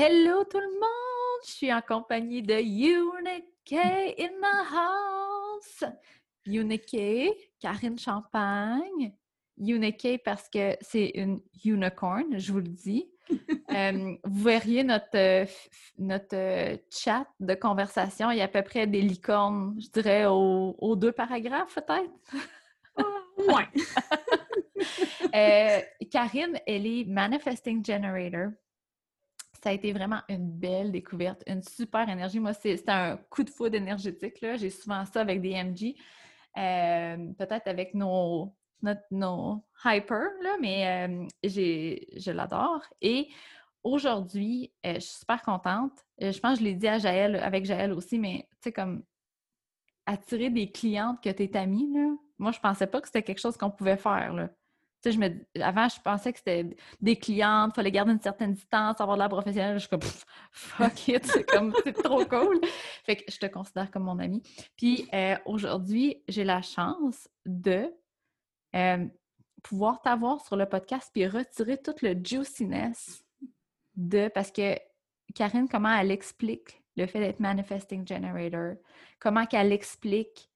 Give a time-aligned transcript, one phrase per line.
[0.00, 1.40] Hello tout le monde!
[1.44, 5.82] Je suis en compagnie de Unique in the house.
[6.46, 6.96] Unique,
[7.58, 9.12] Karine Champagne.
[9.56, 13.10] Unique parce que c'est une unicorn, je vous le dis.
[13.70, 15.44] Euh, vous verriez notre, euh,
[15.98, 18.30] notre euh, chat de conversation.
[18.30, 22.10] Il y a à peu près des licornes, je dirais, aux, deux paragraphes, peut-être?
[25.32, 25.78] ouais.
[26.10, 28.52] Karine, elle est Manifesting Generator.
[29.62, 32.38] Ça a été vraiment une belle découverte, une super énergie.
[32.38, 34.36] Moi, c'est un coup de foudre énergétique.
[34.40, 35.94] J'ai souvent ça avec des MG.
[36.54, 38.54] peut-être avec nos,
[39.84, 42.82] hyper, là, mais euh, je l'adore.
[43.00, 43.28] Et
[43.82, 45.92] aujourd'hui, euh, je suis super contente.
[46.22, 48.72] Euh, je pense que je l'ai dit à Jaël, avec Jaël aussi, mais tu sais,
[48.72, 49.02] comme
[50.06, 53.40] attirer des clientes que tu es amie, là, moi, je pensais pas que c'était quelque
[53.40, 54.32] chose qu'on pouvait faire.
[54.32, 54.50] Là.
[55.02, 55.28] Sais, je me...
[55.62, 59.22] Avant, je pensais que c'était des clientes, il fallait garder une certaine distance, avoir de
[59.22, 59.74] la professionnelle.
[59.74, 60.00] Je suis comme,
[60.50, 62.60] fuck it, c'est comme, c'est trop cool.
[63.04, 64.42] Fait que je te considère comme mon amie.
[64.76, 65.08] Puis
[65.44, 67.92] aujourd'hui, j'ai la chance de
[69.62, 73.24] pouvoir t'avoir sur le podcast puis retirer tout le juiciness
[73.96, 74.76] de parce que
[75.34, 78.74] Karine, comment elle explique le fait d'être manifesting generator,
[79.18, 80.50] comment qu'elle explique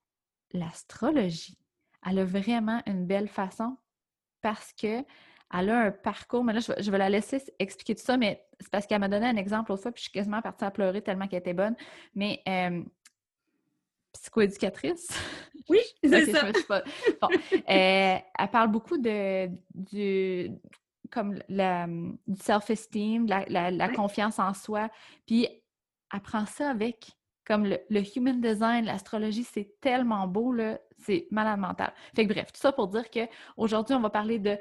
[0.53, 1.59] l'astrologie?
[2.05, 3.77] Elle a vraiment une belle façon
[4.43, 5.03] parce que
[5.55, 8.71] elle a un parcours, mais là, je vais, la laisser expliquer tout ça, mais c'est
[8.71, 11.03] parce qu'elle m'a donné un exemple l'autre fois, puis je suis quasiment partie à pleurer
[11.03, 11.77] tellement qu'elle était bonne.
[12.15, 12.43] Mais
[14.13, 15.09] psychoéducatrice.
[15.69, 16.51] Oui, c'est ça.
[17.21, 20.51] Bon, euh, elle parle beaucoup de, du,
[21.11, 24.89] comme la, du self-esteem, la, la, confiance en soi.
[25.27, 25.49] Puis
[26.13, 27.11] elle prend ça avec
[27.45, 31.93] comme le, human design, l'astrologie, c'est tellement beau, là, c'est malade mental.
[32.15, 34.57] Fait que bref, tout ça pour dire qu'aujourd'hui, on va parler de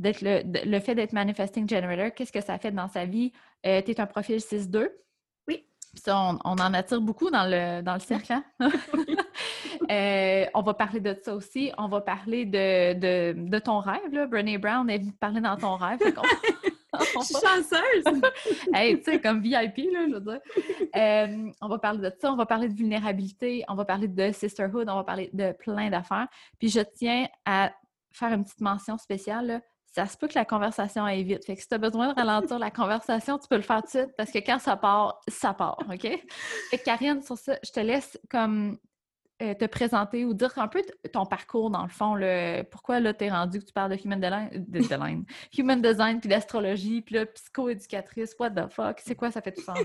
[0.00, 3.30] d'être le, le fait d'être manifesting generator, qu'est-ce que ça fait dans sa vie?
[3.64, 4.90] Euh, tu es un profil 6-2
[5.96, 8.32] ça, on, en attire beaucoup dans le, dans le cercle.
[8.32, 8.44] Hein?
[9.90, 11.70] Euh, on va parler de ça aussi.
[11.76, 14.12] On va parler de, ton rêve.
[14.12, 14.26] Là.
[14.26, 15.98] Brené Brown est venue parler dans ton rêve.
[17.20, 18.22] je suis chanceuse!
[18.74, 20.40] hey, tu sais, comme VIP, là, je veux dire.
[20.96, 24.32] Euh, on va parler de ça, on va parler de vulnérabilité, on va parler de
[24.32, 26.28] sisterhood, on va parler de plein d'affaires.
[26.58, 27.72] Puis je tiens à
[28.12, 29.62] faire une petite mention spéciale
[29.94, 31.44] ça se peut que la conversation aille vite.
[31.44, 33.96] Fait que si tu as besoin de ralentir la conversation, tu peux le faire tout
[33.96, 36.00] de suite parce que quand ça part, ça part, OK?
[36.00, 38.76] Fait que Karine, sur ça, je te laisse comme
[39.52, 40.82] te présenter ou dire un peu
[41.12, 44.02] ton parcours dans le fond, le, pourquoi là tu es rendu que tu parles de
[44.02, 45.24] human design, de,
[45.58, 49.62] human design puis d'astrologie, puis là psychoéducatrice, what the fuck, c'est quoi ça fait tout
[49.62, 49.74] ça?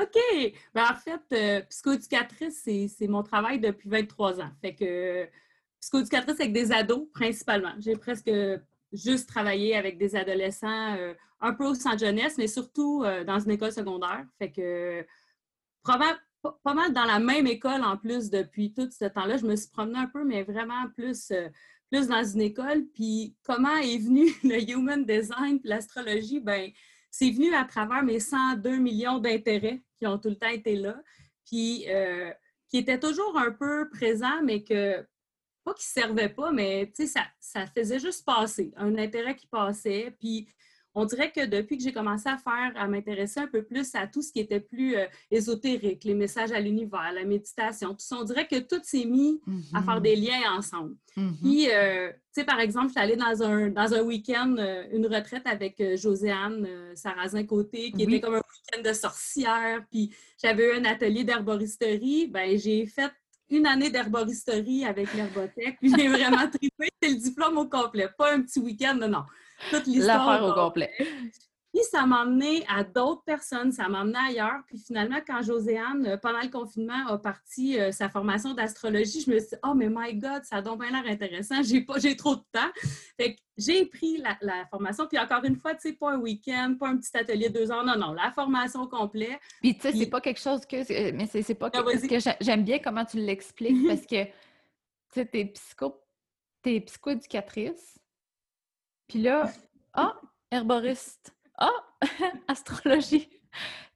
[0.00, 0.52] OK.
[0.74, 4.50] Ben, en fait, euh, psychoéducatrice, c'est mon travail depuis 23 ans.
[4.60, 5.28] Fait que
[5.80, 7.74] psychoéducatrice avec des ados principalement.
[7.78, 8.30] J'ai presque
[8.92, 13.38] juste travaillé avec des adolescents, euh, un peu au centre jeunesse, mais surtout euh, dans
[13.38, 14.24] une école secondaire.
[14.38, 15.06] Fait que
[16.52, 19.36] pas mal dans la même école en plus depuis tout ce temps-là.
[19.36, 21.48] Je me suis promenée un peu, mais vraiment plus, euh,
[21.90, 22.84] plus dans une école.
[22.94, 26.40] Puis comment est venu le human design et l'astrologie?
[26.40, 26.70] Ben
[27.10, 31.00] c'est venu à travers mes 102 millions d'intérêts qui ont tout le temps été là,
[31.46, 31.86] puis
[32.68, 35.06] qui étaient toujours un peu présents, mais que
[35.64, 40.14] pas qui ne servait pas, mais ça, ça faisait juste passer, un intérêt qui passait.
[40.20, 40.48] Puis
[40.94, 44.06] on dirait que depuis que j'ai commencé à faire, à m'intéresser un peu plus à
[44.06, 48.16] tout ce qui était plus euh, ésotérique, les messages à l'univers, la méditation, tout ça,
[48.20, 49.40] on dirait que tout s'est mis
[49.72, 50.94] à faire des liens ensemble.
[51.16, 51.40] Mm-hmm.
[51.42, 54.84] Puis, euh, tu sais, par exemple, je suis allée dans un, dans un week-end, euh,
[54.92, 60.78] une retraite avec Joséanne Sarrazin-Côté, qui était comme un week-end de sorcière, puis j'avais eu
[60.78, 62.28] un atelier d'herboristerie.
[62.28, 63.10] Ben j'ai fait
[63.50, 65.76] une année d'herboristerie avec l'herbothèque.
[65.82, 66.88] J'ai vraiment trippé.
[67.02, 69.24] C'est le diplôme au complet, pas un petit week-end, non, non.
[69.70, 70.26] Toute l'histoire.
[70.26, 70.90] L'affaire au complet.
[71.74, 74.60] Puis ça m'a emmené à d'autres personnes, ça m'a emmené ailleurs.
[74.68, 79.30] Puis finalement, quand Joséanne, euh, pendant le confinement, a parti euh, sa formation d'astrologie, je
[79.32, 81.98] me suis dit, oh, mais my God, ça a donc bien l'air intéressant, j'ai pas,
[81.98, 82.70] j'ai trop de temps.
[83.16, 85.08] Fait que j'ai pris la, formation.
[85.08, 87.72] Puis encore une fois, tu sais, pas un week-end, pas un petit atelier de deux
[87.72, 89.40] heures, non, non, la formation complète.
[89.60, 92.44] Puis tu sais, c'est pas quelque chose que, mais c'est pas ah, quelque chose que
[92.44, 94.30] j'aime bien comment tu l'expliques parce que, tu
[95.12, 96.00] sais, t'es psycho,
[96.62, 97.98] t'es psychoéducatrice.
[99.08, 99.50] Puis là,
[99.92, 100.14] ah,
[100.50, 101.70] herboriste ah,
[102.48, 103.28] astrologie!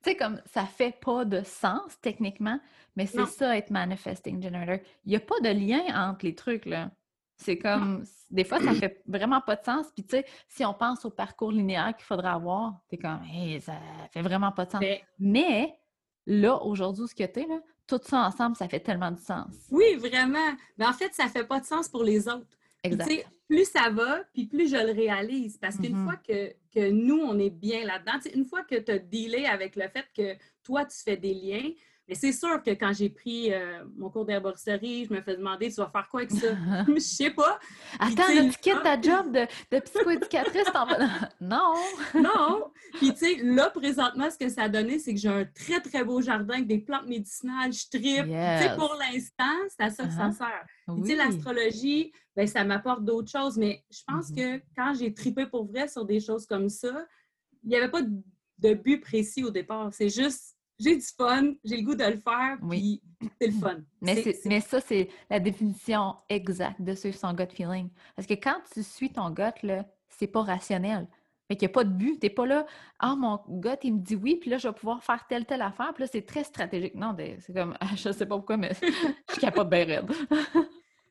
[0.03, 2.61] Tu sais, comme ça fait pas de sens techniquement,
[2.97, 4.79] mais c'est ça être manifesting generator.
[5.05, 6.91] Il n'y a pas de lien entre les trucs, là.
[7.37, 9.87] C'est comme, des fois, ça fait vraiment pas de sens.
[9.95, 13.61] Puis, tu sais, si on pense au parcours linéaire qu'il faudrait avoir, t'es comme, hey,
[13.61, 13.75] ça
[14.11, 14.85] fait vraiment pas de sens.
[15.21, 15.79] Mais,
[16.27, 19.55] là, aujourd'hui, ce que t'es, là, tout ça ensemble, ça fait tellement de sens.
[19.71, 20.53] Oui, vraiment.
[20.77, 22.58] Mais en fait, ça fait pas de sens pour les autres.
[22.85, 23.27] Exact.
[23.49, 25.57] plus ça va, puis plus je le réalise.
[25.57, 26.05] Parce qu'une Mhm.
[26.05, 29.75] fois que, que nous, on est bien là-dedans, une fois que tu as dealé avec
[29.77, 31.71] le fait que toi, tu fais des liens,
[32.09, 35.69] mais c'est sûr que quand j'ai pris euh, mon cours d'herboristerie, je me fais demander,
[35.69, 36.49] tu vas faire quoi avec ça?
[36.89, 37.59] je sais pas.
[38.01, 39.47] Attends, tu quittes ta job de,
[39.77, 40.87] de psychoéducatrice, vas...
[41.41, 41.75] Non!
[42.15, 42.71] Non!
[42.95, 45.81] Puis, tu sais, là, présentement, ce que ça a donné, c'est que j'ai un très,
[45.81, 47.73] très beau jardin avec des plantes médicinales.
[47.73, 48.25] Je tripe.
[48.27, 50.37] Tu sais, pour l'instant, c'est à ça que ça Uh-huh.
[50.37, 50.65] sert.
[51.03, 54.37] Tu sais, l'astrologie, ben, ça m'apporte d'autres choses, mais je pense Mhm.
[54.37, 57.07] que quand j'ai tripé pour vrai sur des choses comme ça,
[57.63, 59.93] il n'y avait pas de but précis au départ.
[59.93, 63.03] C'est juste, j'ai du fun, j'ai le goût de le faire, Oui.
[63.19, 63.79] puis c'est le fun.
[64.01, 67.89] Mais, ça, c'est la définition exacte de suivre son gut feeling.
[68.15, 69.43] Parce que quand tu suis ton gut,
[70.09, 71.09] c'est pas rationnel.
[71.49, 72.19] Fait qu'il n'y a pas de but.
[72.21, 72.67] T'es pas là,
[72.99, 75.63] ah, mon gut, il me dit oui, puis là, je vais pouvoir faire telle, telle
[75.63, 75.93] affaire.
[75.95, 76.95] Puis là, c'est très stratégique.
[76.95, 78.73] Non, c'est comme, je sais pas pourquoi, mais
[79.35, 80.11] je capote bien raide.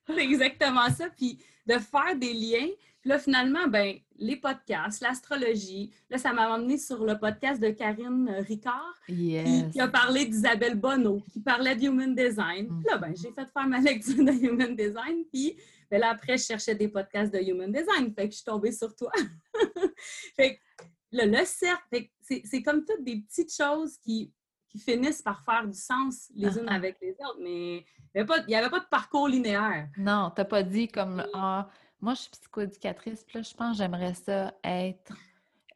[0.09, 1.09] C'est exactement ça.
[1.09, 2.67] Puis de faire des liens.
[3.01, 5.91] Puis là, finalement, ben, les podcasts, l'astrologie.
[6.09, 9.71] Là, ça m'a amené sur le podcast de Karine Ricard, qui, Yes.
[9.71, 12.67] qui a parlé d'Isabelle Bonneau, qui parlait de Human Design.
[12.67, 15.25] Puis là, ben, j'ai fait faire ma lecture de Human Design.
[15.31, 15.57] Puis
[15.89, 18.13] ben, là, après, je cherchais des podcasts de Human Design.
[18.13, 19.11] Fait que je suis tombée sur toi.
[20.35, 24.31] fait que le, le cercle, c'est comme toutes des petites choses qui,
[24.69, 27.39] qui finissent par faire du sens les unes avec les autres.
[27.41, 27.85] Mais
[28.15, 29.89] il n'y avait, pas de parcours linéaire.
[29.97, 31.69] Non, t'as pas dit comme, ah,
[32.01, 35.13] moi, je suis psychoéducatrice, puis là, je pense que j'aimerais ça être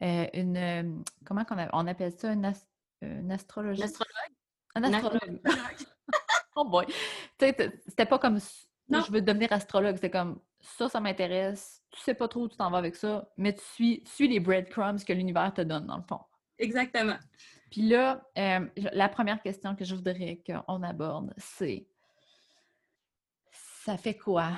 [0.02, 0.82] euh, une, euh,
[1.24, 2.68] comment qu'on on appelle ça, une, as-
[3.00, 3.98] une astrologiste?
[3.98, 4.36] L'astrologue.
[4.74, 5.40] Un astrologue.
[5.44, 5.86] astrologue.
[6.54, 6.84] Oh boy!
[7.40, 8.38] C'était pas comme
[8.88, 9.00] Non.
[9.00, 12.56] je veux devenir astrologue, c'était comme ça, ça m'intéresse, tu sais pas trop où tu
[12.58, 15.96] t'en vas avec ça, mais tu suis, suis les breadcrumbs que l'univers te donne, dans
[15.96, 16.20] le fond.
[16.58, 17.16] Exactement.
[17.70, 21.86] Puis là, euh, la première question que je voudrais qu'on aborde, c'est
[23.50, 24.50] ça fait quoi?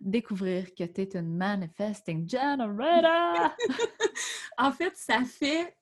[0.00, 3.54] Découvrir que tu es une manifesting generator?
[4.58, 5.76] En fait, ça fait.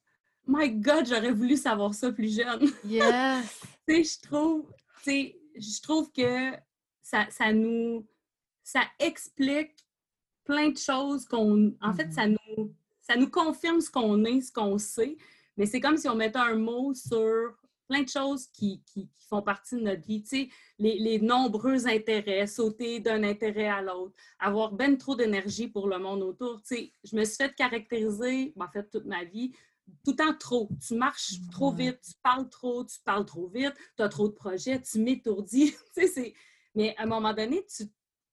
[0.47, 2.71] My God, j'aurais voulu savoir ça plus jeune.
[2.85, 3.61] yes!
[3.89, 4.73] tu sais, je trouve,
[5.07, 6.53] je trouve que
[7.01, 8.07] ça, ça nous,
[8.63, 9.87] ça explique
[10.45, 14.53] plein de choses qu'on, en fait, ça nous, ça nous confirme ce qu'on est, ce
[14.53, 15.17] qu'on sait,
[15.57, 17.55] mais c'est comme si on mettait un mot sur
[17.89, 20.49] plein de choses qui, qui- qui font partie de notre vie, tu sais,
[20.79, 25.99] les, les nombreux intérêts, sauter d'un intérêt à l'autre, avoir ben trop d'énergie pour le
[25.99, 29.53] monde autour, tu sais, je me suis fait caractériser, ben, en fait, toute ma vie,
[30.05, 30.69] tout le temps trop.
[30.87, 34.33] Tu marches trop vite, tu parles trop, tu parles trop vite, tu as trop de
[34.35, 35.75] projets, tu m'étourdis.
[35.95, 36.35] Tu sais,
[36.75, 37.85] Mais à un moment donné, tu...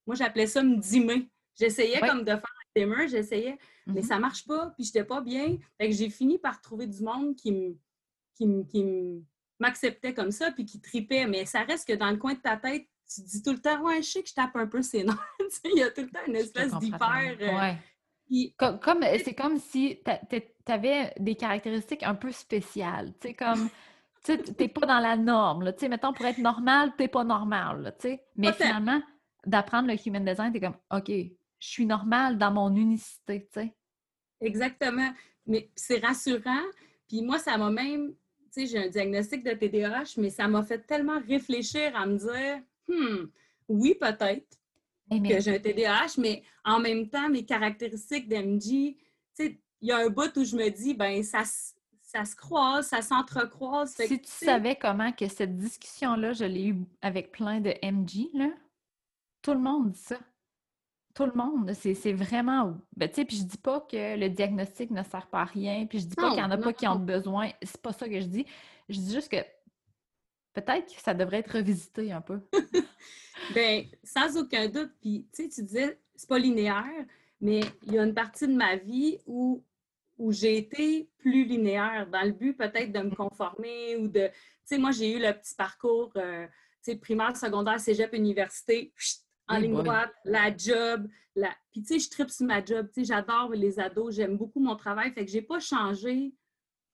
[0.07, 1.29] moi, j'appelais ça me dimmer.
[1.59, 2.07] J'essayais Ouais.
[2.07, 2.37] comme de faire
[2.75, 4.07] un dimmer, j'essayais, mais Mhm.
[4.07, 5.57] ça marche pas, puis j'étais pas bien.
[5.77, 7.77] Fait que j'ai fini par trouver du monde qui me
[8.35, 9.21] qui me- qui me-
[9.61, 11.25] m'acceptait comme ça, puis qui tripait.
[11.27, 13.59] Mais ça reste que dans le coin de ta tête, tu te dis tout le
[13.59, 15.35] temps, ouais, je sais que je tape un peu ses nerfs.
[15.39, 17.37] Tu Il y a tout le temps une espèce d'hyper.
[17.41, 17.77] euh, Ouais.
[18.25, 23.13] puis- Comme, comme- c'est comme si tu avais des caractéristiques un peu spéciales.
[23.19, 23.69] Tu sais, comme,
[24.23, 25.63] tu t'es pas dans la norme.
[25.63, 25.73] Là.
[25.73, 27.81] Tu sais, mettons, pour être normal, t'es pas normal.
[27.81, 28.23] là, tu sais.
[28.35, 29.01] Mais finalement,
[29.45, 33.49] d'apprendre le human design, t'es comme, OK, je suis normal dans mon unicité.
[33.51, 33.75] Tu sais.
[34.39, 35.11] Exactement.
[35.47, 36.63] Mais c'est rassurant.
[37.07, 38.13] Puis moi, ça m'a même,
[38.53, 42.17] tu sais, j'ai un diagnostic de TDAH, mais ça m'a fait tellement réfléchir à me
[42.17, 43.27] dire, hmm,
[43.69, 44.57] oui, peut-être
[45.11, 48.97] Eh, que j'ai un TDAH, mais en même temps, mes caractéristiques d'MG, tu
[49.33, 52.35] sais, il y a un bout où je me dis, ben ça, se- ça se
[52.35, 53.95] croise, ça s'entrecroise.
[53.95, 58.29] Que, si tu savais comment que cette discussion-là, je l'ai eue avec plein de MG,
[58.33, 58.49] là,
[59.41, 60.19] tout le monde dit ça.
[61.13, 61.73] Tout le monde.
[61.73, 62.77] C'est vraiment.
[62.95, 65.85] Ben, tu sais, puis je dis pas que le diagnostic ne sert pas à rien,
[65.85, 67.49] puis je dis pas qu'il y en a non, pas qui ont besoin.
[67.61, 68.45] C'est pas ça que je dis.
[68.89, 69.37] Je dis juste que
[70.53, 72.39] peut-être que ça devrait être revisité un peu.
[73.55, 74.91] Ben, sans aucun doute.
[75.01, 76.85] Puis, tu sais, tu disais, c'est pas linéaire,
[77.39, 79.63] mais il y a une partie de ma vie où,
[80.17, 84.27] où j'ai été plus linéaire, dans le but peut-être de me conformer ou de.
[84.27, 84.33] Tu
[84.65, 86.45] sais, moi, j'ai eu le petit parcours, euh,
[86.83, 91.07] tu sais, primaire, secondaire, cégep, université, chut, en ligne droite, la job.
[91.35, 91.49] La...
[91.71, 92.87] Puis, tu sais, je tripe sur ma job.
[92.93, 95.11] Tu sais, j'adore les ados, j'aime beaucoup mon travail.
[95.13, 96.33] Fait que j'ai pas changé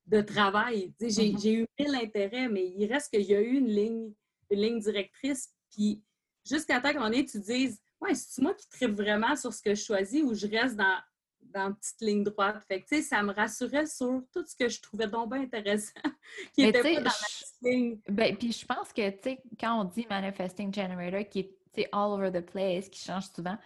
[0.06, 0.94] de travail.
[1.00, 1.39] Tu sais, j'ai Mhm.
[1.39, 4.13] j'ai eu mille intérêts, mais il reste qu'il y a eu une ligne,
[4.50, 5.54] une ligne directrice.
[5.72, 6.04] Puis,
[6.48, 9.74] jusqu'à temps moment donné, tu dises Ouais, c'est moi qui tripe vraiment sur ce que
[9.74, 11.00] je choisis ou je reste dans,
[11.42, 12.63] dans une petite ligne droite.
[12.68, 15.94] Fait que, ça me rassurait sur tout ce que je trouvais donc bien intéressant,
[16.54, 18.00] qui Mais n'était pas dans la petite ligne.
[18.08, 21.89] Ben, puis je pense que, tu sais, quand on dit manifesting generator, qui est sais,
[21.91, 23.57] all over the place, qui change souvent,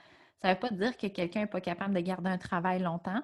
[0.41, 3.21] ça ne veut pas dire que quelqu'un n'est pas capable de garder un travail longtemps.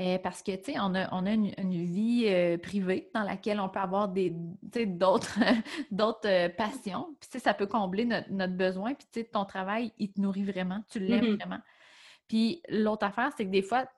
[0.00, 3.24] Euh, parce que, tu sais, on a, on a une, une vie euh, privée dans
[3.24, 5.36] laquelle on peut avoir des, d'autres,
[5.90, 7.16] d'autres euh, passions.
[7.20, 8.94] Puis, tu sais, ça peut combler notre, notre besoin.
[8.94, 10.84] Puis, tu sais, ton travail, il te nourrit vraiment.
[10.88, 11.36] Tu l'aimes Mhm.
[11.36, 11.58] vraiment.
[12.28, 13.88] Puis l'autre affaire, c'est que des fois,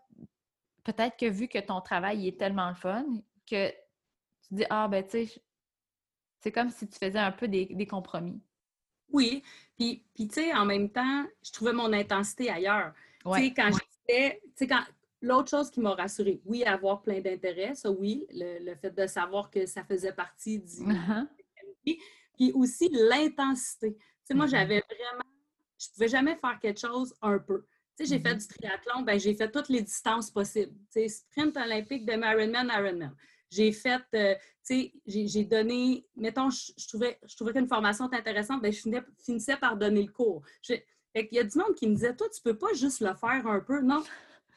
[0.85, 3.05] peut-être que vu que ton travail est tellement le fun,
[3.47, 5.43] que tu dis, ah, ben, tu sais,
[6.39, 8.41] c'est comme si tu faisais un peu des, compromis.
[9.13, 9.43] Oui,
[9.77, 12.93] puis, puis tu sais, en même temps, je trouvais mon intensité ailleurs.
[13.25, 14.83] Tu sais, quand j'étais, tu sais, quand,
[15.23, 19.51] l'autre chose qui m'a rassurée, oui, avoir plein d'intérêts, ça oui, le, fait de savoir
[19.51, 20.83] que ça faisait partie du...
[20.83, 21.27] Uh-huh.
[22.41, 23.95] Puis aussi l'intensité.
[23.95, 24.51] Tu sais, moi, mm-hmm.
[24.51, 25.31] j'avais vraiment,
[25.79, 27.67] je pouvais jamais faire quelque chose un peu.
[27.97, 28.49] Tu sais, j'ai fait mm-hmm.
[28.49, 30.73] du triathlon, ben j'ai fait toutes les distances possibles.
[30.91, 33.15] Tu sais, sprint olympique de Ironman, Ironman.
[33.51, 38.17] J'ai fait, euh, tu sais, j'ai donné, mettons, je, trouvais, je trouvais qu'une formation était
[38.17, 38.81] intéressante, ben je
[39.25, 40.43] finissais par donner le cours.
[40.63, 43.15] fait il y a du monde qui me disait, toi, tu peux pas juste le
[43.15, 43.81] faire un peu.
[43.81, 44.03] Non.
[44.03, 44.09] Tu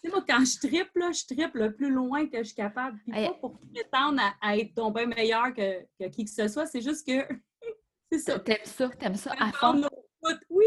[0.03, 2.99] sais, moi, quand je triple, je triple le plus loin que je suis capable.
[2.99, 6.67] Puis pas pour prétendre à, être ton bien meilleur que, que, qui que ce soit,
[6.67, 7.33] c'est juste que
[8.11, 8.39] c'est ça.
[8.39, 9.81] T'aimes ça, t'aimes ça à fond.
[10.49, 10.65] Oui.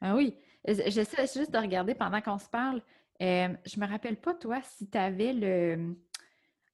[0.00, 0.34] Ah oui.
[0.66, 2.82] J'essaie juste de regarder pendant qu'on se parle.
[3.20, 5.96] Euh, je me rappelle pas, toi, si tu avais le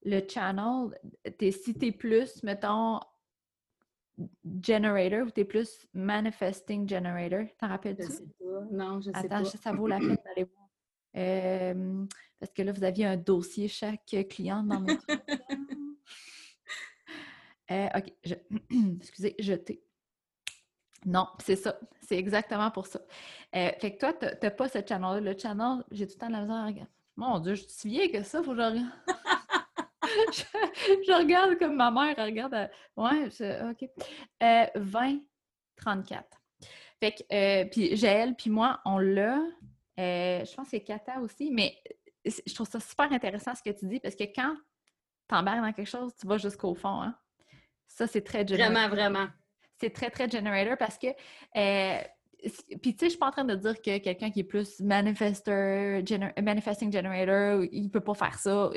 [0.04, 0.90] le channel,
[1.24, 3.00] es, si tu es plus, mettons,
[4.60, 8.04] generator ou tu es plus manifesting generator, t'en rappelles-tu?
[8.04, 8.60] Je sais pas.
[8.70, 9.44] Non, je sais Attends, pas.
[9.44, 10.68] ça vaut la peine d'aller voir.
[11.16, 12.04] Euh,
[12.38, 15.06] parce que là, vous aviez un dossier chaque client dans notre.
[17.70, 18.34] euh, OK, je...
[19.00, 19.82] excusez, jeter.
[21.06, 21.78] Non, c'est ça.
[22.00, 23.00] C'est exactement pour ça.
[23.54, 25.20] Euh, fait que toi, tu n'as pas ce channel-là.
[25.20, 26.90] Le channel, j'ai tout le temps la misère à regarder.
[27.16, 28.80] Mon Dieu, je suis vieille que ça, faut que je
[31.06, 32.54] je, regarde comme ma mère regarde.
[32.54, 32.70] À...
[32.96, 33.28] Ouais,
[33.70, 33.88] OK.
[34.74, 35.18] 20,
[35.76, 36.40] 34.
[37.00, 39.38] Fait que, euh, puis Jaël, puis moi, on l'a.
[40.00, 41.76] Euh, je pense que c'est Kata aussi, mais
[42.24, 44.56] je trouve ça super intéressant ce que tu dis parce que quand
[45.28, 47.02] tu embarques dans quelque chose, tu vas jusqu'au fond.
[47.02, 47.16] Hein?
[47.86, 49.28] Ça, c'est très Vraiment, vraiment.
[49.78, 51.08] C'est très, très generator parce que
[51.56, 52.00] euh,
[52.82, 54.80] puis, tu sais, je suis pas en train de dire que quelqu'un qui est plus
[54.80, 56.02] manifester,
[56.42, 58.70] manifesting generator, il peut pas faire ça.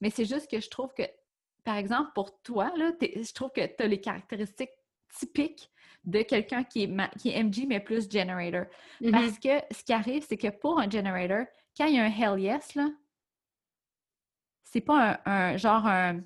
[0.00, 1.02] Mais c'est juste que je trouve que,
[1.64, 4.72] par exemple, pour toi, là, je trouve que tu as les caractéristiques
[5.18, 5.70] typiques
[6.04, 8.64] de quelqu'un qui est, qui est MG, mais plus generator.
[9.00, 9.10] Mm-hmm.
[9.10, 12.10] Parce que ce qui arrive, c'est que pour un generator, quand il y a un
[12.10, 12.88] hell yes, là,
[14.72, 16.20] c'est pas un, genre un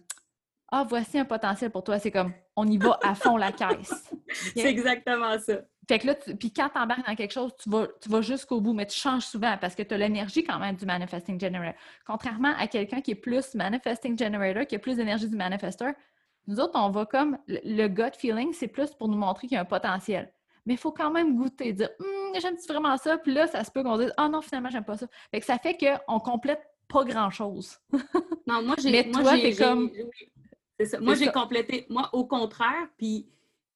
[0.71, 1.99] Ah, voici un potentiel pour toi.
[1.99, 4.11] C'est comme on y va à fond la caisse.
[4.55, 5.63] C'est exactement ça.
[5.89, 8.61] Fait que là, puis quand tu embarques dans quelque chose, tu vas, tu vas jusqu'au
[8.61, 11.79] bout, mais tu changes souvent parce que tu as l'énergie quand même du manifesting generator.
[12.05, 15.93] Contrairement à quelqu'un qui est plus manifesting generator, qui a plus d'énergie du manifestor,
[16.49, 19.59] nous autres, on va comme le gut feeling, c'est plus pour nous montrer qu'il y
[19.59, 20.33] a un potentiel.
[20.65, 23.71] Mais il faut quand même goûter, dire hum, j'aime vraiment ça, puis là, ça se
[23.71, 25.07] peut qu'on dise ah non, finalement, j'aime pas ça.
[25.31, 27.79] Fait que ça fait qu'on complète pas grand-chose.
[28.47, 28.91] non, moi, j'ai.
[28.91, 29.91] Mais toi, t'es comme.
[30.79, 31.01] C'est ça.
[31.01, 31.87] Moi, j'ai complété.
[31.89, 33.29] Moi, au contraire, puis.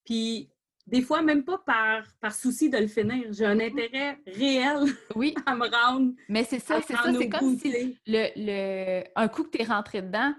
[0.05, 0.51] Puis
[0.87, 3.33] des fois, même pas par, par souci de le finir.
[3.33, 3.71] J'ai un mm-hmm.
[3.71, 5.35] intérêt réel oui.
[5.47, 6.13] à me rendre.
[6.29, 7.13] Mais c'est ça, c'est ça.
[7.17, 10.35] C'est comme si le, le, un coup que tu es rentré dedans,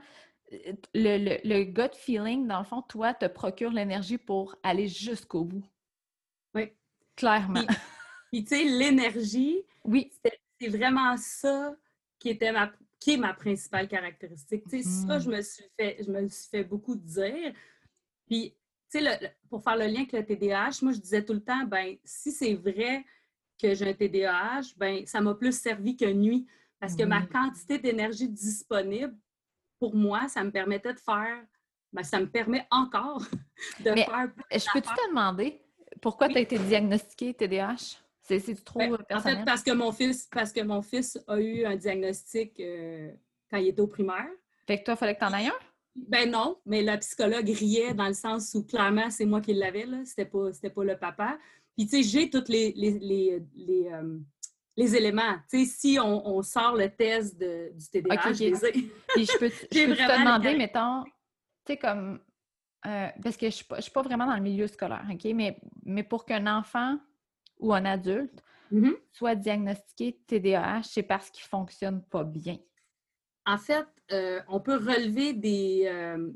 [0.94, 5.64] le, le, gut feeling, dans le fond, toi, te procure l'énergie pour aller jusqu'au bout.
[6.54, 6.70] Oui.
[7.16, 7.64] Clairement.
[8.32, 10.12] Puis, tu sais, l'énergie, oui.
[10.60, 11.76] c'est vraiment ça
[12.20, 14.64] qui était ma qui est ma principale caractéristique.
[14.70, 15.22] Tu sais, ça, mm.
[15.22, 17.52] je me suis fait, je me suis fait beaucoup dire.
[18.28, 18.56] Puis
[19.00, 21.96] sais, pour faire le lien avec le TDAH, moi, je disais tout le temps, ben
[22.04, 23.06] si c'est vrai
[23.62, 26.48] que j'ai un TDAH, ben ça m'a plus servi que nuit
[26.80, 29.16] parce que ma quantité d'énergie disponible,
[29.80, 31.44] pour moi, ça me permettait de faire,
[31.94, 33.22] ben, ça me permet encore
[33.80, 35.62] de faire Je peux te demander
[36.02, 37.98] pourquoi tu as été diagnostiqué TDAH?
[38.24, 39.36] C'est trop ben, personnel?
[39.36, 43.12] En fait, parce que mon fils, parce que mon fils a eu un diagnostic euh,
[43.50, 44.30] quand il était au primaire.
[44.66, 45.71] Fait que toi, il fallait que tu en ailles un?
[45.96, 49.86] Ben non, mais la psychologue riait dans le sens où clairement, c'est moi qui l'avais,
[49.86, 50.04] là.
[50.06, 51.38] C'était pas, pas le papa.
[51.78, 54.18] Puis, tu sais, j'ai tous les, les, les, euh,
[54.78, 55.36] éléments.
[55.50, 58.72] Tu sais, si on, sort le test de, du TDAH, je les ai.
[58.72, 61.04] Puis, je peux, je peux te demander, mettons,
[61.66, 62.20] tu sais, comme...
[62.88, 65.24] Euh, parce que je ne suis, pas vraiment dans le milieu scolaire, OK?
[65.36, 66.98] Mais, mais pour qu'un enfant
[67.60, 68.96] ou un adulte mm-hmm.
[69.12, 72.58] soit diagnostiqué TDAH, c'est parce qu'il ne fonctionne pas bien.
[73.46, 76.30] En fait, euh, on peut relever des, euh,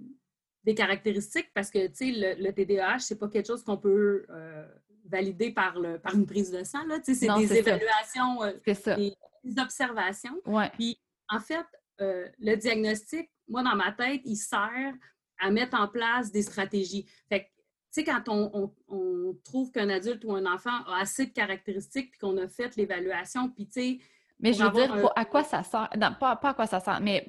[0.64, 4.26] des caractéristiques parce que, tu sais, le, le, TDAH, c'est pas quelque chose qu'on peut
[4.30, 4.66] euh,
[5.06, 10.42] valider par, le, par une prise de sang, c'est des évaluations, des, des, observations.
[10.74, 10.98] Puis,
[11.30, 11.66] en fait,
[12.00, 14.94] le diagnostic, moi, dans ma tête, il sert
[15.40, 17.06] à mettre en place des stratégies.
[17.30, 21.28] Fait que, tu sais, quand on, on trouve qu'un adulte ou un enfant a assez
[21.28, 24.00] de caractéristiques, puis qu'on a fait l'évaluation, puis, tu sais,
[24.40, 25.90] mais je veux dire, à quoi ça sert?
[26.20, 27.26] pas, pas à quoi ça sert, mais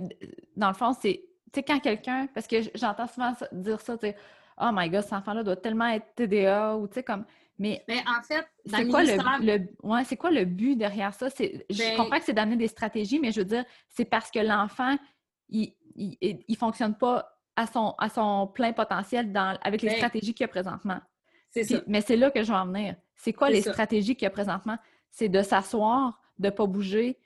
[0.56, 1.22] dans le fond, c'est,
[1.52, 4.16] tu sais, quand quelqu'un, parce que j'entends souvent dire ça, tu sais,
[4.60, 7.24] oh my god, cet enfant-là doit tellement être TDA, ou tu sais, comme,
[7.58, 11.14] Mais, Mais en fait, c'est quoi le, ministère- le- ouais, c'est quoi le but derrière
[11.14, 11.30] ça?
[11.30, 14.30] C'est, je Ben- comprends que c'est d'amener des stratégies, mais je veux dire, c'est parce
[14.30, 14.94] que l'enfant,
[15.48, 20.34] il, il fonctionne pas à son, à son plein potentiel dans, avec les Ben, stratégies
[20.34, 20.98] qu'il y a présentement.
[21.50, 21.80] c'est Puis- ça.
[21.86, 22.96] mais c'est là que je vais en venir.
[23.14, 23.72] C'est quoi C'est les ça.
[23.72, 24.76] stratégies qu'il y a présentement?
[25.10, 27.18] C'est de s'asseoir, de ne pas bouger,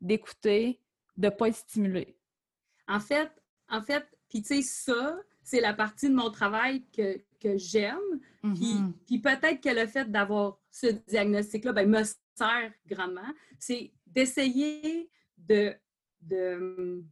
[0.00, 0.80] d'écouter,
[1.16, 2.16] de ne pas être stimulé.
[2.88, 3.30] En fait,
[3.68, 7.98] en fait, puis tu sais, ça, c'est la partie de mon travail que, que j'aime.
[8.42, 8.92] Puis, Mhm.
[9.06, 12.02] puis peut-être que le fait d'avoir ce diagnostic-là ben, me
[12.34, 13.32] sert grandement.
[13.58, 15.74] C'est d'essayer de,
[16.20, 17.04] de,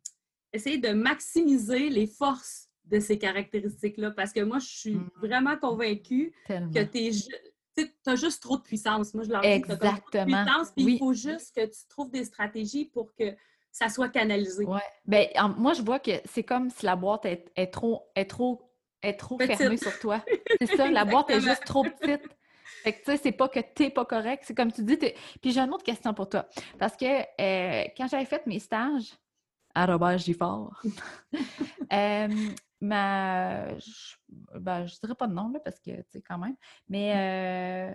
[0.53, 4.11] essayer de maximiser les forces de ces caractéristiques-là.
[4.11, 5.11] Parce que moi, je suis Mhm.
[5.17, 6.71] vraiment convaincue Tellement.
[6.73, 6.83] que
[7.77, 9.15] tu as juste trop de puissance.
[9.15, 10.45] Moi, je leur dis, trop de Exactement.
[10.45, 10.93] puissance, puis Oui.
[10.95, 13.35] il faut juste que tu trouves des stratégies pour que
[13.73, 14.65] ça soit canalisé.
[14.65, 14.81] Ouais.
[15.05, 18.27] Ben, en- moi, je vois que c'est comme si la boîte est, est trop, est
[18.27, 18.71] trop,
[19.03, 19.57] est trop Petite.
[19.57, 20.25] fermée sur toi.
[20.61, 22.23] C'est ça, la boîte est juste trop petite.
[22.83, 24.97] Fait que, tu sais, c'est pas que t'es pas correct, c'est comme tu dis.
[24.97, 26.47] Puis j'ai une autre question pour toi.
[26.79, 27.05] Parce que
[27.41, 29.13] euh, quand j'avais fait mes stages
[29.75, 30.81] à Robert Gifford,
[31.93, 32.29] euh,
[32.85, 33.79] ma...
[33.79, 34.15] Je...
[34.59, 36.57] Ben, je dirais pas de nom, là, parce que, tu sais, quand même.
[36.89, 37.13] Mais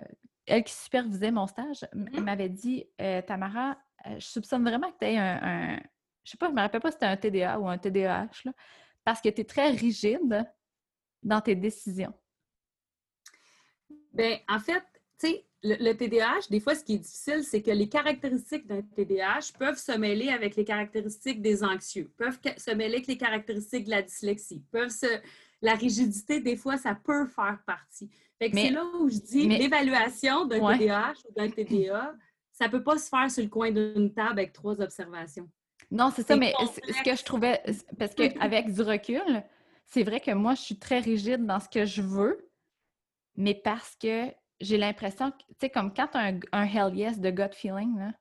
[0.46, 2.24] elle qui supervisait mon stage m- Mhm.
[2.24, 5.80] m'avait dit euh, Tamara, euh, je soupçonne vraiment que tu as un, un-
[6.24, 8.52] Je sais pas, je me rappelle pas si c'était un TDA ou un TDAH, là,
[9.04, 10.46] parce que tu es très rigide
[11.22, 12.14] dans tes décisions.
[14.12, 14.82] Ben, en fait,
[15.18, 18.66] tu sais, le, le TDAH, des fois, ce qui est difficile, c'est que les caractéristiques
[18.66, 23.16] d'un TDAH peuvent se mêler avec les caractéristiques des anxieux, peuvent se mêler avec les
[23.18, 25.06] caractéristiques de la dyslexie, peuvent se...
[25.62, 28.08] La rigidité, des fois, ça peut faire partie.
[28.38, 30.78] Fait que c'est là où je dis mais- l'évaluation d'un Ouais.
[30.78, 32.14] TDAH ou d'un TDA,
[32.50, 35.46] ça peut pas se faire sur le coin d'une table avec trois observations.
[35.90, 37.60] Non, c'est ça, mais ce que je trouvais,
[37.98, 39.42] parce qu'avec du recul,
[39.84, 42.48] c'est vrai que moi, je suis très rigide dans ce que je veux,
[43.36, 44.28] mais parce que
[44.60, 47.52] j'ai l'impression que, tu sais, comme quand tu as un, un hell yes de gut
[47.54, 48.12] feeling, là,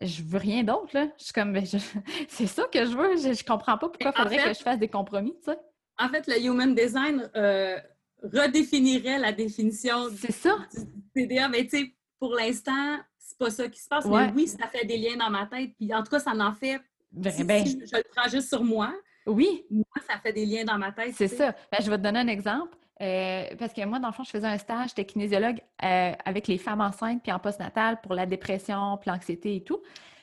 [0.00, 1.08] je veux rien d'autre, là.
[1.18, 1.76] Je suis comme, ben, je-
[2.28, 4.62] c'est ça que je veux, je, je comprends pas pourquoi il faudrait fait- que je
[4.62, 5.58] fasse des compromis, tu sais.
[5.98, 7.78] En fait, le Human Design euh,
[8.22, 10.56] redéfinirait la définition C'est ça.
[10.74, 14.04] du TDA, mais tu sais, pour l'instant, c'est pas ça qui se passe.
[14.06, 14.26] Ouais.
[14.28, 15.72] Mais oui, ça fait des liens dans ma tête.
[15.78, 16.80] Puis en tout cas, ça en fait.
[17.12, 18.94] Ben, si, ben, si je, je le prends juste sur moi,
[19.26, 21.14] oui, moi, ça fait des liens dans ma tête.
[21.16, 21.54] C'est ça.
[21.70, 22.76] Ben, je vais te donner un exemple.
[23.00, 26.48] Euh, parce que moi, dans le fond, je faisais un stage, j'étais kinésiologue euh, avec
[26.48, 29.80] les femmes enceintes puis en postnatal pour la dépression, puis l'anxiété et tout.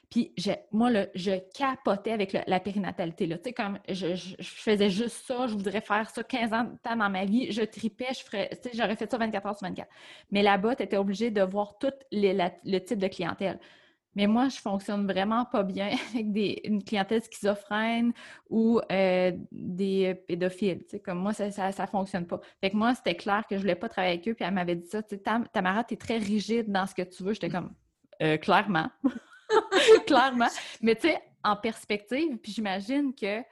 [0.10, 0.34] Puis
[0.72, 3.26] moi, je capotais avec la périnatalité.
[3.28, 3.38] Là.
[3.38, 6.96] Tu sais, comme je, faisais juste ça, je voudrais faire ça 15 ans de temps
[6.96, 9.68] dans ma vie, je tripais, je ferais, tu sais, j'aurais fait ça 24 heures sur
[9.68, 9.90] 24.
[10.32, 13.60] Mais là-bas, tu étais obligé de voir tout le type de clientèle.
[14.18, 18.14] Mais moi, je fonctionne vraiment pas bien avec des, une clientèle schizophrène
[18.50, 20.84] ou euh, des pédophiles.
[21.06, 22.42] Comme moi, ça, ça, fonctionne pas.
[22.60, 24.34] Fait que moi, c'était clair que je voulais pas travailler avec eux.
[24.34, 25.04] Puis elle m'avait dit ça.
[25.04, 27.34] Tu sais, Tam- Tamara, t'es très rigide dans ce que tu veux.
[27.34, 27.76] J'étais comme,
[28.24, 28.90] Euh, clairement.
[30.08, 30.50] clairement.
[30.82, 33.44] Mais tu sais, en perspective, puis j'imagine que,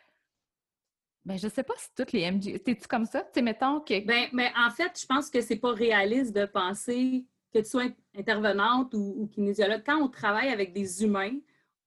[1.26, 2.58] ben, je sais pas si toutes les MG.
[2.64, 3.22] T'es-tu comme ça?
[3.32, 4.04] Tu mettons que.
[4.04, 7.24] Ben, mais en fait, je pense que c'est pas réaliste de penser
[7.56, 7.86] que tu sois
[8.18, 9.82] intervenante ou, ou kinésiologue.
[9.86, 11.38] Quand on travaille avec des humains,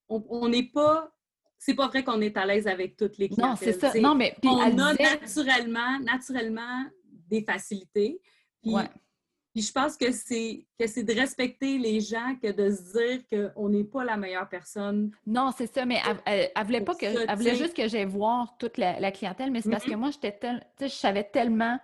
[0.08, 1.12] on n'est pas.
[1.58, 3.50] C'est pas vrai qu'on est à l'aise avec toutes les clientèles.
[3.50, 4.00] non, c'est ça.
[4.00, 6.84] Non, mais on a disait- naturellement, naturellement
[7.28, 8.20] des facilités.
[8.62, 8.88] Puis, Ouais.
[9.52, 13.52] puis je pense que c'est que c'est de respecter les gens que de se dire
[13.54, 15.10] qu'on n'est pas la meilleure personne.
[15.26, 17.06] Non, c'est ça, mais elle, elle- elle voulait pas que.
[17.06, 19.92] Elle voulait juste que j'aille voir toute la, la clientèle, mais c'est parce Mhm.
[19.92, 20.38] que moi, j'étais
[20.80, 21.78] je savais tellement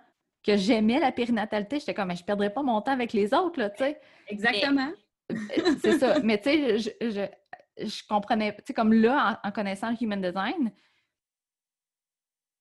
[0.45, 1.79] que j'aimais la périnatalité.
[1.79, 3.99] J'étais comme, mais je perdrais pas mon temps avec les autres, là, tu sais.
[4.27, 4.91] Exactement.
[5.31, 5.35] Euh,
[5.81, 6.19] c'est ça.
[6.23, 9.97] Mais tu sais, je, je, je comprenais, tu sais, comme là, en, en connaissant le
[9.99, 10.71] human design,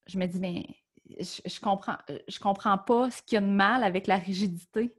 [0.07, 0.67] je me dis, mais
[1.19, 1.97] je, je comprends,
[2.29, 4.95] je comprends pas ce qu'il y a de mal avec la rigidité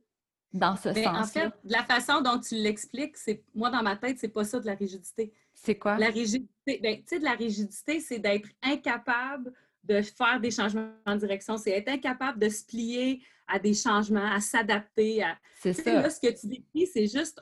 [0.53, 1.41] dans ce Mais en sens-là.
[1.51, 4.59] fait, de la façon dont tu l'expliques, c'est moi dans ma tête, c'est pas ça
[4.59, 5.33] de la rigidité.
[5.53, 5.97] c'est quoi?
[5.97, 9.53] La rigidité, ben, tu sais, de la rigidité, c'est d'être incapable
[9.87, 14.25] de faire des changements en direction, c'est être incapable de se plier à des changements,
[14.31, 15.23] à s'adapter.
[15.23, 15.37] À...
[15.61, 15.93] C'est ça.
[16.01, 17.39] là, ce que tu décris, c'est juste,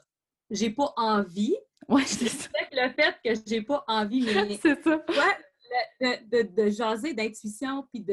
[0.49, 1.55] j'ai pas envie.
[1.87, 2.49] Ouais, c'est ça.
[2.71, 5.03] Le fait que j'ai pas envie, mais C'est ça.
[5.07, 8.05] le- de, de- de jaser d'intuition, puis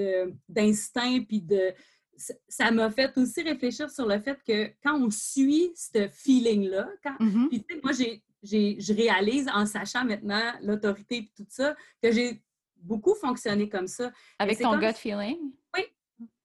[0.49, 1.73] d'instinct, puis de...
[2.49, 7.17] ça- m'a fait aussi réfléchir sur le fait que quand on suit ce feeling-là, quand,
[7.21, 7.49] Mhm.
[7.49, 11.75] puis, tu sais, moi, j'ai, j'ai- je réalise en sachant maintenant l'autorité et tout ça,
[12.03, 12.43] que j'ai
[12.83, 14.11] beaucoup fonctionné comme ça.
[14.39, 15.53] Avec ton comme gut feeling?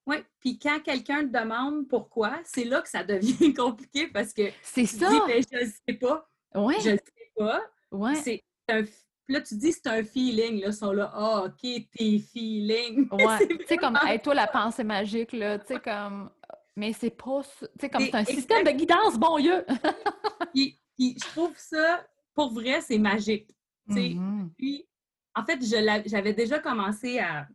[0.07, 0.17] Oui.
[0.39, 4.81] Puis quand quelqu'un te demande pourquoi, c'est là que ça devient compliqué parce que C'est
[4.81, 5.09] tu ça!
[5.09, 7.61] dis, ben, je ne sais pas, Ouais, je ne sais pas.
[7.91, 8.15] ouais.
[8.15, 8.83] C'est un,
[9.25, 10.61] puis là, tu dis c'est un feeling.
[10.61, 13.07] Là, ils sont là, ah, OK, tes feelings.
[13.11, 16.29] Ouais, tu sais, comme, hey, toi, la pensée magique, là, tu sais, comme,
[16.75, 17.41] mais c'est pas...
[17.59, 19.65] Tu sais, comme c'est un système de guidance, bon Dieu!
[20.53, 23.49] puis, je trouve ça, pour vrai, c'est magique.
[23.89, 24.49] Mm-hmm.
[24.57, 24.87] Puis,
[25.35, 25.59] en fait,
[26.05, 27.47] j'avais déjà commencé à,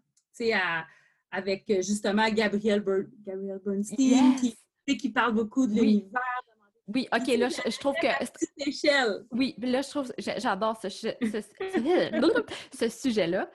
[0.54, 0.86] à,
[1.30, 2.84] avec justement Gabrielle,
[3.26, 4.56] Bernstein, qui,
[4.96, 6.42] qui, parle beaucoup de l'univers,
[6.94, 8.68] oui, OK, là, je, trouve que.
[8.68, 9.24] échelle.
[9.30, 10.12] Oui, là, je trouve.
[10.18, 10.88] J'adore ce,
[12.72, 13.48] ce, sujet-là.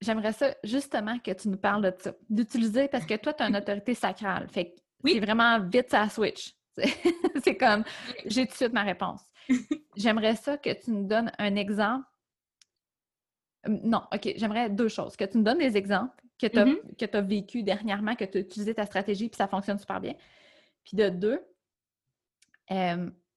[0.00, 2.12] J'aimerais ça, justement, que tu nous parles de ça.
[2.28, 4.48] D'utiliser, parce que toi, tu as une autorité sacrale.
[4.50, 5.12] Fait que oui.
[5.14, 6.54] c'est vraiment vite, ça switch.
[7.42, 7.82] c'est comme,
[8.26, 9.22] j'ai tout de suite ma réponse.
[9.96, 12.04] J'aimerais ça que tu nous donnes un exemple.
[13.66, 15.16] Hum, non, OK, j'aimerais deux choses.
[15.16, 17.16] Que tu nous donnes des exemples que tu as, mm-hmm.
[17.16, 20.14] as vécu dernièrement, que tu as utilisé ta stratégie puis ça fonctionne super bien.
[20.84, 21.40] Puis de deux,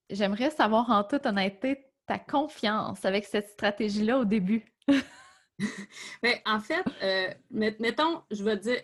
[0.09, 4.65] j'aimerais savoir en toute honnêteté ta confiance avec cette stratégie-là au début.
[6.23, 8.77] mais en fait, euh, mettons, je vais dire,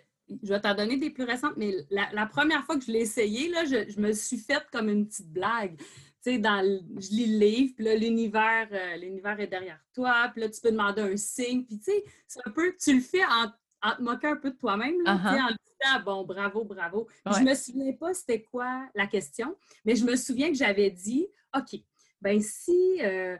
[0.44, 3.50] je vais t'en donner des plus récentes, mais la, première fois que je l'ai essayé,
[3.50, 5.80] là, je, me suis faite comme une petite blague.
[6.26, 10.42] Sais, dans je lis le livre, puis là, l'univers, euh, l'univers est derrière toi, puis
[10.42, 13.24] là, tu peux demander un signe, puis tu sais, c'est un peu, tu le fais
[13.24, 15.52] en, te moquant un peu de toi-même, là, uh-huh.
[15.52, 15.56] en
[15.88, 17.08] ah, bon, bravo, bravo.
[17.28, 21.28] Je me souviens pas c'était quoi la question, mais je me souviens que j'avais dit,
[21.56, 21.80] OK,
[22.20, 23.38] ben si, euh,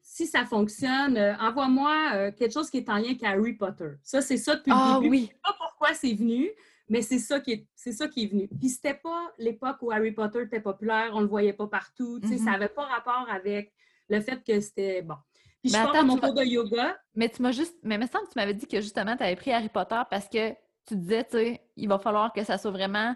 [0.00, 3.90] si ça fonctionne, euh, envoie-moi quelque chose qui est en lien avec Harry Potter.
[4.02, 5.10] Ça, c'est ça depuis le ah, début.
[5.10, 5.20] Oui.
[5.24, 6.48] Je sais pas pourquoi c'est venu,
[6.88, 8.48] mais c'est ça qui est, c'est ça qui est venu.
[8.48, 12.28] Puis c'était pas l'époque où Harry Potter était populaire, on le voyait pas partout, Ça
[12.28, 12.74] n'avait mm-hmm.
[12.74, 13.72] pas rapport avec
[14.08, 15.16] le fait que c'était bon.
[15.62, 16.96] Puis je à mon cours de yoga.
[17.14, 17.76] Mais tu m'as juste.
[17.82, 20.28] Mais me semble que tu m'avais dit que justement, tu avais pris Harry Potter parce
[20.28, 20.52] que
[20.86, 23.14] tu disais, tu sais, il va falloir que ça soit vraiment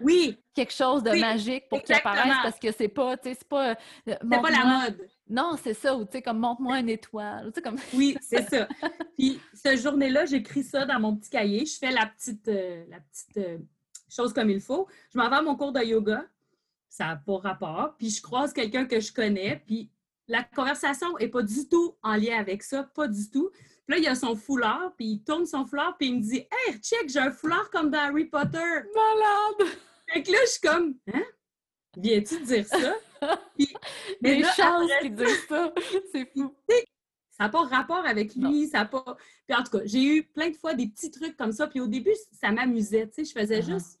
[0.53, 3.71] quelque chose de magique pour qu'il apparaisse parce que c'est pas, tu sais, c'est pas.
[3.71, 5.07] Euh, c'est pas la mode.
[5.31, 7.51] Non, c'est ça, ou tu sais, comme montre-moi une étoile.
[7.51, 7.77] Tu sais, comme...
[7.93, 8.67] oui, c'est ça.
[9.17, 11.65] Puis, cette journée-là, j'écris ça dans mon petit cahier.
[11.65, 13.57] Je fais la petite, euh, la petite euh,
[14.09, 14.87] chose comme il faut.
[15.13, 16.25] Je m'en vais à mon cours de yoga.
[16.89, 17.95] Ça n'a pas rapport.
[17.97, 19.63] Puis, je croise quelqu'un que je connais.
[19.65, 19.89] Puis,
[20.27, 23.49] la conversation n'est pas du tout en lien avec ça, pas du tout
[23.91, 26.79] là, il a son foulard, puis il tourne son foulard, puis il me dit Hey,
[26.79, 28.57] check, j'ai un foulard comme dans Harry Potter.
[28.57, 29.77] Malade!
[30.11, 31.23] Fait que là, je suis comme Hein?
[31.97, 32.95] Viens-tu dire ça?
[33.55, 33.73] Puis,
[34.21, 35.73] mais Les chances qu'il dise ça,
[36.11, 36.55] c'est fou.
[37.31, 39.17] Ça n'a pas rapport avec lui, ça n'a pas.
[39.47, 41.67] Puis en tout cas, j'ai eu plein de fois des petits trucs comme ça.
[41.67, 43.73] Puis au début, ça m'amusait, tu sais, je faisais uh-huh.
[43.73, 43.99] juste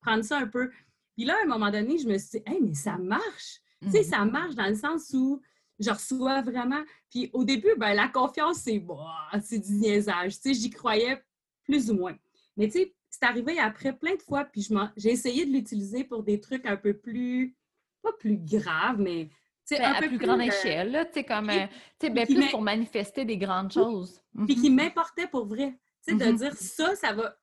[0.00, 0.70] prendre ça un peu.
[1.16, 3.60] Puis là, à un moment donné, je me suis dit, hey, mais ça marche.
[3.82, 4.10] Tu sais, mm-hmm.
[4.10, 5.40] ça marche dans le sens où
[5.78, 6.82] je reçois vraiment.
[7.10, 10.40] Puis au début, ben, la confiance, c'est bah, c'est du niaisage.
[10.40, 11.22] Tu sais, j'y croyais
[11.64, 12.16] plus ou moins.
[12.56, 16.22] Mais tu sais, c'est arrivé après plein de fois, puis j'ai essayé de l'utiliser pour
[16.22, 17.54] des trucs un peu plus,
[18.02, 19.28] pas plus graves, mais
[19.70, 21.66] ben, un à peu plus, grande euh, échelle, sais, comme, euh,
[22.00, 24.22] tu sais, ben, plus pour manifester des grandes choses.
[24.46, 24.76] Puis qui mhm.
[24.76, 26.36] m'importait pour vrai, tu sais, de mhm.
[26.36, 27.36] dire ça, ça va...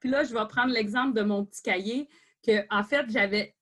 [0.00, 2.08] Puis là, je vais prendre l'exemple de mon petit cahier,
[2.42, 3.54] que en fait, j'avais...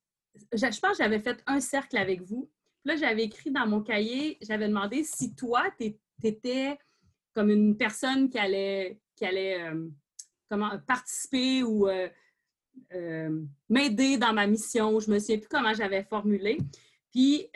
[0.52, 2.48] Je pense que j'avais fait un cercle avec vous,
[2.84, 6.78] là, j'avais écrit dans mon cahier, j'avais demandé si toi, tu étais
[7.34, 9.88] comme une personne qui allait, qui allait euh,
[10.50, 12.08] comment, participer ou euh,
[12.92, 15.00] euh, m'aider dans ma mission.
[15.00, 16.58] Je me souviens plus comment j'avais formulé.
[17.12, 17.46] Puis,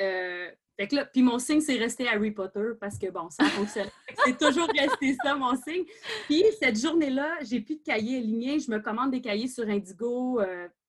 [1.13, 3.89] puis mon signe, c'est resté Harry Potter parce que, bon, ça fonctionne.
[4.25, 5.85] c'est toujours resté ça, mon signe.
[6.27, 8.59] Puis, cette journée-là, j'ai plus de cahier aligné.
[8.59, 10.41] Je me commande des cahiers sur Indigo.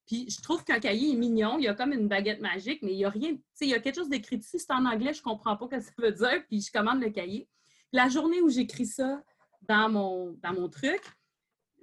[0.07, 2.93] Puis je trouve qu'un cahier est mignon, il y a comme une baguette magique, mais
[2.93, 4.85] il n'y a rien, tu sais, il y a quelque chose d'écrit dessus, c'est en
[4.85, 7.47] anglais, je ne comprends pas ce que ça veut dire, puis je commande le cahier.
[7.91, 9.23] la journée où j'écris ça
[9.63, 11.01] dans mon, dans mon truc,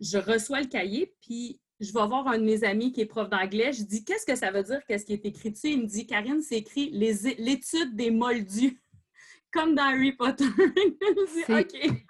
[0.03, 3.29] je reçois le cahier, puis je vais voir un de mes amis qui est prof
[3.29, 5.71] d'anglais, je dis Qu'est-ce que ça veut dire, qu'est-ce qui est écrit dessus?
[5.71, 8.83] Il me dit Karine, c'est écrit l'étude des moldus,
[9.53, 10.45] comme dans Harry Potter.
[10.59, 12.03] je dis OK.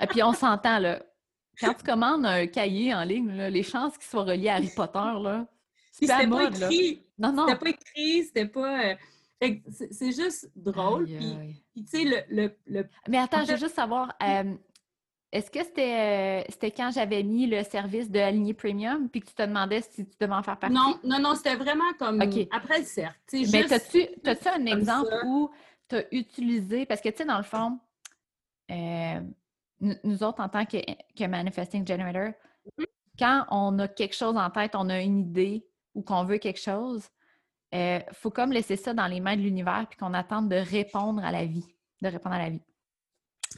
[0.00, 1.02] Et puis on s'entend, là.
[1.58, 4.98] Quand tu commandes un cahier en ligne, les chances qu'il soit relié à Harry Potter,
[4.98, 5.46] là,
[5.92, 7.02] c'était pas écrit.
[7.18, 7.46] Non, non.
[7.46, 8.84] C'était pas écrit, c'était pas.
[8.84, 8.94] Euh,
[9.90, 11.04] c'est juste drôle.
[11.06, 14.14] Puis, tu sais, le, le, Mais attends, je veux juste savoir.
[14.22, 14.54] Euh,
[15.32, 19.26] est-ce que c'était euh, c'était quand j'avais mis le service de Aligné Premium puis que
[19.26, 20.74] tu te demandais si tu devais en faire partie?
[20.74, 23.18] Non, non, non, c'était vraiment comme après le cercle.
[23.52, 25.50] Mais as-tu as un exemple où
[25.88, 27.78] tu as utilisé, parce que tu sais, dans le fond,
[29.80, 30.78] nous autres, en tant que,
[31.16, 32.32] que Manifesting Generator,
[32.78, 32.86] mm-hmm.
[33.18, 36.60] quand on a quelque chose en tête, on a une idée, ou qu'on veut quelque
[36.60, 37.08] chose,
[37.72, 40.56] il euh, faut comme laisser ça dans les mains de l'univers puis qu'on attende de
[40.56, 41.66] répondre à la vie,
[42.02, 42.62] de répondre à la vie.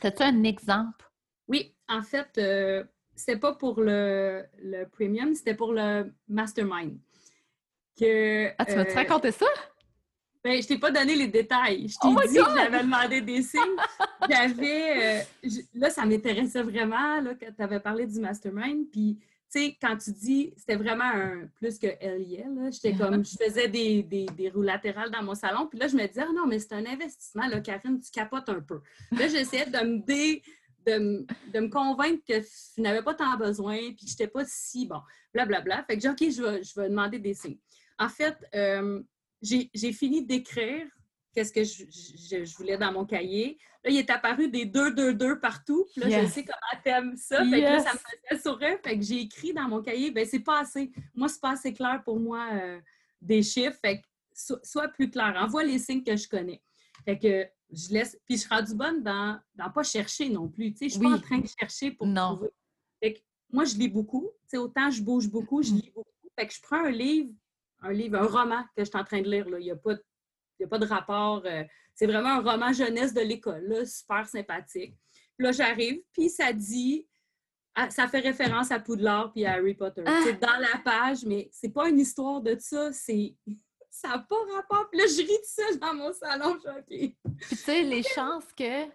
[0.02, 1.10] As-tu un exemple?
[1.52, 2.82] Oui, en fait, euh,
[3.14, 4.44] c'était pas pour le,
[4.90, 6.98] premium, c'était pour le mastermind.
[8.00, 9.44] Que, ah, tu vas te euh, raconter ça?
[10.42, 11.88] Ben, je t'ai pas donné les détails.
[11.88, 13.60] Je t'ai oh dit que j'avais demandé des signes.
[14.28, 15.26] J'avais.
[15.74, 18.90] là, ça m'intéressait vraiment là, quand tu avais parlé du mastermind.
[18.90, 19.18] Puis
[19.52, 22.70] sais, quand tu dis, c'était vraiment un plus que là.
[22.70, 26.06] J'étais comme, je faisais des, des, roues latérales dans mon salon, puis là, je me
[26.06, 28.80] disais, ah non, mais c'est un investissement, là, Karine, tu capotes un peu.
[29.12, 30.42] Là, j'essayais de me dé
[30.86, 34.44] de, de, me convaincre que je n'avais pas tant besoin, puis que je n'étais pas
[34.46, 35.00] si bon,
[35.32, 35.84] blablabla.
[35.84, 37.58] Fait que j'ai OK, je vais, je vais demander des signes.
[37.98, 39.02] En fait, euh,
[39.42, 40.86] j'ai fini d'écrire
[41.34, 41.84] qu'est-ce que je,
[42.44, 43.58] je, voulais dans mon cahier.
[43.84, 45.86] Là, il est apparu des 2-2-2 partout.
[45.92, 47.44] Puis là, je sais comment t'aimes ça.
[47.44, 48.78] Fait que là, ça me faisait sourire.
[48.84, 50.92] Fait que j'ai écrit dans mon cahier, ben c'est pas assez.
[51.14, 52.80] Moi, c'est pas assez clair pour moi euh,
[53.20, 53.78] des chiffres.
[53.80, 54.06] Fait que
[54.62, 55.34] sois plus clair.
[55.36, 56.62] Envoie les signes que je connais.
[57.04, 58.18] Fait que je laisse.
[58.26, 60.72] Puis je suis rendue bonne dans, dans pas chercher non plus.
[60.72, 62.34] Tu sais, je suis pas en train de chercher pour non.
[62.34, 62.50] trouver.
[63.02, 64.30] Fait que moi, je lis beaucoup.
[64.42, 65.76] Tu sais, autant je bouge beaucoup, je mm.
[65.76, 66.10] lis beaucoup.
[66.38, 67.30] Fait que je prends un livre,
[67.80, 69.48] un livre, un roman que je suis en train de lire.
[69.48, 69.58] Là.
[69.58, 70.02] Il n'y a, pas de,
[70.62, 71.42] a pas de rapport.
[71.44, 74.94] Euh, c'est vraiment un roman jeunesse de l'école, super sympathique.
[75.36, 77.06] Puis là, j'arrive, puis ça dit
[77.74, 80.02] ah, ça fait référence à Poudlard puis à Harry Potter.
[80.04, 80.20] Ah!
[80.24, 83.34] C'est dans la page, mais c'est pas une histoire de ça, c'est
[83.92, 84.88] ça n'a pas rapport.
[84.90, 87.14] Puis là, je ris de ça dans mon salon, Puis
[87.48, 88.86] tu sais, les chances que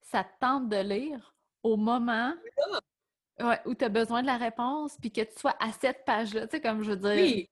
[0.00, 2.32] ça te tente de lire au moment
[3.66, 6.56] où tu as besoin de la réponse, puis que tu sois à cette page-là, tu
[6.56, 7.50] sais, comme je veux dire, oui.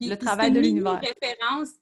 [0.00, 1.00] le travail de l'univers.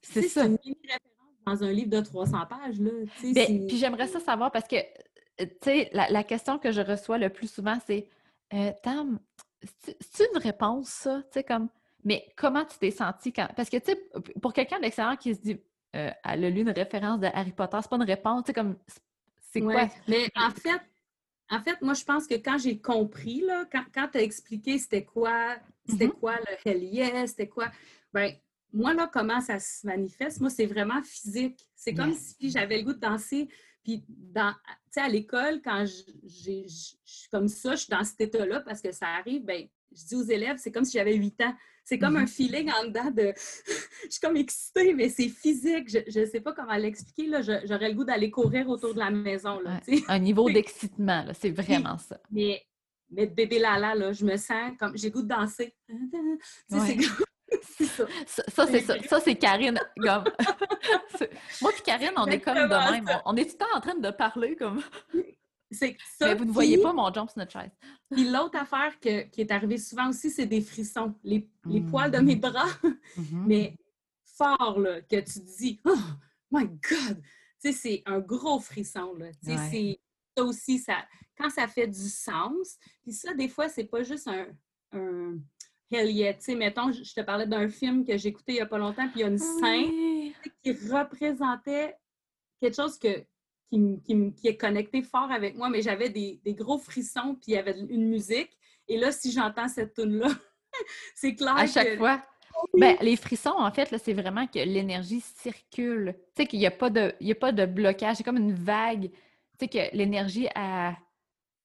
[0.02, 0.46] C'est ça.
[0.46, 1.02] une référence
[1.44, 2.90] dans un livre de 300 pages, là.
[3.34, 4.76] Ben, puis j'aimerais ça savoir parce que,
[5.38, 8.08] tu sais, la, question que je reçois le plus souvent, c'est
[8.54, 9.18] euh, Tam,
[10.00, 11.22] c'est une réponse, ça?
[11.24, 11.68] Tu sais, comme
[12.04, 13.48] mais comment tu t'es senti quand.
[13.56, 14.00] Parce que, tu sais,
[14.40, 15.60] pour quelqu'un d'extérieur qui se dit
[15.94, 18.52] euh, elle a lu une référence de Harry Potter, c'est pas une réponse, tu sais,
[18.54, 18.76] comme.
[19.52, 19.88] C'est quoi?
[20.08, 20.80] Mais en fait,
[21.50, 24.78] en fait, moi, je pense que quand j'ai compris, là, quand, quand tu as expliqué
[24.78, 26.18] c'était quoi, c'était mm-hmm.
[26.18, 27.70] quoi le hell yes, c'était quoi,
[28.12, 28.32] ben
[28.72, 31.68] moi, là, comment ça se manifeste, moi, c'est vraiment physique.
[31.74, 33.48] C'est comme si j'avais le goût de danser.
[33.84, 36.66] Puis, dans, tu sais, à l'école, quand je
[37.04, 40.14] suis comme ça, je suis dans cet état-là parce que ça arrive, ben je dis
[40.14, 41.54] aux élèves, c'est comme si j'avais 8 ans.
[41.84, 42.28] C'est comme un mhm.
[42.28, 43.32] feeling en dedans de.
[44.04, 45.88] je suis comme excitée, mais c'est physique.
[45.88, 47.28] Je ne sais pas comment l'expliquer.
[47.64, 49.58] J'aurais le goût d'aller courir autour de la maison.
[49.60, 52.20] Là, un niveau d'excitement, c'est vraiment ça.
[52.30, 52.62] Mais,
[53.10, 54.96] mais bébé Lala, là, je me sens comme.
[54.96, 55.74] J'ai le goût de danser.
[57.70, 58.06] Ça.
[58.48, 58.94] Ça, c'est ça.
[59.08, 59.78] Ça, c'est Karine.
[59.98, 60.24] Moi
[61.78, 63.20] et Karine, on est comme de même.
[63.26, 64.82] On, est tout le temps en train de parler comme.
[65.72, 66.28] C'est ça.
[66.28, 67.70] Mais vous ne voyez pas mon jump sur notre chaise.
[68.10, 71.14] Puis l'autre affaire qui est arrivée souvent aussi, c'est des frissons.
[71.24, 71.48] Les,
[71.90, 73.46] poils de mes bras, mm-hmm.
[73.46, 73.76] mais
[74.24, 75.94] fort, là, que tu te dis, oh
[76.50, 77.22] my God!
[77.62, 79.32] Tu sais, c'est un gros frisson, là.
[79.42, 80.00] Tu sais, c'est
[80.36, 81.06] ça aussi, ça,
[81.38, 84.46] quand ça fait du sens, puis ça, des fois, c'est pas juste un,
[84.92, 85.38] un
[85.90, 86.34] hell yeah.
[86.34, 88.78] Tu sais, mettons, je te parlais d'un film que j'ai écouté il n'y a pas
[88.78, 90.32] longtemps, puis il y a une scène
[90.62, 91.96] qui représentait
[92.60, 93.24] quelque chose que
[93.72, 97.78] qui, est connecté fort avec moi, mais j'avais des, gros frissons, puis il y avait
[97.78, 98.50] une musique.
[98.88, 100.28] Et là, si j'entends cette tune-là,
[101.14, 101.56] c'est clair.
[101.56, 102.22] À chaque fois.
[102.74, 106.14] Ben, les frissons, en fait, c'est vraiment que l'énergie circule.
[106.36, 108.16] Tu sais, qu'il n'y a, pas de, a pas de blocage.
[108.16, 109.10] C'est comme une vague.
[109.10, 109.18] Tu
[109.60, 110.48] sais, que l'énergie,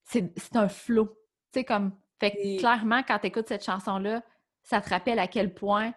[0.06, 1.08] c'est un flot.
[1.52, 1.91] Tu sais, comme.
[2.20, 4.24] Fait que clairement, quand tu écoutes cette chanson-là,
[4.63, 5.93] ça te rappelle à quel point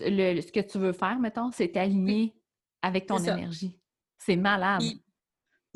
[0.00, 2.34] le, ce que tu veux faire, mettons, c'est aligné
[2.82, 3.80] avec ton énergie.
[4.18, 4.82] C'est malade.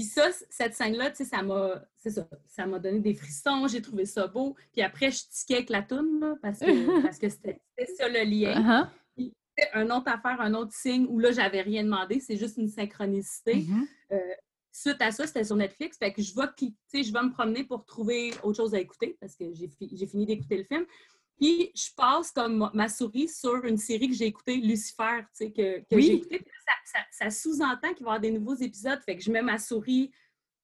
[0.01, 3.69] Puis ça, cette scène-là, tu sais, ça m'a, c'est ça, ça m'a donné des frissons,
[3.69, 4.57] j'ai trouvé ça beau.
[4.73, 7.61] Puis après, je tiquais avec la toune, parce que, parce que c'était,
[7.99, 8.89] ça le lien.
[9.19, 9.33] Uh-huh.
[9.75, 13.57] un autre affaire, un autre signe où là, j'avais rien demandé, c'est juste une synchronicité.
[13.57, 13.87] Mm-hmm.
[14.13, 14.35] Euh,
[14.73, 15.99] suite à ça, c'était sur Netflix.
[15.99, 19.37] Fait que je vais, je vais me promener pour trouver autre chose à écouter parce
[19.37, 20.87] que j'ai, j'ai fini d'écouter le film.
[21.41, 25.51] Puis je passe comme ma souris sur une série que j'ai écoutée, Lucifer, tu sais,
[25.51, 26.45] que, j'ai écoutée.
[27.13, 30.13] Ça, sous-entend qu'il va y avoir des nouveaux épisodes, fait que je mets ma souris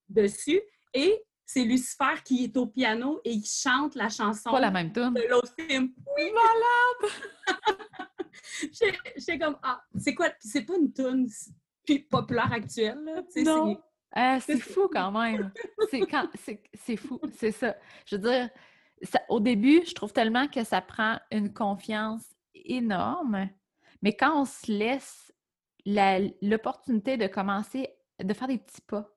[0.09, 0.61] dessus
[0.93, 4.93] et c'est Lucifer qui est au piano et il chante la chanson Pas la même
[4.93, 5.15] tune.
[5.15, 5.93] de l'autre film.
[6.17, 6.31] Oui,
[7.49, 8.11] malade!
[9.17, 10.29] J'étais comme, ah, c'est quoi?
[10.41, 11.29] c'est pas une tune
[12.11, 13.23] populaire actuelle, là.
[13.45, 13.81] Non.
[14.17, 15.53] Euh, c'est fou quand même.
[16.85, 17.77] C'est fou, c'est ça.
[18.07, 18.51] Je veux dire,
[19.29, 23.49] au début, je trouve tellement que ça prend une confiance énorme,
[24.03, 25.33] mais quand on se laisse
[26.43, 27.89] l'opportunité de commencer,
[28.23, 29.09] de faire des petits pas,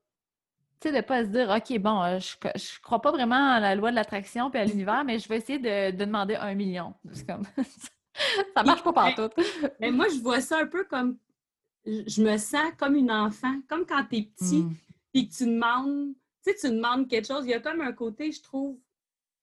[0.80, 3.52] tu sais, de ne pas se dire, OK, bon, euh, je ne crois pas vraiment
[3.52, 6.54] à la loi de l'attraction et à l'univers, mais je vais essayer de, demander un
[6.54, 6.94] million.
[7.26, 7.42] Comme...
[8.56, 9.28] ça marche pas partout.
[9.78, 11.18] mais moi, je vois ça un peu comme,
[11.84, 14.64] je me sens comme une enfant, comme quand tu es petit,
[15.12, 15.28] et hmm.
[15.28, 16.14] que tu demandes,
[16.44, 18.78] tu sais, tu demandes quelque chose, il y a comme un côté, je trouve,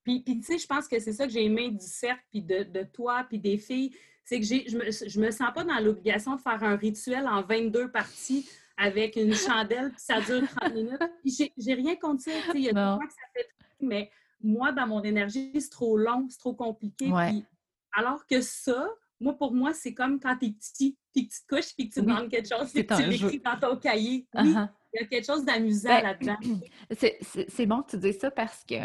[0.08, 2.84] puis, tu sais, je pense que c'est ça que j'ai aimé du cercle, puis de,
[2.84, 3.94] toi, puis des filles.
[4.24, 7.44] C'est que je me, je me sens pas dans l'obligation de faire un rituel en
[7.44, 11.00] 22 parties avec une chandelle, puis ça dure 30 minutes.
[11.24, 12.32] Puis j'ai rien contre ça.
[12.54, 13.48] Il y a des fois que ça fait
[13.80, 14.10] mais
[14.42, 17.12] moi, dans mon énergie, c'est trop long, c'est trop compliqué.
[17.94, 18.88] alors que ça,
[19.20, 21.96] moi, pour moi, c'est comme quand t'es petit, puis que tu te couches, puis que
[21.96, 24.28] tu demandes quelque chose, puis que tu l'écris dans ton cahier.
[24.36, 24.70] Oui, uh-huh.
[24.94, 26.38] il y a quelque chose d'amusant ben, là-dedans.
[27.50, 28.76] C'est bon que tu dises ça parce que,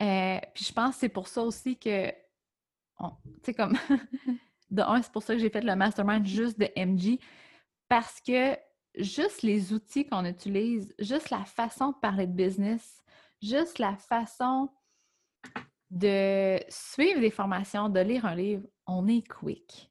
[0.00, 3.06] euh, puis je pense que c'est pour ça aussi que, tu
[3.42, 3.76] sais, comme,
[4.70, 7.18] de un, c'est pour ça que j'ai fait le mastermind juste de MG,
[7.88, 8.56] parce que
[8.96, 13.02] juste les outils qu'on utilise, juste la façon de parler de business,
[13.40, 14.70] juste la façon
[15.90, 19.90] de suivre des formations, de lire un livre, on est quick.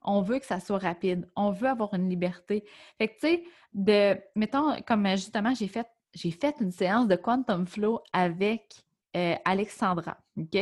[0.00, 1.30] On veut que ça soit rapide.
[1.36, 2.64] On veut avoir une liberté.
[2.98, 7.16] Fait que, tu sais, de, mettons, comme justement, j'ai fait, j'ai fait une séance de
[7.16, 8.82] Quantum Flow avec
[9.16, 10.58] euh, Alexandra, OK?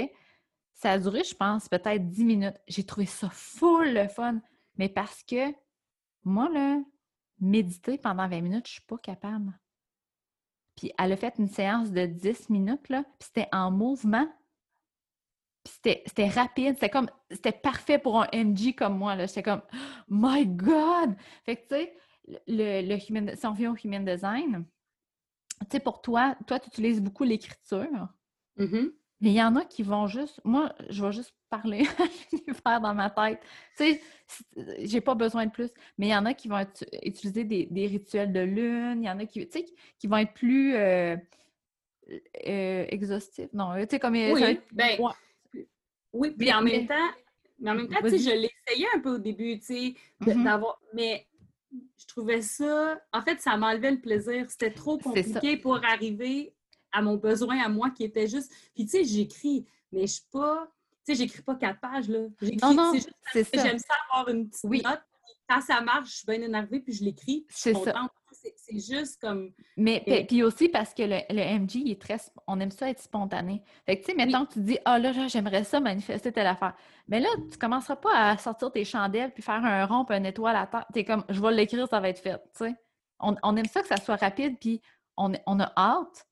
[0.73, 2.61] Ça a duré, je pense, peut-être 10 minutes.
[2.67, 4.41] J'ai trouvé ça full le fun.
[4.77, 5.53] Mais parce que
[6.25, 6.49] moi,
[7.39, 9.53] méditer pendant 20 minutes, je ne suis pas capable.
[10.77, 14.27] Puis elle a fait une séance de 10 minutes, là, puis c'était en mouvement.
[15.65, 15.75] Puis
[16.07, 19.27] c'était rapide, c'était comme, c'était parfait pour un MG comme moi, là.
[19.27, 19.63] J'étais comme,
[20.09, 21.15] my God!
[21.45, 21.97] Fait que, tu sais,
[22.47, 24.65] le, le human, si on vient au human design,
[25.61, 28.09] tu sais, pour toi, toi, tu utilises beaucoup l'écriture.
[28.61, 28.93] Mm-hmm.
[29.23, 32.81] Mais il y en a qui vont juste, moi, je vais juste parler à l'univers
[32.81, 33.41] dans ma tête.
[33.77, 34.03] Tu sais,
[34.79, 35.71] j'ai pas besoin de plus.
[35.99, 36.65] Mais il y en a qui vont
[37.03, 39.67] utiliser des, rituels de lune, il y en a qui, tu sais,
[39.99, 41.17] qui vont être plus euh,
[42.47, 43.53] euh, exhaustifs.
[43.53, 44.15] Non, tu sais, comme...
[44.15, 44.99] Oui, ben,
[46.13, 47.11] oui, puis en même temps,
[47.61, 50.45] mais en même temps, tu sais, je l'essayais un peu au début, tu sais, mm-hmm.
[50.45, 50.81] d'avoir...
[50.95, 51.27] Mais
[51.99, 52.99] je trouvais ça...
[53.13, 54.47] En fait, ça m'enlevait le plaisir.
[54.49, 56.55] C'était trop compliqué pour arriver
[56.93, 58.53] à mon besoin à moi qui était juste.
[58.75, 60.69] Puis tu sais, j'écris, mais je suis pas.
[61.07, 62.27] Tu sais, j'écris pas quatre pages, là.
[62.41, 62.77] J'écris,
[63.33, 65.03] c'est juste j'aime ça avoir une petite note.
[65.49, 67.45] Quand ça marche, je suis bien énervée, puis je l'écris.
[67.49, 68.09] C'est ça.
[68.57, 69.53] C'est juste comme.
[69.77, 72.19] Mais puis aussi parce que le, le, MG, il est très.
[72.47, 73.63] On aime ça être spontané.
[73.85, 76.75] Fait que, tu sais, maintenant que tu dis, ah là, j'aimerais ça manifester telle affaire.
[77.09, 80.25] Mais là, tu commenceras pas à sortir tes chandelles puis faire un rond puis un
[80.25, 80.87] étoile à terre.
[80.93, 82.39] T'es comme, je vais l'écrire, ça va être fait.
[82.57, 82.75] Tu sais.
[83.19, 84.81] On, on, aime ça que ça soit rapide, puis
[85.17, 86.27] on, on a hâte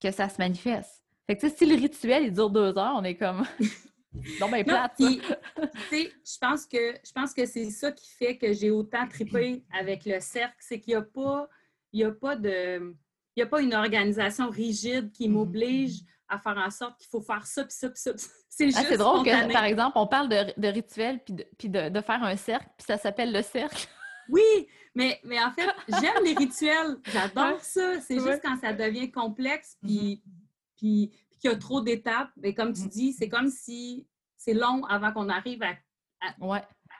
[0.00, 1.02] que, ça se manifeste.
[1.26, 3.44] Fait que, si le rituel, il dure deux heures, on est comme...
[4.40, 8.70] non, ben plate, je pense que je pense que c'est ça qui fait que j'ai
[8.70, 11.48] autant trippé avec le cercle, c'est qu'il n'y a pas...
[11.92, 12.94] Il y a pas de...
[13.36, 15.32] Il n'y a pas une organisation rigide qui mm-hmm.
[15.32, 18.12] m'oblige à faire en sorte qu'il faut faire ça, puis ça, puis ça.
[18.50, 21.68] C'est ah, juste drôle que, par exemple, on parle de, de rituel, puis, de, puis
[21.68, 23.86] de, de, faire un cercle, puis ça s'appelle le cercle.
[24.28, 26.98] Oui, mais, mais en fait, j'aime les rituels.
[27.04, 28.00] J'adore ça.
[28.00, 30.76] C'est juste quand ça devient complexe puis, mm-hmm.
[30.76, 32.30] puis, qu'il y a trop d'étapes.
[32.36, 32.88] Mais comme tu mm-hmm.
[32.88, 35.74] dis, c'est comme si c'est long avant qu'on arrive à,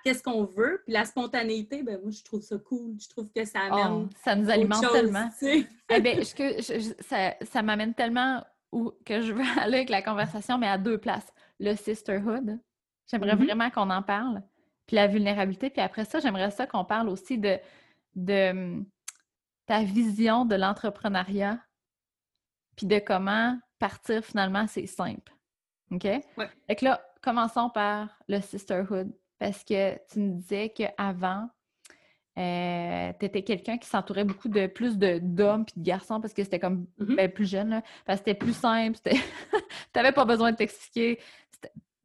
[0.04, 0.82] qu'est-ce qu'on veut.
[0.84, 2.96] Puis la spontanéité, ben moi, je trouve ça cool.
[3.00, 4.06] Je trouve que ça amène.
[4.06, 5.28] Oh, ça nous alimente tellement.
[5.42, 10.68] eh ben, ça, ça m'amène tellement où que je veux aller avec la conversation, mais
[10.68, 11.32] à deux places.
[11.58, 12.58] Le sisterhood.
[13.10, 13.44] J'aimerais mm-hmm.
[13.44, 14.42] vraiment qu'on en parle.
[14.88, 15.70] Puis la vulnérabilité.
[15.70, 17.60] Puis après ça, j'aimerais ça qu'on parle aussi de
[18.16, 18.86] de hum,
[19.66, 21.60] ta vision de l'entrepreneuriat,
[22.74, 25.32] puis de comment partir finalement, c'est simple.
[25.90, 26.04] OK?
[26.04, 26.50] Ouais.
[26.66, 31.48] Fait que là, commençons par le sisterhood, parce que tu me disais qu'avant,
[32.38, 36.44] euh, tu étais quelqu'un qui s'entourait beaucoup de plus d'hommes puis de garçons parce que
[36.44, 37.16] c'était comme mm-hmm.
[37.16, 39.10] ben, plus jeune, là, parce que c'était plus simple, tu
[39.94, 41.20] n'avais pas besoin de t'expliquer.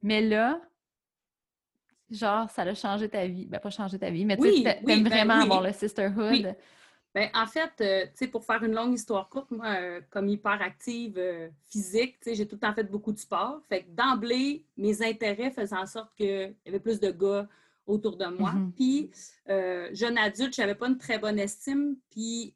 [0.02, 0.60] Mais là,
[2.13, 3.45] genre, ça a changé ta vie.
[3.45, 6.56] Ben, pas changé ta vie, mais tu aimes ben vraiment avoir le sisterhood.
[7.13, 10.28] Ben, en fait, euh, tu sais, pour faire une longue histoire courte, moi, euh, comme
[10.30, 13.62] hyperactive euh, physique, tu sais, j'ai tout le temps fait beaucoup de sport.
[13.69, 17.47] Fait que d'emblée, mes intérêts faisaient en sorte qu'il y avait plus de gars
[17.86, 18.54] autour de moi.
[18.54, 18.71] Mm-hmm.
[18.71, 19.12] Puis,
[19.95, 21.97] jeune adulte, je n'avais pas une très bonne estime.
[22.10, 22.56] Puis,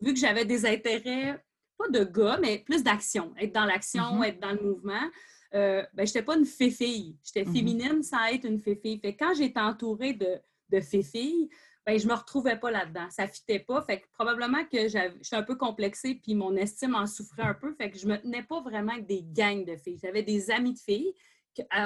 [0.00, 1.44] vu que j'avais des intérêts,
[1.76, 4.28] pas de gars, mais plus d'action, être dans l'action, mm-hmm.
[4.28, 5.10] être dans le mouvement,
[5.54, 7.16] euh, ben, je n'étais pas une fée-fille.
[7.24, 7.54] J'étais mhm.
[7.54, 8.98] féminine sans être une fée-fille.
[9.00, 11.48] Fait quand j'étais entourée de, de fée-filles,
[11.86, 13.08] ben, je ne me retrouvais pas là-dedans.
[13.10, 13.80] Ça ne fitait pas.
[13.82, 17.74] Fait que probablement que j'étais un peu complexée, puis mon estime en souffrait un peu.
[17.74, 19.98] Fait que je ne me tenais pas vraiment avec des gangs de filles.
[20.02, 21.14] J'avais des amis de filles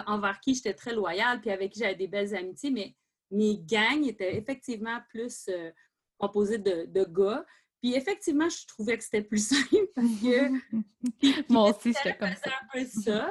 [0.06, 2.94] envers qui j'étais très loyale, puis avec qui j'avais des belles amitiés, mais
[3.30, 5.70] mes gangs étaient effectivement plus euh,
[6.18, 7.44] composés de, de, gars.
[7.80, 11.48] Puis effectivement, je trouvais que c'était plus simple parce que.
[11.52, 12.50] Moi aussi, c'était comme ça.
[12.50, 13.30] un peu ça.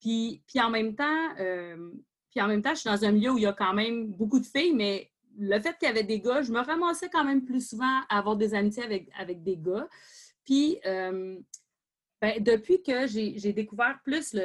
[0.00, 1.90] Puis, en même temps, euh,
[2.30, 4.08] puis en même temps, je suis dans un milieu où il y a quand même
[4.08, 7.24] beaucoup de filles, mais le fait qu'il y avait des gars, je me ramassais quand
[7.24, 9.88] même plus souvent à avoir des amitiés avec, avec des gars.
[10.44, 11.38] Puis, euh,
[12.20, 14.36] ben, depuis que j'ai découvert plus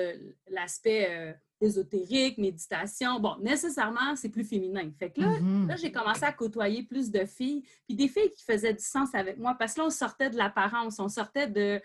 [0.47, 4.91] l'aspect euh, ésotérique, méditation, bon, nécessairement, c'est plus féminin.
[4.99, 5.67] Fait que là, mm-hmm.
[5.67, 9.15] là j'ai commencé à côtoyer plus de filles, puis des filles qui faisaient du sens
[9.15, 11.81] avec moi, parce que là, on sortait de l'apparence, on sortait de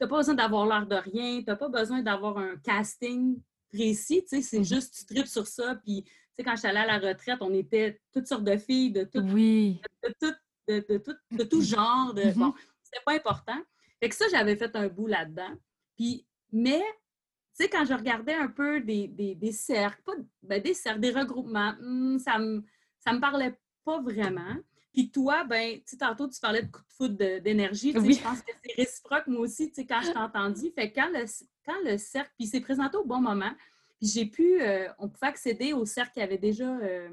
[0.00, 3.40] n'as pas besoin d'avoir l'air de rien, tu n'as pas besoin d'avoir un casting
[3.72, 4.74] précis, tu sais, c'est mm-hmm.
[4.74, 7.38] juste, tu tripes sur ça, puis, tu sais, quand je suis allée à la retraite,
[7.40, 9.80] on était toutes sortes de filles, de tout, oui.
[10.02, 10.34] de, tout,
[10.68, 12.38] de, de, tout, de tout genre, de, mm-hmm.
[12.38, 13.60] bon, c'était pas important.
[14.00, 15.54] Fait que ça, j'avais fait un bout là-dedans.
[15.96, 20.12] Puis, mais, tu sais, quand je regardais un peu des, des, des cercles, pas
[20.42, 22.64] ben, des cercles, des regroupements, hmm, ça me,
[22.98, 23.54] ça me parlait
[23.84, 24.56] pas vraiment.
[24.92, 27.96] Puis toi, ben, tu tantôt, tu parlais de coup de foudre d'énergie.
[27.96, 28.14] Oui.
[28.14, 30.70] Je pense que c'est réciproque, moi aussi, tu sais, quand je t'ai entendu.
[30.74, 31.24] Fait que quand le,
[31.64, 33.52] quand le cercle, puis c'est présenté au bon moment,
[33.98, 37.08] puis j'ai pu, euh, on pouvait accéder au cercle qui avait déjà euh,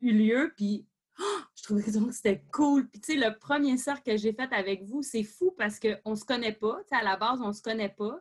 [0.00, 0.86] eu lieu, puis
[1.20, 2.88] oh, je trouvais que c'était cool.
[2.88, 6.12] Puis tu sais, le premier cercle que j'ai fait avec vous, c'est fou parce qu'on
[6.12, 6.78] ne se connaît pas.
[6.82, 8.18] Tu sais, à la base, on ne se connaît pas.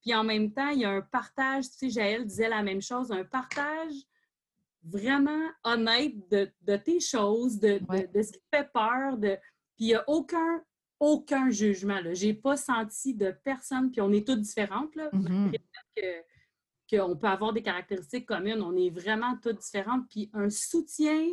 [0.00, 2.80] Puis en même temps, il y a un partage, tu sais, Jaël disait la même
[2.80, 3.92] chose, un partage
[4.84, 9.16] vraiment honnête de, tes choses, de, ce qui fait peur.
[9.16, 9.36] De...
[9.76, 10.62] Puis il n'y a aucun,
[11.00, 12.00] aucun jugement.
[12.12, 14.94] Je n'ai pas senti de personne, puis on est toutes différentes.
[14.96, 16.22] Là, mm-hmm.
[16.90, 18.62] qu'on peut avoir des caractéristiques communes.
[18.62, 20.08] On est vraiment toutes différentes.
[20.10, 21.28] Puis un soutien,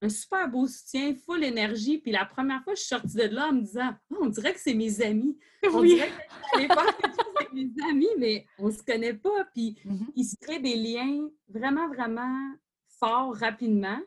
[0.00, 1.98] un super beau soutien, full énergie.
[1.98, 4.54] Puis la première fois, je suis sortie de là en me disant oh, on dirait
[4.54, 5.38] que c'est mes amis.
[5.72, 9.14] On dirait que je faire quelque chose avec mes amis, mais on ne se connaît
[9.14, 9.44] pas.
[9.52, 10.06] Puis mm-hmm.
[10.14, 12.54] il se crée des liens vraiment, vraiment
[13.00, 13.98] fort rapidement.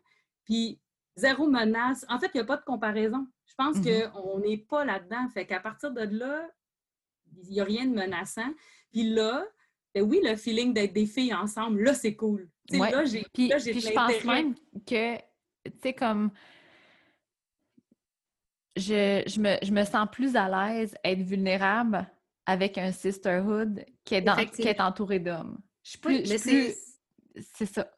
[0.45, 0.79] Puis
[1.17, 2.05] zéro menace.
[2.07, 3.27] En fait, il n'y a pas de comparaison.
[3.45, 4.11] Je pense mm-hmm.
[4.11, 5.27] qu'on n'est pas là-dedans.
[5.33, 6.49] Fait qu'à partir de là,
[7.43, 8.53] il n'y a rien de menaçant.
[8.91, 9.45] Puis là,
[9.93, 12.49] ben oui, le feeling d'être des filles ensemble, là, c'est cool.
[12.69, 15.17] Là, j'ai puis, je pense même que,
[15.65, 16.31] tu sais, comme...
[18.77, 22.09] Je, me, je, me, sens plus à l'aise être vulnérable
[22.45, 25.59] avec un sisterhood qui est, dans, qui est entouré d'hommes.
[25.83, 26.25] Je suis plus...
[27.53, 27.91] C'est ça.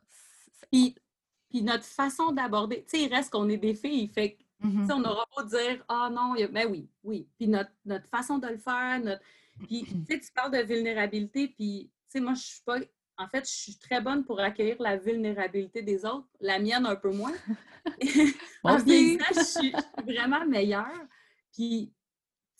[0.72, 0.96] Puis,
[1.50, 4.92] puis notre façon d'aborder, tu sais, il reste qu'on est des filles, fait que, mm-hmm.
[4.92, 8.58] on n'aura pas dire «Ah non, mais oui, oui.» Puis notre, notre, façon de le
[8.58, 9.22] faire, notre...
[9.68, 12.78] Puis, tu sais, tu parles de vulnérabilité, puis, tu sais, moi, je suis pas...
[13.18, 16.96] En fait, je suis très bonne pour accueillir la vulnérabilité des autres, la mienne un
[16.96, 17.34] peu moins.
[18.64, 21.06] en vieillissant, je suis vraiment meilleure.
[21.54, 21.94] Puis,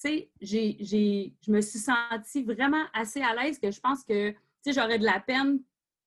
[0.02, 4.38] tu sais, je me suis sentie vraiment assez à l'aise que je pense que, tu
[4.62, 5.60] sais, j'aurais de la peine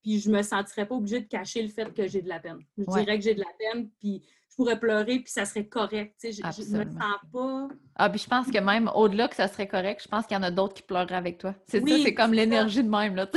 [0.06, 2.60] puis je me sentirais pas obligée de cacher le fait que j'ai de la peine.
[2.78, 4.22] Je dirais que j'ai de la peine, puis
[4.56, 6.14] pourrais pleurer, puis ça serait correct.
[6.22, 7.68] Je, je me sens pas.
[7.94, 10.40] Ah, puis je pense que même au-delà que ça serait correct, je pense qu'il y
[10.40, 11.54] en a d'autres qui pleureraient avec toi.
[11.68, 13.28] C'est ça, c'est comme l'énergie de même, là.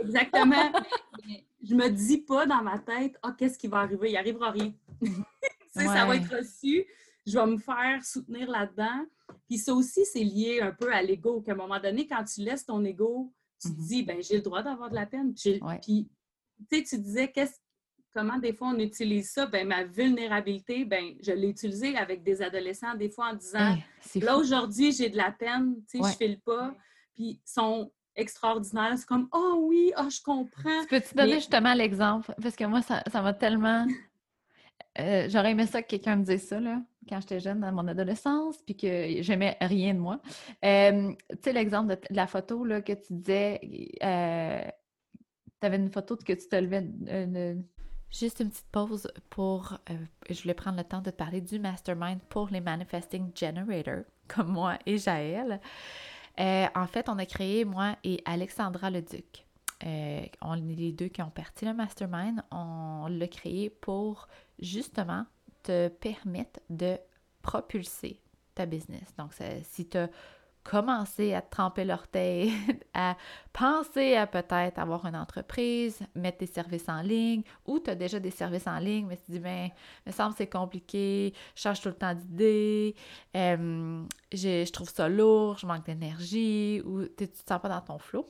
[0.00, 0.72] Exactement.
[1.62, 4.10] je me dis pas dans ma tête, ah, qu'est-ce qui va arriver?
[4.10, 4.72] Il arrivera rien.
[5.74, 6.84] Ça va être reçu.
[7.26, 9.04] Je vais me faire soutenir là-dedans.
[9.48, 12.40] Puis ça aussi, c'est lié un peu à l'ego, qu'à un moment donné, quand tu
[12.40, 13.86] laisses ton ego, tu te mm-hmm.
[13.86, 15.34] dis, ben j'ai le droit d'avoir de la peine.
[15.34, 15.60] Puis,
[16.70, 17.30] tu sais, tu disais
[18.12, 19.46] comment des fois on utilise ça?
[19.46, 23.76] Ben, ma vulnérabilité, ben, je l'ai utilisée avec des adolescents, des fois en disant
[24.16, 26.74] là aujourd'hui, j'ai de la peine, tu sais, je file pas.
[27.14, 28.94] Puis ils sont extraordinaires.
[28.96, 30.84] C'est comme Oh oui, oh, je comprends.
[30.88, 32.34] Peux-tu donner justement l'exemple?
[32.42, 33.86] Parce que moi, ça m'a tellement.
[34.98, 37.86] Euh, j'aurais aimé ça que quelqu'un me dise ça, là, quand j'étais jeune, dans mon
[37.86, 40.20] adolescence, puis que j'aimais rien de moi.
[40.64, 43.60] Euh, tu sais, l'exemple de, la photo, là, que tu disais,
[44.02, 44.70] euh,
[45.60, 46.84] tu avais une photo de que tu te levais.
[48.10, 49.74] Juste une petite pause pour.
[49.90, 49.96] Euh,
[50.30, 54.48] je voulais prendre le temps de te parler du mastermind pour les Manifesting Generators, comme
[54.48, 55.60] moi et Jaël.
[56.40, 59.44] Euh, en fait, on a créé, moi et Alexandra Leduc.
[59.84, 62.42] Euh, on est les deux qui ont parti le mastermind.
[62.50, 64.26] On l'a créé pour
[64.58, 65.26] justement
[65.62, 66.96] te permettre de
[67.42, 68.20] propulser
[68.54, 69.14] ta business.
[69.18, 70.08] Donc, si tu as
[70.68, 72.52] commencer à tremper l'orteil,
[72.94, 73.16] à
[73.54, 78.20] penser à peut-être avoir une entreprise, mettre des services en ligne, ou tu as déjà
[78.20, 79.70] des services en ligne, mais tu te dis, ben,
[80.06, 82.94] me semble c'est compliqué, je cherche tout le temps d'idées,
[83.34, 87.80] euh, je trouve ça lourd, je manque d'énergie, ou tu ne te sens pas dans
[87.80, 88.26] ton flot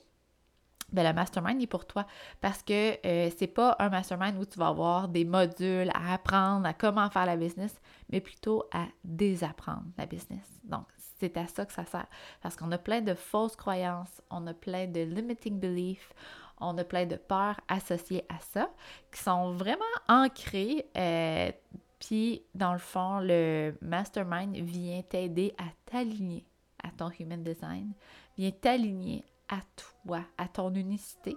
[0.93, 2.07] ben, le mastermind est pour toi
[2.41, 6.67] parce que euh, c'est pas un mastermind où tu vas avoir des modules à apprendre
[6.67, 7.75] à comment faire la business,
[8.11, 10.47] mais plutôt à désapprendre la business.
[10.65, 10.87] Donc,
[11.19, 12.07] c'est à ça que ça sert.
[12.43, 16.13] Parce qu'on a plein de fausses croyances, on a plein de limiting beliefs,
[16.61, 18.71] on a plein de peurs associées à ça
[19.13, 20.87] qui sont vraiment ancrées.
[20.97, 21.51] Euh,
[21.99, 26.45] puis, dans le fond, le mastermind vient t'aider à t'aligner
[26.83, 27.93] à ton human design,
[28.37, 31.37] vient t'aligner à toi, à ton unicité.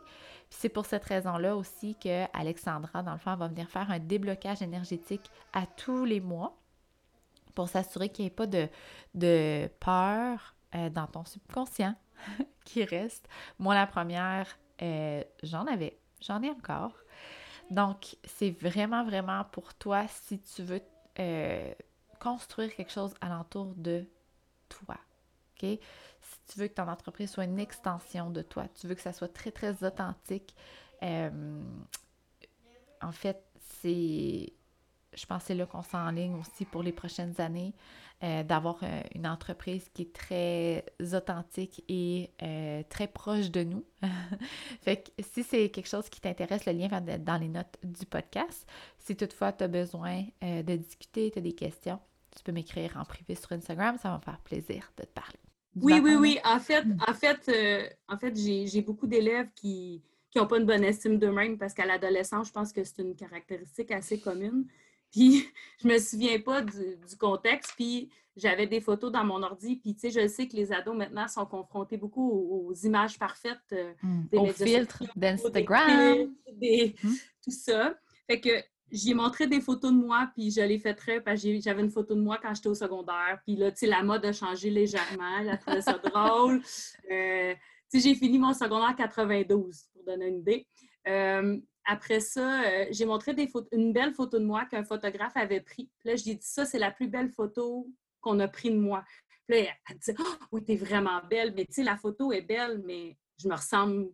[0.50, 4.62] C'est pour cette raison-là aussi que Alexandra, dans le fond, va venir faire un déblocage
[4.62, 6.61] énergétique à tous les mois
[7.52, 8.68] pour s'assurer qu'il n'y ait pas de,
[9.14, 11.95] de peur euh, dans ton subconscient
[12.66, 13.28] qui reste.
[13.60, 14.47] Moi, la première,
[14.82, 16.95] euh, j'en avais, j'en ai encore.
[17.70, 20.82] Donc, c'est vraiment, vraiment pour toi si tu veux
[21.20, 21.74] euh,
[22.20, 24.06] construire quelque chose alentour de
[24.70, 24.97] toi.
[25.56, 25.68] OK?
[26.22, 29.14] Si tu veux que ton entreprise soit une extension de toi, tu veux que ça
[29.14, 30.56] soit très, très authentique,
[33.02, 34.54] en fait, c'est
[35.14, 37.74] je pense que c'est là qu'on s'enligne aussi pour les prochaines années,
[38.24, 43.84] euh, d'avoir euh, une entreprise qui est très authentique et euh, très proche de nous.
[44.82, 47.78] fait que si c'est quelque chose qui t'intéresse, le lien va être dans les notes
[47.84, 48.68] du podcast.
[48.99, 51.99] Si toutefois tu as besoin de discuter, tu as des questions,
[52.36, 55.39] tu peux m'écrire en privé sur Instagram, ça va me faire plaisir de te parler.
[55.76, 56.39] oui, oui, oui.
[56.45, 57.51] En fait, en fait,
[58.07, 60.03] en fait j'ai beaucoup d'élèves qui
[60.36, 63.91] n'ont pas une bonne estime d'eux-mêmes parce qu'à l'adolescence, je pense que c'est une caractéristique
[63.91, 64.68] assez commune.
[65.12, 65.47] Puis
[65.82, 67.74] je me souviens pas du, contexte.
[67.76, 69.76] Puis j'avais des photos dans mon ordi.
[69.78, 73.59] Puis tu sais, je sais que les ados maintenant sont confrontés beaucoup aux, images parfaites
[73.74, 74.28] euh, hmm.
[74.32, 76.91] des filtres d'Instagram, hmm.
[77.43, 77.95] tout ça.
[78.28, 78.51] Fait que
[78.91, 81.91] j'ai montré des photos de moi, puis je l'ai fait très, parce que j'avais une
[81.91, 83.39] photo de moi quand j'étais au secondaire.
[83.45, 85.43] Puis là, tu sais, la mode a changé légèrement.
[85.43, 86.62] J'ai trouvé ça drôle.
[87.12, 87.53] Euh,
[87.91, 90.66] tu sais, j'ai fini mon secondaire en 92, pour donner une idée.
[91.07, 95.36] Euh, après ça, euh, j'ai montré des photos, une belle photo de moi qu'un photographe
[95.36, 95.90] avait pris.
[96.00, 97.88] Puis là, j'ai dit ça, c'est la plus belle photo
[98.20, 99.04] qu'on a pris de moi.
[99.48, 101.54] Puis là, elle dit Oh, oui, t'es vraiment belle.
[101.56, 104.10] Mais tu sais, la photo est belle, mais je me ressemble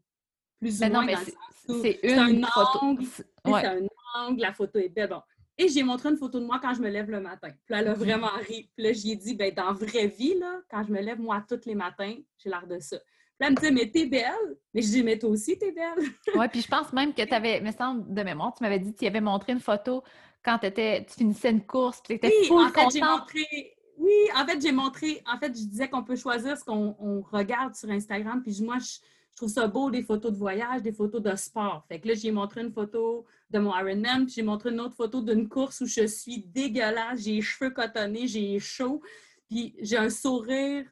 [0.59, 1.05] plus ou moins.
[1.05, 2.79] Non, c'est une un photo.
[2.81, 5.09] Angle, C'est un angle, la photo est belle.
[5.09, 5.21] Bon.
[5.57, 7.49] Et j'ai montré une photo de moi quand je me lève le matin.
[7.49, 8.69] Puis là, elle a vraiment ri.
[8.75, 11.65] Puis là, j'ai dit, ben dans vraie vie, là, quand je me lève, moi, tous
[11.65, 12.97] les matins, j'ai l'air de ça
[13.39, 14.57] là, elle me dit, mais t'es belle.
[14.73, 16.05] Mais je dis, mais toi aussi, t'es belle.
[16.35, 18.93] oui, puis je pense même que tu avais, me semble de mémoire, tu m'avais dit
[18.93, 20.03] que tu avais montré une photo
[20.43, 23.73] quand étais, tu finissais une course, tu étais oui, en fait, j'ai montré.
[23.97, 25.21] Oui, en fait, j'ai montré.
[25.25, 28.41] En fait, je disais qu'on peut choisir ce qu'on regarde sur Instagram.
[28.41, 28.99] Puis moi, je,
[29.35, 31.83] trouve ça beau, des photos de voyage, des photos de sport.
[31.87, 34.95] Fait que là, j'ai montré une photo de mon Ironman, puis j'ai montré une autre
[34.95, 39.01] photo d'une course où je suis dégueulasse, j'ai les cheveux cotonnés, j'ai chaud,
[39.47, 40.85] puis j'ai un sourire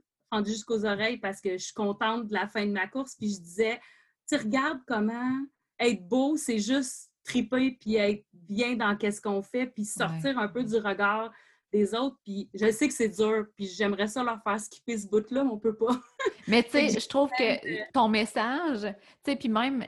[0.45, 3.15] jusqu'aux oreilles parce que je suis contente de la fin de ma course.
[3.15, 3.79] Puis je disais,
[4.27, 5.31] tu regardes comment
[5.79, 10.47] être beau, c'est juste triper puis être bien dans qu'est-ce qu'on fait, puis sortir un
[10.47, 11.31] peu du regard
[11.71, 12.17] des autres.
[12.23, 15.51] Puis je sais que c'est dur, puis j'aimerais ça leur faire skipper ce bout-là, mais
[15.51, 15.99] on peut pas.
[16.47, 18.81] mais tu sais, je trouve que ton message,
[19.23, 19.85] tu sais, puis même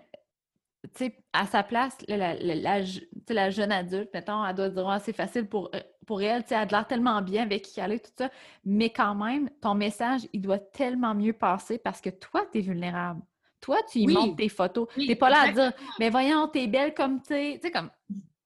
[1.33, 5.79] à sa place, la, la, jeune adulte, mettons, elle doit dire c'est facile pour, euh,
[6.07, 8.31] pour elle, elle a l'air tellement bien avec qui elle est, tout ça.
[8.65, 12.61] Mais quand même, ton message, il doit tellement mieux passer parce que toi, tu es
[12.61, 13.21] vulnérable.
[13.59, 14.87] Toi, tu y montres tes photos.
[14.93, 17.59] tu n'es pas là à dire Mais voyons, t'es belle comme tu sais.
[17.61, 17.91] Tu sais, comme.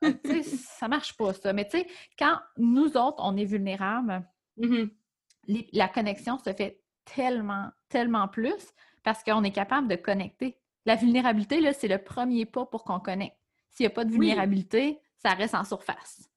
[0.44, 1.54] ça marche pas, ça.
[1.54, 1.88] Mais tu sais,
[2.18, 4.26] quand nous autres, on est vulnérables,
[4.58, 4.90] mm-hmm.
[5.74, 10.58] la connexion se fait tellement, tellement plus parce qu'on est capable de connecter.
[10.88, 13.38] La vulnérabilité, là, c'est le premier pas pour qu'on connecte.
[13.70, 16.31] S'il n'y a pas de vulnérabilité, ça reste en surface.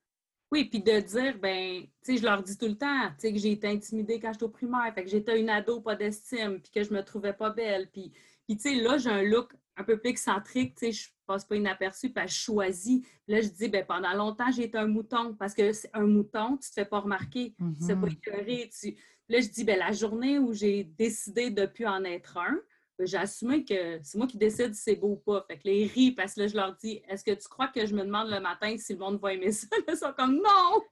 [0.55, 3.33] Oui, puis de dire, ben, tu sais, je leur dis tout le temps, tu sais,
[3.33, 6.61] que j'ai été intimidée quand j'étais au primaire, fait que j'étais une ado, pas d'estime,
[6.61, 8.13] puis que je me trouvais pas belle, puis,
[8.47, 11.45] puis tu sais, là, j'ai un look un peu plus excentrique, tu sais, je passe
[11.45, 13.05] pas inaperçu, puis je choisis.
[13.27, 16.57] Là, je dis, ben, pendant longtemps, j'ai été un mouton, parce que c'est un mouton,
[16.57, 18.71] tu te fais pas remarquer, tu te fais pas écœurer.
[18.81, 18.97] Tu...
[19.29, 22.61] Là, je dis, ben, la journée où j'ai décidé de plus en être un,
[23.01, 25.45] j'ai assumé que c'est moi qui décide si c'est beau ou pas.
[25.49, 27.85] Fait que les rient parce que là, je leur dis Est-ce que tu crois que
[27.87, 29.67] je me demande le matin si le monde va aimer ça?
[29.89, 30.83] Ils sont comme Non!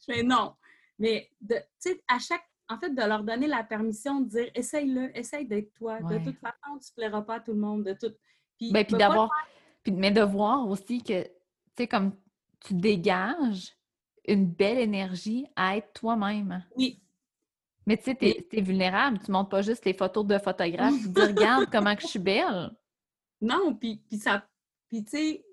[0.00, 0.54] Je fais non.
[0.98, 2.44] Mais tu sais, à chaque.
[2.68, 6.00] En fait, de leur donner la permission de dire essaye-le, essaye d'être toi.
[6.00, 7.84] De toute façon, tu ne plairas pas à tout le monde.
[7.84, 8.14] De tout.
[8.56, 9.30] Puis, ben, puis d'avoir.
[9.86, 11.30] mais de voir aussi que, tu
[11.76, 12.12] sais, comme
[12.60, 13.76] tu dégages
[14.26, 16.64] une belle énergie à être toi-même.
[16.76, 17.03] Oui,
[17.86, 19.18] mais tu sais, tu es, vulnérable.
[19.24, 20.94] Tu montres pas juste les photos de photographes.
[21.02, 22.70] Tu dis, regarde comment que je suis belle.
[23.40, 24.48] Non, puis, puis ça.
[24.88, 25.44] Puis tu sais,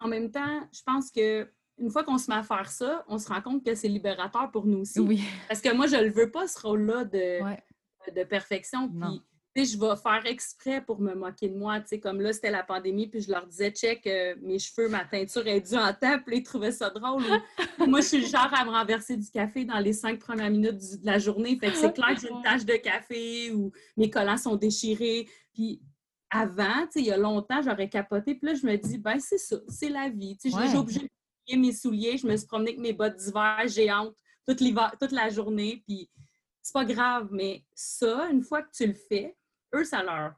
[0.00, 1.46] en même temps, je pense que
[1.76, 4.50] une fois qu'on se met à faire ça, on se rend compte que c'est libérateur
[4.50, 5.00] pour nous aussi.
[5.00, 5.22] Oui.
[5.46, 7.40] Parce que moi, je ne veux pas ce rôle-là de,
[8.10, 8.88] de perfection.
[8.88, 9.22] Puis
[9.64, 11.80] je vais faire exprès pour me moquer de moi.
[12.02, 15.46] comme là, c'était la pandémie, puis je leur disais, check, euh, mes cheveux, ma teinture
[15.46, 17.22] est due en temps, puis ils trouvaient ça drôle.
[17.86, 21.00] moi, je suis le genre à me renverser du café dans les cinq premières minutes
[21.00, 21.58] de la journée.
[21.58, 25.28] Fait que c'est clair que j'ai une tache de café ou mes collants sont déchirés.
[25.54, 25.80] Puis
[26.30, 28.34] avant, il y a longtemps, j'aurais capoté.
[28.34, 30.36] Puis là, je me dis, ben c'est ça, c'est la vie.
[30.44, 31.10] Je suis obligée de
[31.46, 32.18] plier mes souliers.
[32.18, 34.14] Je me suis promenée avec mes bottes d'hiver géantes
[34.46, 34.58] toute,
[35.00, 35.82] toute la journée.
[35.86, 36.10] Puis
[36.62, 39.36] c'est pas grave, mais ça, une fois que tu le fais,
[39.76, 40.34] eux, ça leur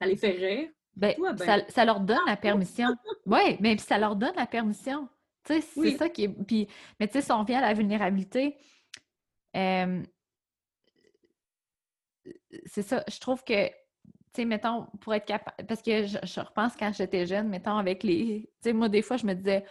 [0.00, 0.70] ça les fait rire.
[0.96, 2.88] Ben, ben ça, leur donne la permission.
[3.26, 5.08] oui, mais ça leur donne la permission.
[5.44, 6.28] Tu sais, c'est ça qui est.
[6.28, 6.68] Puis,
[6.98, 8.56] mais tu sais, si on vient à la vulnérabilité,
[9.56, 10.02] euh,
[12.66, 13.72] c'est ça, je trouve que, tu
[14.34, 15.66] sais, mettons, pour être capable.
[15.66, 18.50] Parce que je, repense quand j'étais jeune, mettons, avec les.
[18.62, 19.64] Tu sais, moi, des fois, je me disais,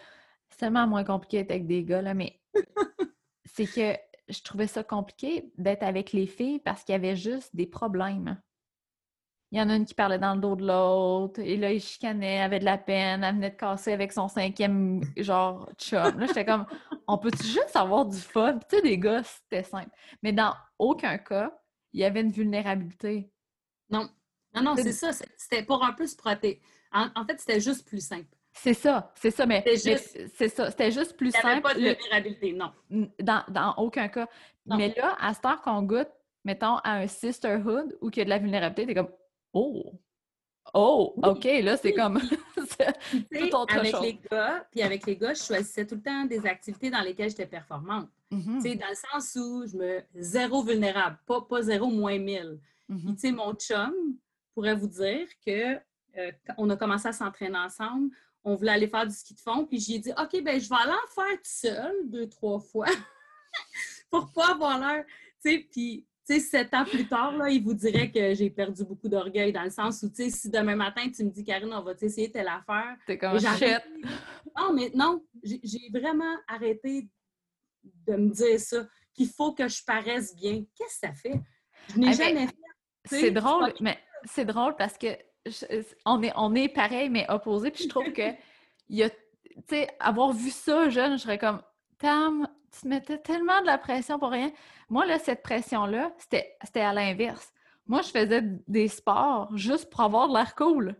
[0.50, 2.40] c'est tellement moins compliqué d'être avec des gars, là, mais
[3.46, 4.00] c'est que
[4.32, 8.40] je trouvais ça compliqué d'être avec les filles parce qu'il y avait juste des problèmes.
[9.52, 11.82] Il y en a une qui parlait dans le dos de l'autre, et là, il
[11.82, 16.20] chicanait, avait de la peine, elle venait de casser avec son cinquième, genre, chum.
[16.20, 16.68] Là, j'étais comme,
[17.08, 18.60] on peut-tu juste avoir du fun?
[18.70, 19.90] tu sais, des gars, c'était simple.
[20.22, 21.52] Mais dans aucun cas,
[21.94, 23.32] il y avait une vulnérabilité.
[23.90, 24.08] Non.
[24.54, 25.12] Non, non, c'est ça.
[25.36, 26.62] C'était pour un peu se protéger.
[26.92, 28.28] En, fait, c'était juste plus simple.
[28.52, 30.72] C'est ça, c'est ça, mais c'est ça.
[30.72, 31.46] C'était juste plus simple.
[31.76, 32.72] Il n'y avait pas de vulnérabilité, non.
[33.20, 34.28] Dans, dans aucun cas.
[34.66, 36.10] Mais là, à ce temps qu'on goûte,
[36.44, 39.12] mettons, à un sisterhood où il y a de la vulnérabilité, t'es comme
[39.54, 40.00] Oh!
[40.74, 42.20] Oh, OK, là, c'est comme
[42.62, 46.46] tout autre avec les gars, puis avec les gars, je choisissais tout le temps des
[46.46, 48.10] activités dans lesquelles j'étais performante.
[48.32, 48.78] Mm-hmm.
[48.78, 50.02] Dans le sens où je me...
[50.16, 52.60] Zéro vulnérable, pas, pas zéro moins mille.
[52.90, 53.14] Mm-hmm.
[53.16, 53.94] tu sais, mon chum
[54.54, 55.76] pourrait vous dire que
[56.18, 58.10] euh, on a commencé à s'entraîner ensemble,
[58.44, 60.76] on voulait aller faire du ski de fond, puis j'ai dit, OK, ben je vais
[60.76, 62.88] aller en faire tout seul deux, trois fois
[64.10, 65.06] pour pas avoir l'air...
[65.42, 66.06] Tu sais, puis
[66.38, 69.70] sept ans plus tard, là, il vous dirait que j'ai perdu beaucoup d'orgueil dans le
[69.70, 72.48] sens où, tu sais, si demain matin, tu me dis, Karine, on va essayer telle
[72.48, 72.96] affaire.
[73.08, 73.82] T'es comme shit.
[74.58, 77.10] Non, mais non, j'ai vraiment arrêté
[77.84, 80.64] de me dire ça, qu'il faut que je paraisse bien.
[80.76, 81.42] Qu'est-ce que ça fait?
[81.94, 82.54] Je n'ai jamais fait.
[83.06, 85.08] C'est drôle, mais c'est drôle parce que
[86.06, 87.72] on, est, on est pareil, mais opposé.
[87.72, 88.34] Puis je trouve que,
[88.90, 89.18] y a, tu
[89.70, 91.62] sais, avoir vu ça jeune, je serais comme,
[91.98, 94.52] Tam, tu mettais tellement de la pression pour rien.
[94.90, 97.52] Moi, là, cette pression-là, c'était à l'inverse.
[97.88, 100.96] Moi, je faisais des sports juste pour avoir de l'air cool.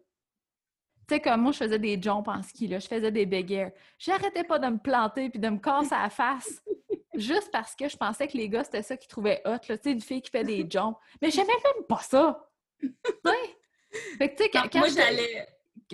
[1.08, 3.52] Tu sais, comme moi, je faisais des jumps en ski, là, je faisais des big
[3.52, 3.72] air.
[3.98, 6.64] J'arrêtais pas de me planter puis de me casser à la face
[7.14, 9.92] juste parce que je pensais que les gars, c'était ça qu'ils trouvaient hot, tu sais,
[9.92, 10.98] une fille qui fait des jumps.
[11.22, 12.50] Mais j'aimais même pas ça!
[12.80, 12.88] tu
[13.26, 14.30] sais?
[14.30, 15.48] tu sais, quand, moi, j'allais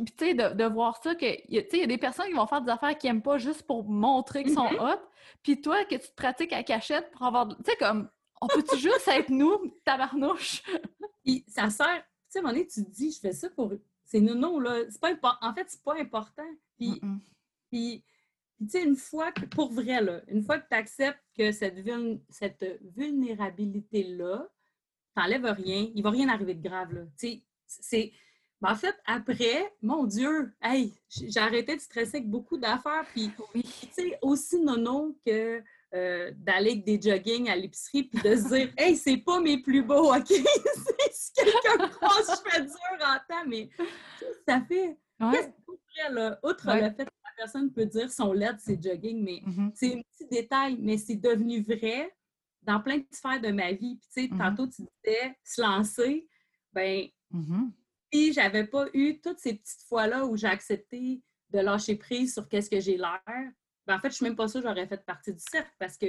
[0.03, 2.33] puis, tu sais, de, voir ça, que, tu sais, il y a des personnes qui
[2.33, 4.99] vont faire des affaires qu'ils n'aiment pas juste pour montrer qu'ils sont hot.
[5.41, 7.47] Puis toi, que tu te pratiques à cachette pour avoir.
[7.47, 8.09] Tu sais, comme,
[8.41, 10.63] on peut-tu juste être nous, tabarnouche?
[11.23, 11.87] Puis ça sert.
[11.87, 13.71] Tu sais, à un moment donné, tu te dis, je fais ça pour.
[14.03, 14.83] C'est non, là.
[14.89, 16.43] C'est pas En fait, c'est pas important.
[16.77, 17.01] Puis,
[17.71, 18.03] puis,
[18.59, 21.77] tu sais, une fois que, pour vrai, là, une fois que tu acceptes que cette,
[22.29, 24.47] cette vulnérabilité-là,
[25.15, 27.01] t'enlèves rien, il va rien arriver de grave, là.
[27.17, 28.11] Tu sais, c'est
[28.65, 33.05] en fait, après, mon Dieu, hey, j'ai arrêté de stresser avec beaucoup d'affaires.
[33.13, 35.61] Puis, tu sais, aussi nono que
[35.93, 39.61] euh, d'aller avec des joggings à l'épicerie puis de se dire, hey, c'est pas mes
[39.61, 40.27] plus beaux, OK?
[41.11, 43.69] si quelqu'un croit que je fais dur en temps, mais
[44.47, 44.97] ça fait.
[45.31, 46.39] Qu'est-ce que là?
[46.43, 49.71] Outre le fait que la personne peut dire son LED, c'est jogging, mais mm-hmm.
[49.75, 52.11] c'est un petit détail, mais c'est devenu vrai
[52.63, 53.95] dans plein de sphères de ma vie.
[53.95, 54.37] Puis, tu sais, mm-hmm.
[54.37, 56.27] tantôt, tu disais se lancer,
[56.73, 57.69] ben mm-hmm
[58.15, 62.47] si j'avais pas eu toutes ces petites fois-là où j'ai accepté de lâcher prise sur
[62.47, 63.21] qu'est-ce que j'ai l'air,
[63.85, 65.97] ben en fait, je suis même pas sûre que j'aurais fait partie du cercle parce
[65.97, 66.07] que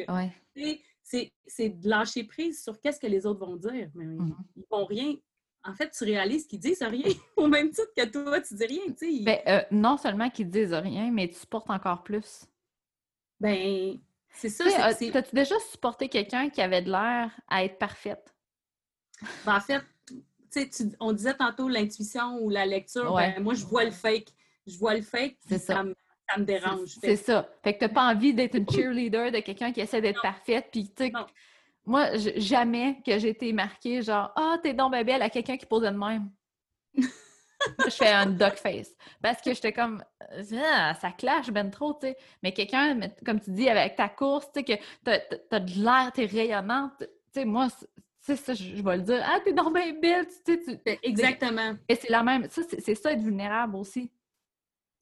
[1.04, 3.90] c'est de lâcher prise sur qu'est-ce que les autres vont dire.
[3.94, 4.04] Mais
[4.56, 5.14] ils, vont rien.
[5.62, 7.04] En fait, tu réalises qu'ils disent rien,
[7.36, 9.22] au même titre que toi, tu dis rien.
[9.24, 12.46] Ben, euh, non seulement qu'ils disent rien, mais tu supportes encore plus.
[13.40, 13.98] Ben,
[14.30, 14.64] c'est ça.
[14.94, 18.34] T'as-tu déjà supporté quelqu'un qui avait de l'air à être parfaite?
[19.44, 19.82] Ben, en fait,
[21.00, 24.28] on disait tantôt l'intuition ou la lecture, ben, moi, je vois le fake.
[24.66, 25.58] Je vois le fake, ça.
[25.58, 25.82] ça.
[25.84, 25.94] me,
[26.44, 26.96] dérange.
[27.00, 27.48] C'est ça.
[27.62, 30.90] Fait que t'as pas envie d'être une cheerleader de quelqu'un qui essaie d'être parfaite, puis
[30.92, 31.12] tu
[31.86, 35.66] moi, jamais que j'ai été marquée genre «Ah, oh, t'es donc belle à quelqu'un qui
[35.66, 36.30] posait de même.
[37.84, 38.90] je fais un duck face.
[39.22, 42.16] Parce que j'étais comme, ah, ça clash ben trop, tu sais.
[42.42, 45.20] Mais quelqu'un, comme tu dis, avec ta course, tu sais, que t'as
[45.52, 46.92] as de l'air, t'es rayonnante.
[46.98, 47.68] Tu sais, moi,
[48.34, 49.22] ça, je, vais le dire.
[49.24, 50.80] Ah, t'es dans bien belle, tu sais.
[50.84, 51.76] Ben, exactement.
[51.88, 52.48] Et c'est la même.
[52.50, 54.10] Ça, c'est ça, être vulnérable aussi.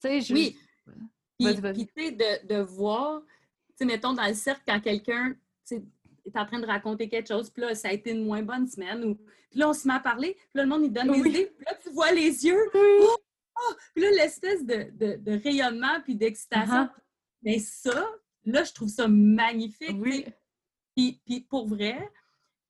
[0.01, 0.33] Tu sais, je.
[0.33, 0.57] Oui.
[1.39, 3.21] Puis, tu sais, de, de, voir,
[3.69, 5.35] tu sais, mettons dans le cercle, quand quelqu'un
[5.71, 8.67] est en train de raconter quelque chose, puis là, ça a été une moins bonne
[8.67, 11.11] semaine, ou puis là, on se met à parler, puis là, le monde, il donne
[11.11, 12.69] des idées, puis là, tu vois les yeux.
[12.73, 12.81] Oui.
[13.01, 13.15] Oh!
[13.57, 13.73] Oh!
[13.93, 16.83] Puis là, l'espèce de, de, de, rayonnement, puis d'excitation.
[16.83, 16.89] Uh-huh.
[17.41, 18.05] Mais ça,
[18.43, 19.95] là, je trouve ça magnifique.
[19.97, 20.25] Oui.
[20.95, 22.11] Puis, puis pour vrai,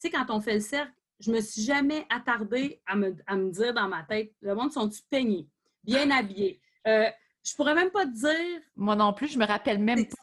[0.06, 3.88] sais, quand on fait le cercle, je me suis jamais attardée à me, dire dans
[3.88, 5.48] ma tête, le monde sont-tu peignés,
[5.84, 6.60] bien habillés?
[6.88, 7.10] Euh,
[7.44, 8.62] je pourrais même pas te dire.
[8.76, 10.18] Moi non plus, je me rappelle même pas.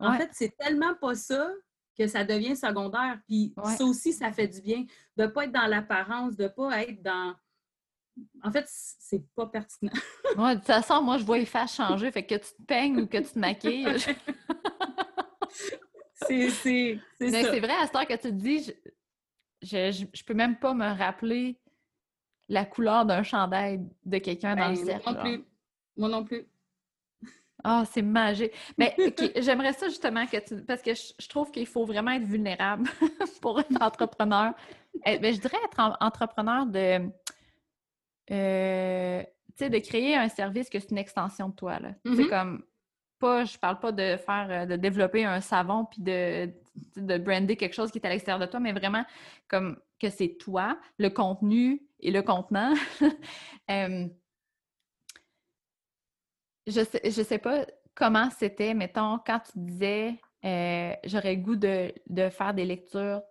[0.00, 1.48] En fait, c'est tellement pas ça
[1.96, 3.18] que ça devient secondaire.
[3.26, 4.84] Puis ça aussi, ça fait du bien
[5.16, 7.34] de ne pas être dans l'apparence, de ne pas être dans.
[8.42, 9.92] En fait, c'est pas pertinent.
[10.38, 12.10] ouais, de toute façon, moi, je vois les faces changer.
[12.12, 13.86] Fait que tu te peignes ou que tu te maquilles.
[16.28, 16.50] c'est
[17.18, 18.72] c'est vrai, à ce temps que tu te dis,
[19.62, 21.58] je, je, peux même pas me rappeler
[22.48, 25.10] la couleur d'un chandail de quelqu'un dans le ben, cercle.
[25.10, 25.44] Moi non plus.
[25.96, 26.46] Moi non plus.
[27.66, 28.52] Ah, c'est magique.
[28.76, 28.94] Mais
[29.36, 30.62] j'aimerais ça justement que tu.
[30.64, 32.90] Parce que je, trouve qu'il faut vraiment être vulnérable
[33.40, 34.52] pour être entrepreneur.
[35.06, 37.10] Mais eh, ben, je dirais être entrepreneur de.
[38.30, 41.78] Euh, tu sais, de créer un service que c'est une extension de toi.
[42.04, 42.28] C'est mm-hmm.
[42.28, 42.64] comme.
[43.24, 46.50] Pas, je parle pas de faire, euh, de développer un savon puis de,
[46.96, 49.04] de brander quelque chose qui est à l'extérieur de toi, mais vraiment
[49.48, 52.74] comme que c'est toi, le contenu et le contenant.
[53.70, 54.06] euh,
[56.66, 57.64] je sais, je sais pas
[57.94, 61.92] comment c'était, mettons, quand tu disais euh, j'aurais goût de,
[62.30, 63.22] faire des lectures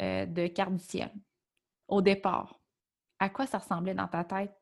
[0.00, 1.12] euh, de cartes du ciel
[1.86, 2.60] au départ.
[3.20, 4.56] À quoi ça ressemblait dans ta tête,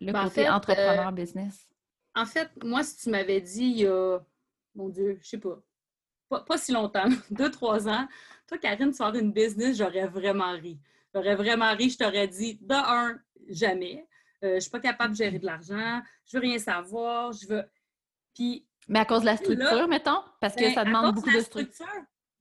[0.00, 1.66] le ben, côté entrepreneur business?
[2.14, 4.18] En fait, moi, si tu m'avais dit il y a,
[4.74, 5.60] mon Dieu, je sais pas,
[6.28, 8.06] pas, si longtemps, deux, trois ans,
[8.46, 10.78] toi, Karine, tu une business, j'aurais vraiment ri.
[11.14, 14.06] J'aurais vraiment ri, je t'aurais dit, de un, jamais.
[14.44, 17.46] Euh, je ne suis pas capable de gérer de l'argent, je veux rien savoir, je
[17.46, 17.64] veux.
[18.34, 18.66] Puis.
[18.88, 21.86] Mais à cause de la structure, mettons, parce que ben, ça demande beaucoup de, structure.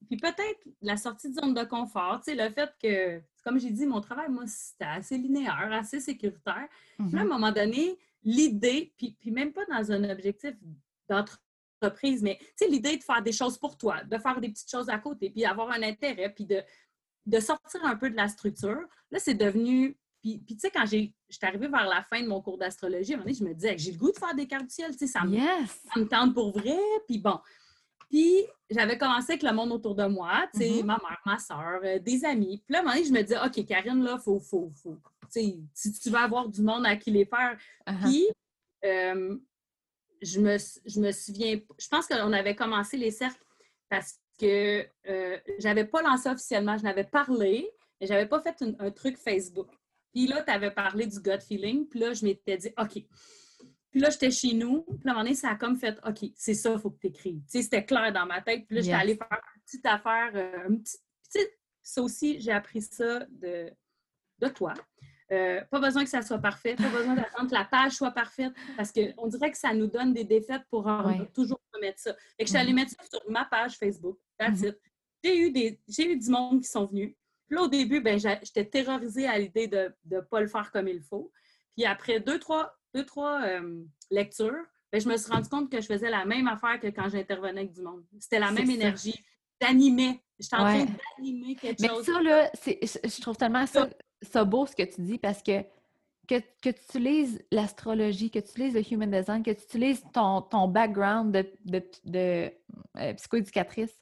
[0.07, 3.71] Puis peut-être la sortie de zone de confort, tu sais, le fait que, comme j'ai
[3.71, 6.67] dit, mon travail, moi, c'était assez linéaire, assez sécuritaire.
[6.97, 7.27] Puis à un mm-hmm.
[7.27, 7.97] moment donné,
[8.27, 10.53] l'idée, puis, puis même pas dans un objectif
[11.09, 12.37] d'entreprise, mais
[12.69, 15.45] l'idée de faire des choses pour toi, de faire des petites choses à côté, puis
[15.45, 16.61] avoir un intérêt, puis de,
[17.25, 18.81] de sortir un peu de la structure.
[19.11, 22.57] Là, c'est devenu puis, tu sais, quand j'étais arrivée vers la fin de mon cours
[22.57, 24.65] d'astrologie, à un moment donné, je me disais, j'ai le goût de faire des cartes
[24.65, 26.77] du ciel, tu sais, ça, me, tente pour vrai.
[27.07, 27.39] Puis bon.
[28.09, 30.85] Puis j'avais commencé avec le monde autour de moi, tu sais, mm-hmm.
[30.85, 32.61] ma mère, ma soeur, euh, des amis.
[32.65, 34.97] Puis là, à un moment donné, je me disais, OK, Karine, là, faut, faut, faut.
[35.31, 37.57] Tu sais, si tu veux avoir du monde à qui les faire.
[37.85, 38.01] Uh-huh.
[38.01, 38.27] Puis,
[38.85, 39.37] euh,
[40.21, 43.43] je, me, je me souviens, je pense qu'on avait commencé les cercles
[43.89, 48.91] parce que euh, j'avais pas lancé officiellement, je n'avais parlé, mais j'avais pas fait un
[48.91, 49.69] truc Facebook.
[50.13, 51.87] Puis là, tu avais parlé du gut feeling.
[51.87, 53.03] Puis là, je m'étais dit, OK.
[53.97, 54.83] Puis là, j'étais chez nous.
[54.83, 56.99] Puis à un moment donné, ça a comme fait, OK, c'est ça, il faut que
[56.99, 57.39] tu écrives.
[57.39, 58.67] Tu sais, c'était clair dans ma tête.
[58.67, 60.29] Puis là, j'étais allée faire une petite affaire.
[60.35, 63.71] Euh, tu sais, ça aussi, j'ai appris ça de,
[64.37, 64.75] de toi.
[65.31, 68.53] Euh, pas besoin que ça soit parfait, pas besoin d'attendre que la page soit parfaite,
[68.75, 70.87] parce qu'on dirait que ça nous donne des défaites pour
[71.33, 72.13] toujours remettre ça.
[72.13, 72.75] Fait que je suis allée mm-hmm.
[72.75, 74.19] mettre ça sur ma page Facebook.
[74.37, 74.75] That's mm-hmm.
[75.23, 77.15] J'ai eu, des, j'ai eu du monde qui sont venus.
[77.47, 80.87] Puis là, au début, ben, j'étais terrorisée à l'idée de ne pas le faire comme
[80.87, 81.31] il faut.
[81.75, 85.79] Puis après deux, trois, deux, trois euh, lectures, ben, je me suis rendu compte que
[85.81, 88.03] je faisais la même affaire que quand j'intervenais avec du monde.
[88.19, 89.23] C'était la même énergie.
[89.61, 90.21] J'animais.
[90.39, 90.85] J'étais en train
[91.17, 92.07] d'animer quelque chose.
[92.07, 95.63] Mais ça, là, je trouve tellement ça, beau ce que tu dis parce que
[96.27, 100.41] que, que tu utilises l'astrologie, que tu utilises le human design, que tu utilises ton,
[100.41, 102.51] ton background de, de, de
[102.97, 103.97] euh, psychoéducatrice,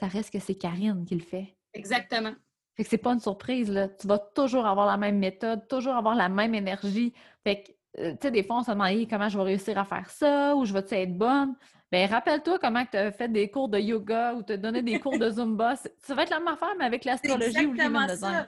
[0.00, 1.54] ça reste que c'est Karine qui le fait.
[1.74, 2.32] Exactement.
[2.78, 3.88] Fait que c'est pas une surprise, là.
[3.88, 7.12] Tu vas toujours avoir la même méthode, toujours avoir la même énergie.
[7.44, 9.84] Fait que, euh, tu sais, des fois, on se demande comment je vais réussir à
[9.84, 11.54] faire ça ou je vais être bonne.
[11.90, 15.18] Ben rappelle-toi comment tu as fait des cours de yoga ou te donné des cours
[15.18, 15.74] de Zumba.
[15.76, 18.46] Ça va être la même affaire, mais avec l'astrologie ou le.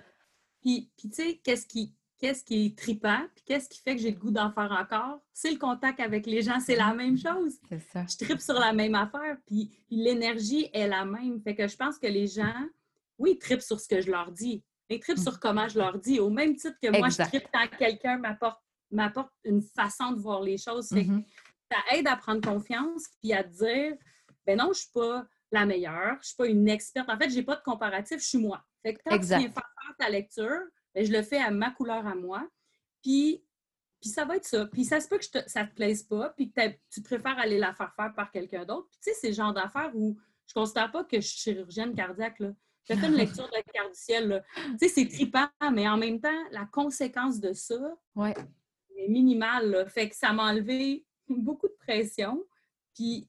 [0.61, 4.03] Puis, puis tu sais, qu'est-ce qui, qu'est-ce qui est tripant, puis qu'est-ce qui fait que
[4.03, 5.21] j'ai le goût d'en faire encore?
[5.33, 7.55] C'est le contact avec les gens, c'est la même chose.
[7.71, 8.05] C'est ça.
[8.07, 11.41] Je tripe sur la même affaire, puis l'énergie est la même.
[11.41, 12.53] Fait que je pense que les gens
[13.21, 14.65] oui, ils tripent sur ce que je leur dis.
[14.89, 16.19] Ils tripent sur comment je leur dis.
[16.19, 18.61] Au même titre que moi, je tripe quand quelqu'un m'apporte
[19.45, 20.91] une façon de voir les choses.
[20.91, 21.25] Mm-hmm.
[21.71, 23.97] Ça aide à prendre confiance puis à dire
[24.47, 27.09] ben non, je ne suis pas la meilleure, je ne suis pas une experte.
[27.09, 28.65] En fait, je n'ai pas de comparatif, je suis moi.
[28.83, 29.65] Fait que quand tu viens faire
[29.99, 30.61] ta lecture,
[30.95, 32.49] ben, je le fais à ma couleur à moi.
[33.03, 33.45] Puis,
[34.01, 34.67] puis ça va être ça.
[34.67, 36.61] Puis ça se peut que ça ne te plaise pas, puis que
[36.91, 38.89] tu préfères aller la faire faire par quelqu'un d'autre.
[38.91, 40.17] Puis tu sais, c'est le genre d'affaires où
[40.47, 42.39] je ne considère pas que je suis chirurgienne cardiaque.
[42.39, 42.53] Là.
[42.85, 44.45] J'ai fait une lecture de carte du ciel.
[44.55, 47.79] Tu sais, c'est trippant, mais en même temps, la conséquence de ça
[49.01, 49.87] est minimale.
[49.89, 52.45] Fait que ça m'a enlevé beaucoup de pression.
[52.95, 53.29] Puis,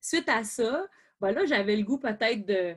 [0.00, 0.86] suite à ça,
[1.20, 2.74] ben là, j'avais le goût peut-être de,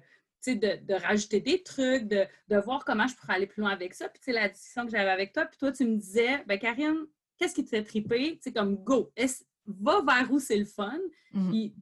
[0.48, 2.28] de, de, rajouter des trucs, de,
[2.64, 4.08] voir comment je pourrais aller plus loin avec ça.
[4.10, 6.60] Puis, tu sais, la discussion que j'avais avec toi, puis toi, tu me disais, ben
[6.60, 7.06] Karine,
[7.38, 8.38] qu'est-ce qui te fait triper?
[8.38, 9.12] Tu sais, comme go,
[9.66, 10.98] va vers où c'est le fun,
[11.34, 11.50] mm-hmm.
[11.50, 11.76] puis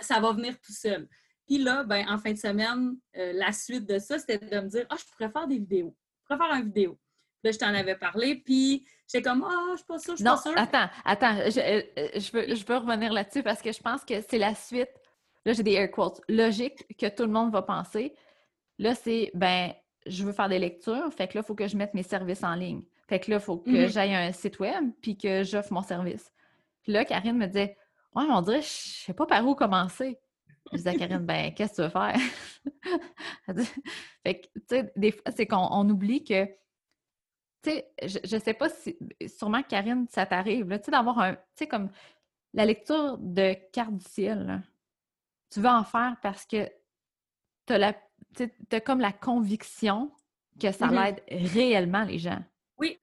[0.00, 1.08] ça, va venir tout seul.
[1.46, 4.68] Puis là, ben, en fin de semaine, euh, la suite de ça, c'était de me
[4.68, 5.96] dire Ah, je pourrais faire des vidéos.
[6.20, 6.98] Je pourrais faire une vidéo.
[7.44, 10.16] Là, je t'en avais parlé, puis j'étais comme Ah, oh, je suis pas sûre, je
[10.16, 10.52] suis pas sûre.
[10.56, 14.04] Attends, attends, je, euh, euh, je, veux, je veux revenir là-dessus parce que je pense
[14.04, 14.90] que c'est la suite.
[15.44, 16.20] Là, j'ai des air quotes.
[16.28, 18.14] Logique que tout le monde va penser.
[18.78, 19.72] Là, c'est ben,
[20.06, 22.42] je veux faire des lectures, fait que là, il faut que je mette mes services
[22.42, 22.82] en ligne.
[23.08, 23.92] Fait que là, il faut que mm-hmm.
[23.92, 26.30] j'aille un site web puis que j'offre mon service.
[26.82, 27.76] Puis là, Karine me disait
[28.14, 30.18] Ouais, on dirait, je sais pas par où commencer.
[30.72, 32.18] Je disais à Karine, ben, qu'est-ce que tu veux faire?
[34.22, 36.48] fait que, tu sais, des fois, c'est qu'on oublie que,
[37.62, 38.96] tu sais, je, ne sais pas si,
[39.26, 41.90] sûrement, Karine, ça t'arrive, tu sais, d'avoir un, tu sais, comme
[42.54, 44.62] la lecture de carte du ciel,
[45.50, 46.68] tu veux en faire parce que
[47.66, 50.10] tu as, comme la conviction
[50.60, 52.42] que ça l'aide réellement les gens.
[52.78, 52.98] Oui.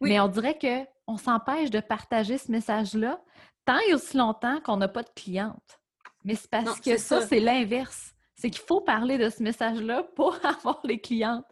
[0.00, 0.10] Oui.
[0.10, 3.20] Mais on dirait qu'on s'empêche de partager ce message-là
[3.64, 5.80] tant et aussi longtemps qu'on n'a pas de cliente.
[6.24, 7.26] Mais c'est parce Non, que ça, ça.
[7.26, 8.14] c'est l'inverse.
[8.34, 11.46] C'est qu'il faut parler de ce message-là pour avoir les clientes.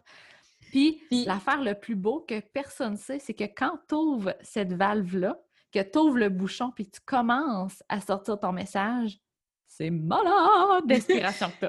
[0.77, 4.35] Puis, Puis- l'affaire le plus beau que personne ne sait, c'est que quand tu ouvres
[4.41, 9.17] cette valve-là, que tu ouvres le bouchon puis tu commences à sortir ton message,
[9.65, 11.65] c'est malade d'inspiration que.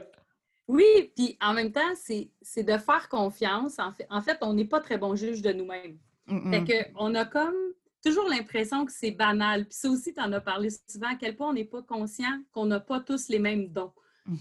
[0.69, 3.79] Oui, puis en même temps, c'est c'est de faire confiance.
[3.79, 5.99] En fait, en fait on n'est pas très bon juge de nous-mêmes.
[6.27, 6.67] Mm, Fait mm.
[6.67, 7.57] que on a comme
[8.05, 9.65] toujours l'impression que c'est banal.
[9.65, 12.43] Puis ça aussi, tu en as parlé souvent, à quel point on n'est pas conscient
[12.53, 13.93] qu'on n'a pas tous les mêmes dons.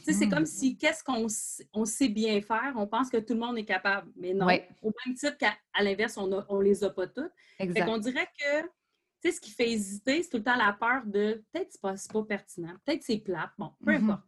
[0.04, 0.32] Sais, c'est Mhm.
[0.34, 1.28] comme si qu'est-ce qu'on
[1.74, 4.12] on sait bien faire, on pense que tout le monde est capable.
[4.16, 4.46] Mais non.
[4.82, 7.32] Au même titre qu'à l'inverse, on ne les a pas toutes.
[7.58, 7.86] Fait Exact.
[7.86, 11.68] qu'on dirait que, ce qui fait hésiter, c'est tout le temps la peur de peut-être
[11.72, 14.10] c'est pas, c'est pas pertinent, peut-être c'est plate, bon, peu Mhm.
[14.10, 14.22] importe.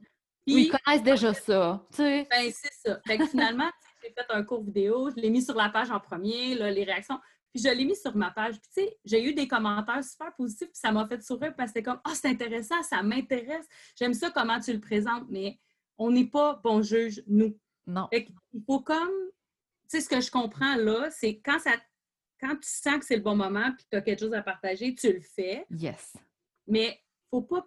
[0.47, 1.85] Oui, ils Puis, connaissent déjà ça.
[1.91, 2.27] Tu sais.
[2.29, 2.99] ben, c'est ça.
[3.05, 3.69] Fait que finalement,
[4.03, 6.83] j'ai fait un cours vidéo, je l'ai mis sur la page en premier, là, les
[6.83, 7.19] réactions,
[7.53, 8.59] puis je l'ai mis sur ma page.
[8.59, 11.71] Puis, tu sais, j'ai eu des commentaires super positifs, puis ça m'a fait sourire parce
[11.71, 13.65] que c'était comme, ah, c'est intéressant, ça m'intéresse,
[13.97, 15.59] j'aime ça comment tu le présentes, mais
[15.97, 17.57] on n'est pas bon juge, nous.
[17.87, 18.07] Non.
[18.13, 18.35] Fait qu'il
[18.65, 19.09] faut comme,
[19.89, 21.71] tu sais, ce que je comprends là, c'est quand ça,
[22.39, 24.41] quand tu sens que c'est le bon moment puis que tu as quelque chose à
[24.43, 26.13] partager, tu le fais, Yes.
[26.67, 27.65] mais faut pas,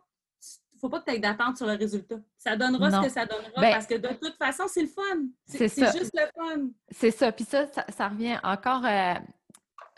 [0.80, 2.16] faut pas que tu aies d'attente sur le résultat.
[2.38, 3.02] Ça donnera Non.
[3.02, 5.02] ce que ça donnera Ben, parce que de toute façon, c'est le fun.
[5.46, 6.70] c'est juste le fun.
[6.90, 7.30] C'est ça.
[7.32, 8.84] Puis ça, ça, ça revient encore.
[8.84, 9.14] euh,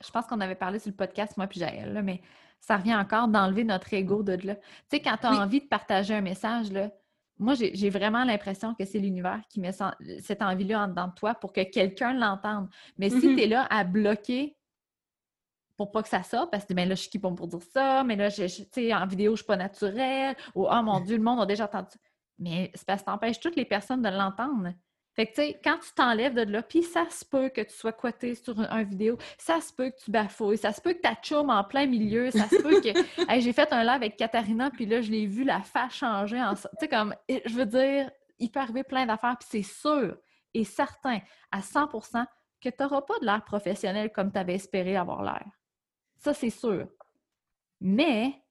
[0.05, 2.20] je pense qu'on avait parlé sur le podcast, moi puis Jaël, là, mais
[2.61, 4.55] ça revient encore d'enlever notre ego de là.
[4.57, 5.38] Tu sais, quand tu as Oui.
[5.38, 6.90] envie de partager un message, là,
[7.38, 9.72] moi, j'ai vraiment l'impression que c'est l'univers qui met
[10.20, 12.68] cette envie-là en dedans de toi pour que quelqu'un l'entende.
[12.96, 13.36] Mais si Mhm.
[13.36, 14.57] tu es là à bloquer
[15.76, 18.05] pour pas que ça sorte, parce que ben là, je suis qui pour dire ça,
[18.05, 21.00] mais là, je, je- tu sais, en vidéo, je suis pas naturelle, ou oh mon
[21.09, 21.88] Dieu, le monde a déjà entendu.
[21.90, 21.98] ça.
[22.38, 24.72] Mais c'est parce que t'empêches toutes les personnes de l'entendre.
[25.14, 27.72] Fait que, tu sais, quand tu t'enlèves de là, puis ça se peut que tu
[27.72, 30.92] sois coté sur un, un vidéo, ça se peut que tu bafouilles, ça se peut
[30.92, 32.94] que ta chum en plein milieu, ça se peut que...
[33.30, 36.42] Hey, j'ai fait un live avec Katharina, puis là, je l'ai vu la face changer.
[36.42, 36.54] En...
[36.54, 40.16] Tu sais, comme, je veux dire, il peut arriver plein d'affaires, puis c'est sûr
[40.54, 42.24] et certain, à 100%
[42.60, 45.46] que tu n'auras pas de l'air professionnel comme tu avais espéré avoir l'air.
[46.16, 46.88] Ça, c'est sûr.
[47.80, 48.42] Mais,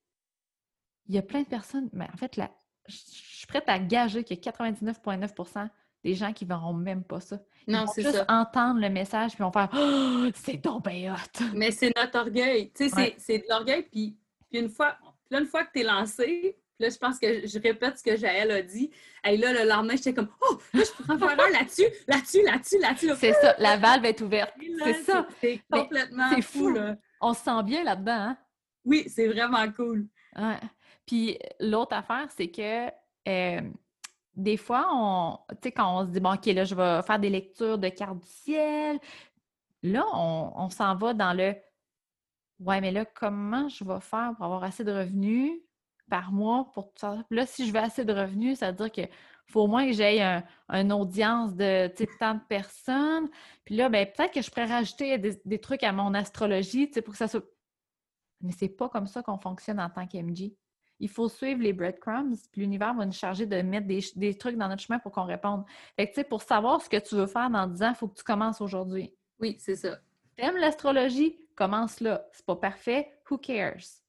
[1.08, 2.52] il y a plein de personnes, mais en fait, là,
[2.88, 5.70] je suis prête à gager a 99,9
[6.04, 7.40] des gens qui ne verront même pas ça.
[7.68, 8.26] Ils Non, vont c'est juste ça.
[8.28, 11.44] entendre le message puis vont faire oh, c'est donc bien hot!
[11.54, 12.72] Mais c'est notre orgueil.
[12.74, 13.16] Tu sais, c'est- Ouais.
[13.18, 13.84] c'est de l'orgueil.
[13.84, 14.18] Puis,
[14.50, 14.98] puis une fois,
[15.30, 18.04] là, une fois que tu es lancé, puis là, je pense que je répète ce
[18.04, 18.92] que Jaël a dit.
[19.26, 22.44] Et là, le lendemain, j'étais comme, oh, là, je pourrais en faire un là-dessus, là-dessus,
[22.44, 23.08] là-dessus, là-dessus.
[23.08, 23.16] là.
[23.16, 24.54] C'est ça, la valve est ouverte.
[24.84, 25.28] C'est ça.
[25.40, 26.70] C'est complètement c'est fou, fou.
[26.72, 26.96] là.
[27.22, 28.38] On se sent bien là-dedans, hein?
[28.86, 30.08] Oui, c'est vraiment cool.
[30.36, 30.60] Ouais.
[31.06, 32.88] Puis l'autre affaire, c'est que
[33.30, 33.62] euh,
[34.36, 35.40] des fois, on,
[35.76, 38.28] quand on se dit, bon, OK, là, je vais faire des lectures de cartes du
[38.28, 39.00] ciel,
[39.84, 41.56] là, on, s'en va dans le,
[42.60, 45.52] ouais, mais là, comment je vais faire pour avoir assez de revenus
[46.10, 47.24] par mois pour tout ça?
[47.30, 49.10] Là, si je veux assez de revenus, ça veut dire qu'il
[49.48, 51.88] faut au moins que j'aie un- une audience de
[52.20, 53.30] tant de personnes.
[53.66, 57.18] Puis là, ben, peut-être que je pourrais rajouter des, trucs à mon astrologie, pour que
[57.18, 57.44] ça soit
[58.42, 60.54] mais c'est pas comme ça qu'on fonctionne en tant qu'MG.
[61.00, 64.58] Il faut suivre les breadcrumbs, puis l'univers va nous charger de mettre des, des trucs
[64.58, 65.64] dans notre chemin pour qu'on réponde.
[65.96, 67.96] Fait que, tu sais, pour savoir ce que tu veux faire dans 10 ans, il
[67.96, 69.14] faut que tu commences aujourd'hui.
[69.40, 69.98] Oui, c'est ça.
[70.36, 71.38] T'aimes l'astrologie?
[71.56, 72.26] Commence là.
[72.32, 73.12] C'est pas parfait?
[73.30, 74.02] Who cares?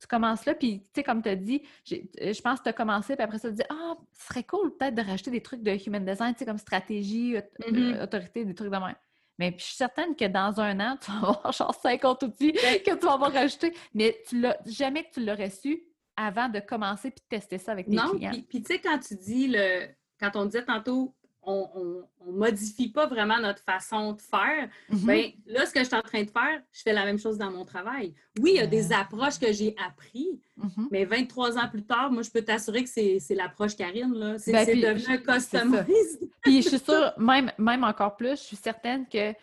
[0.00, 1.62] Tu commences là, puis, tu sais, comme tu as dit,
[1.92, 4.42] euh, je pense que tu as commencé, puis après ça, tu dis Ah, ce serait
[4.42, 8.44] cool peut-être de rajouter des trucs de human design, tu sais, comme stratégie, euh, autorité,
[8.44, 8.96] des trucs de même.
[9.38, 12.52] Mais puis je suis certaine que dans un an, tu vas avoir genre 50 outils
[12.52, 13.72] Ben que tu vas avoir rajoutés.
[13.94, 15.82] Mais tu l'as jamais que tu l'aurais su
[16.16, 18.30] avant de commencer puis de tester ça avec tes Non, clients?
[18.30, 19.86] puis, puis tu sais, quand tu dis le.
[20.20, 24.98] Quand on disait tantôt, on, on modifie pas vraiment notre façon de faire, Mhm.
[25.06, 27.36] bien, là, ce que je suis en train de faire, je fais la même chose
[27.38, 28.14] dans mon travail.
[28.40, 30.88] Oui, il y a des approches que j'ai appris, Mhm.
[30.92, 34.38] mais 23 ans plus tard, moi, je peux t'assurer que c'est l'approche Karine, là.
[34.38, 36.28] C'est Ben, devenu un customized.
[36.42, 39.34] Puis je suis sûre, même, même encore plus, je suis certaine que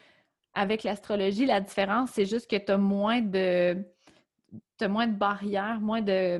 [0.53, 3.77] avec l'astrologie, la différence, c'est juste que tu as moins de
[4.87, 6.39] moins de barrières, moins de,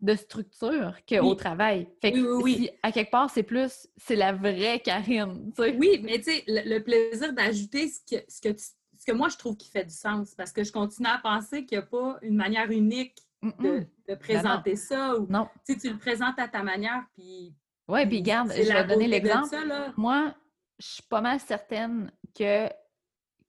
[0.00, 1.36] de structure qu'au Oui.
[1.36, 1.88] travail.
[2.00, 5.52] Fait que Oui, oui, si, à quelque part, c'est plus c'est la vraie Karine.
[5.58, 8.64] Oui, mais tu sais, le, le plaisir d'ajouter ce que, ce, que tu-
[8.98, 11.64] ce que moi, je trouve qui fait du sens, parce que je continue à penser
[11.66, 13.86] qu'il n'y a pas une manière unique de, mm.
[14.08, 15.48] de présenter ça, ou Non.
[15.66, 17.54] tu tu le présentes à ta manière, puis
[17.88, 19.54] Oui, puis garde, je vais donner l'exemple.
[19.98, 20.34] Moi,
[20.78, 22.66] je suis pas mal certaine que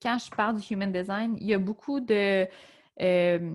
[0.01, 2.45] quand je parle du human design, il y a beaucoup de,
[3.01, 3.53] euh,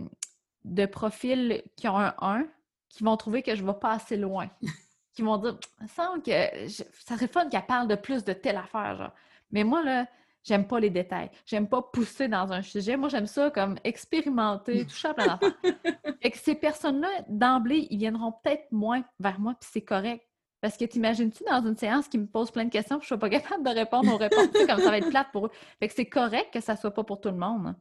[0.65, 2.47] de profils qui ont un 1,
[2.89, 4.51] qui vont trouver que je vais pas assez loin.
[5.15, 6.85] qui vont dire, ça semble que ça
[7.15, 9.13] serait fun qu'elle parle de plus de telle affaire, genre.
[9.51, 10.07] Mais moi, là,
[10.45, 11.31] j'aime pas les détails.
[11.45, 12.97] J'aime pas pousser dans un sujet.
[12.97, 15.53] Moi, j'aime ça comme expérimenter, toucher à plein d'affaires.
[16.23, 20.25] et que ces personnes-là, d'emblée, ils viendront peut-être moins vers moi, puis c'est correct.
[20.61, 23.19] Parce que t'imagines-tu dans une séance qui me pose plein de questions, puis je suis
[23.19, 25.51] pas capable de répondre aux réponses, comme ça va être plate pour eux.
[25.79, 27.75] Fait que c'est correct que ça soit pas pour tout le monde.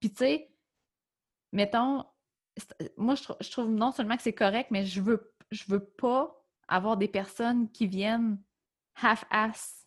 [0.00, 0.50] Puis tu sais,
[1.52, 2.04] mettons,
[2.96, 6.96] moi je, trouve non seulement que c'est correct, mais je veux je veux pas avoir
[6.96, 8.38] des personnes qui viennent
[9.02, 9.86] half-ass.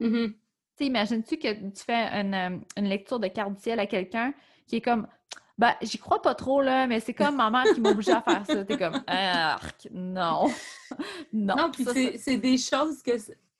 [0.00, 0.36] Tu
[0.76, 4.34] sais, imagines-tu que tu fais une, euh, une lecture de carte du ciel à quelqu'un
[4.66, 5.06] qui est comme
[5.56, 8.44] ben, j'y crois pas trop, là, mais c'est comme ma mère qui m'oblige à faire
[8.44, 8.64] ça.
[8.64, 9.00] T'es comme,
[9.92, 10.48] non.
[11.32, 11.56] non.
[11.56, 11.86] Non, puis
[12.18, 13.12] c'est des choses que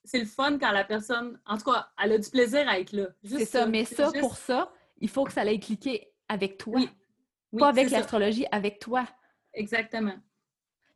[0.05, 2.93] c'est le fun quand la personne, en tout cas, elle a du plaisir à être
[2.93, 3.07] là.
[3.25, 6.81] C'est ça, mais ça, pour ça, il faut que ça aille cliquer avec toi.
[7.59, 9.07] Pas avec l'astrologie, avec toi.
[9.53, 10.17] Exactement.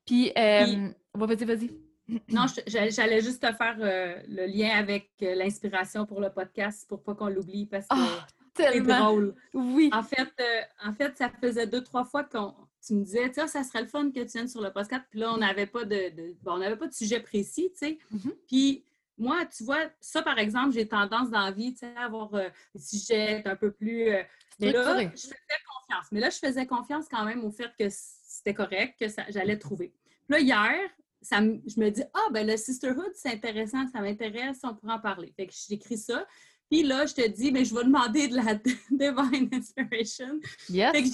[0.05, 1.71] Puis, euh, vas-y, vas-y.
[2.31, 7.03] Non, j'allais juste te faire euh, le lien avec euh, l'inspiration pour le podcast pour
[7.03, 8.27] pas qu'on l'oublie parce que ah!
[8.57, 9.35] C'est drôle.
[9.55, 9.89] Oui.
[9.93, 12.39] En fait, euh, en fait, ça faisait deux, trois fois que
[12.85, 15.05] tu me disais, tiens, ça serait le fun que tu viennes sur le podcast.
[15.11, 17.99] Puis là, on n'avait pas de, on n'avait pas de sujet précis, tu sais.
[18.13, 18.33] Mm-hmm.
[18.49, 18.85] Puis
[19.19, 22.33] moi, tu vois, ça, par exemple, j'ai tendance dans la vie, tu sais, à avoir
[22.35, 24.11] euh, des sujets un peu plus.
[24.11, 24.23] Euh,
[24.61, 26.07] mais là, je faisais confiance.
[26.13, 29.93] Mais là, je faisais confiance quand même au fait que c'était correct, que j'allais trouver.
[30.27, 30.91] Puis là, hier,
[31.21, 35.01] ça, je me dis, ah, ben le sisterhood, c'est intéressant, ça m'intéresse, on pourra en
[35.01, 35.33] parler.
[35.37, 36.27] Fait que j'écris ça.
[36.71, 38.55] Puis là, je te dis, mais je vais demander de la
[38.91, 40.39] Divine Inspiration.
[40.69, 40.93] Yes.
[40.93, 41.09] Fait que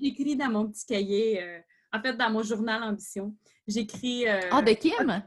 [0.00, 1.58] j'écris dans mon petit cahier, euh,
[1.92, 3.34] en fait, dans mon journal Ambition.
[3.66, 4.26] J'écris.
[4.26, 5.22] Ah, de Kim?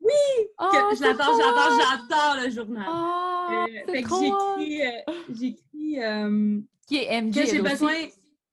[0.00, 0.46] Oui!
[0.58, 2.86] Oh, j'adore, j'adore, j'adore le journal.
[2.88, 4.82] Oh, euh, fait que j'écris.
[5.28, 7.34] j'écris Qui est MJ?
[7.34, 7.94] Que j'ai besoin.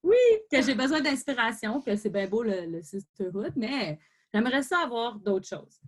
[0.04, 0.16] Oui,
[0.52, 4.00] que j'ai besoin d'inspiration, que c'est bien beau le, le sisterhood, mais
[4.34, 5.82] j'aimerais ça avoir d'autres choses.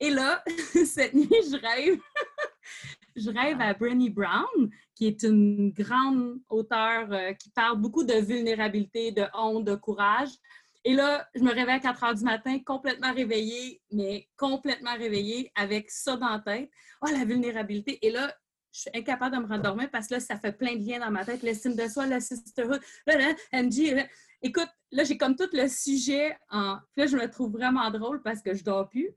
[0.00, 0.42] Et là,
[0.86, 1.98] cette nuit, je rêve
[3.18, 8.14] je rêve à Brené Brown, qui est une grande auteure euh, qui parle beaucoup de
[8.14, 10.30] vulnérabilité, de honte, de courage.
[10.84, 15.50] Et là, je me réveille à 4 heures du matin, complètement réveillée, mais complètement réveillée,
[15.54, 16.70] avec ça dans la tête.
[17.02, 17.98] Oh, la vulnérabilité.
[18.06, 18.32] Et là,
[18.72, 21.10] je suis incapable de me rendormir parce que là, ça fait plein de liens dans
[21.10, 21.42] ma tête.
[21.42, 24.06] L'estime de soi, la sisterhood, là, là, MG.
[24.42, 26.76] Écoute, là, j'ai comme tout le sujet en.
[26.94, 29.10] Puis là, je me trouve vraiment drôle parce que je dors plus.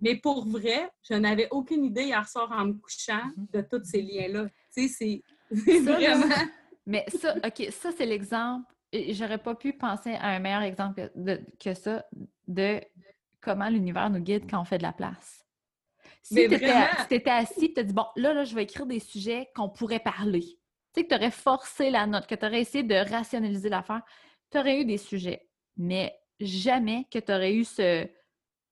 [0.00, 3.46] Mais pour vrai, je n'avais aucune idée hier soir en me couchant mhm.
[3.52, 4.46] de tous ces liens-là.
[4.74, 6.34] Tu sais, c'est vraiment.
[6.86, 8.66] Mais ça, OK, ça, c'est l'exemple.
[9.10, 11.10] J'aurais pas pu penser à un meilleur exemple
[11.58, 12.04] que ça
[12.46, 12.80] de
[13.40, 15.44] comment l'univers nous guide quand on fait de la place.
[16.22, 19.50] Si tu étais, assis tu as dit, bon, là, là, je vais écrire des sujets
[19.54, 20.40] qu'on pourrait parler.
[20.40, 24.02] Tu sais, que tu aurais forcé la note, que tu aurais essayé de rationaliser l'affaire,
[24.50, 25.48] tu aurais eu des sujets.
[25.76, 28.06] Mais jamais que tu aurais eu ce,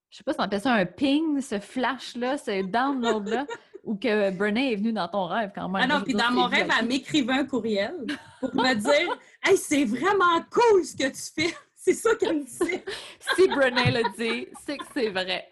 [0.08, 3.46] je sais pas si on appelle ça un ping, ce flash-là, ce download-là,
[3.84, 5.82] ou que Brené est venue dans ton rêve quand même.
[5.84, 7.94] Ah non, puis dans mon rêve, elle m'écrivait un courriel
[8.40, 11.54] pour me dire Hey, c'est vraiment cool ce que tu fais.
[11.74, 12.80] C'est ça qu'elle me dit.
[13.34, 15.50] si Brené le dit, c'est que c'est vrai.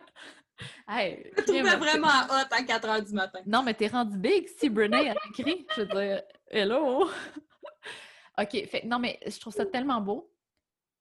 [0.89, 3.41] Hey, je trouvais vraiment hot à 4 h du matin.
[3.47, 5.67] Non, mais t'es rendu big si Brené a écrit.
[5.75, 7.11] Je veux dire, hello!
[8.41, 10.31] OK, fait, non, mais je trouve ça tellement beau.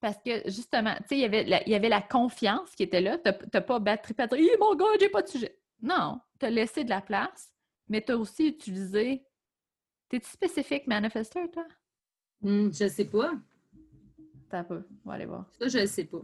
[0.02, 3.20] Parce que justement, tu sais, il y avait la, confiance qui était là.
[3.20, 5.59] Tu n'as pas battu pas dit mon gars, j'ai pas de sujet.
[5.82, 7.54] Non, tu as laissé de la place,
[7.88, 9.24] mais tu as aussi utilisé.
[10.10, 11.66] T'es-tu spécifique manifesteur, toi?
[12.42, 13.34] Hmm, je sais pas.
[14.50, 14.82] T'as pas.
[15.06, 15.46] On va aller voir.
[15.60, 16.22] Ça, je ne sais pas.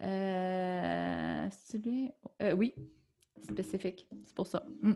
[0.00, 2.10] Euh, celui...
[2.42, 2.74] Euh, oui,
[3.42, 4.08] spécifique.
[4.24, 4.64] C'est pour ça.
[4.82, 4.94] Hmm.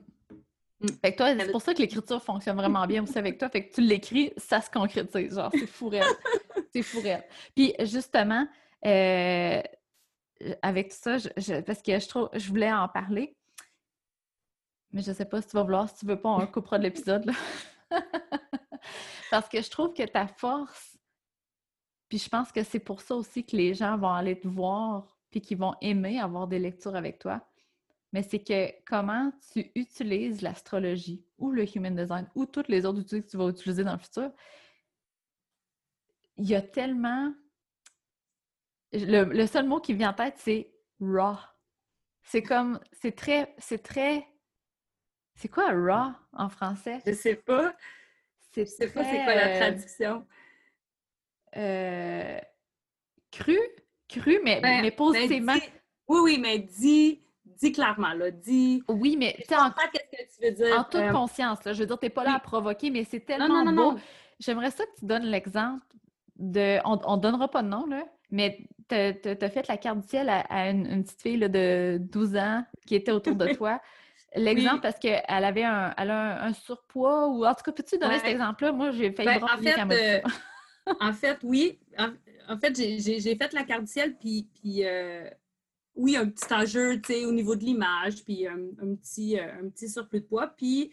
[0.81, 0.89] Mm.
[1.03, 3.49] Fait que toi, c'est pour ça que l'écriture fonctionne vraiment bien aussi avec toi.
[3.49, 5.35] Fait que tu l'écris, ça se concrétise.
[5.35, 5.91] Genre, c'est fou
[6.73, 7.01] C'est fou
[7.55, 8.47] Puis justement,
[8.87, 9.63] euh,
[10.63, 11.17] avec ça,
[11.67, 13.37] parce que je trouve, je voulais en parler.
[14.93, 16.85] Mais je sais pas si tu vas vouloir, si tu veux pas, on coupera de
[16.85, 17.31] l'épisode.
[19.31, 20.99] parce que je trouve que ta force,
[22.09, 25.19] puis je pense que c'est pour ça aussi que les gens vont aller te voir,
[25.31, 27.47] puis qu'ils vont aimer avoir des lectures avec toi
[28.13, 33.01] mais c'est que comment tu utilises l'astrologie ou le human design ou toutes les autres
[33.01, 34.33] outils que tu vas utiliser dans le futur.
[36.37, 37.35] Il y a tellement.
[38.93, 41.37] Le, seul mot qui vient en tête, c'est raw.
[42.23, 42.81] C'est comme.
[42.93, 43.55] C'est très.
[43.59, 44.27] C'est très.
[45.35, 47.01] C'est quoi raw en français?
[47.07, 47.75] Je sais pas.
[48.57, 50.27] Je sais pas c'est quoi la traduction.
[51.57, 52.39] Euh,
[53.31, 53.59] cru?
[54.09, 55.55] Cru, mais, ben, mais positivement.
[56.09, 57.23] oui, oui, mais dis
[57.61, 58.83] dis clairement, là, dis.
[58.89, 60.79] Oui, mais tu en qu'est-ce que tu veux dire.
[60.79, 63.05] En toute euh, conscience, là, je veux dire, tu n'es pas là à provoquer, mais
[63.05, 63.99] c'est tellement beau.
[64.39, 65.85] J'aimerais ça que tu donnes l'exemple
[66.37, 66.79] de.
[66.85, 70.29] On ne donnera pas de nom, là, Mais tu as, fait la carte du ciel
[70.29, 73.81] à, une, petite fille de 12 ans qui était autour de toi.
[74.35, 78.19] L'exemple, parce qu'elle avait un, elle a un, surpoids, ou en tout cas, peux-tu donner
[78.19, 78.73] cet exemple-là?
[78.73, 80.21] Moi, j'ai fait ben, en, fait, euh,
[81.01, 81.79] en fait, oui.
[82.49, 85.29] En, fait, j'ai fait la carte du ciel, puis, puis euh,
[85.95, 88.59] oui, un petit enjeu, au niveau de l'image, puis un,
[88.97, 90.49] petit, euh, un petit surplus de poids.
[90.49, 90.93] Puis,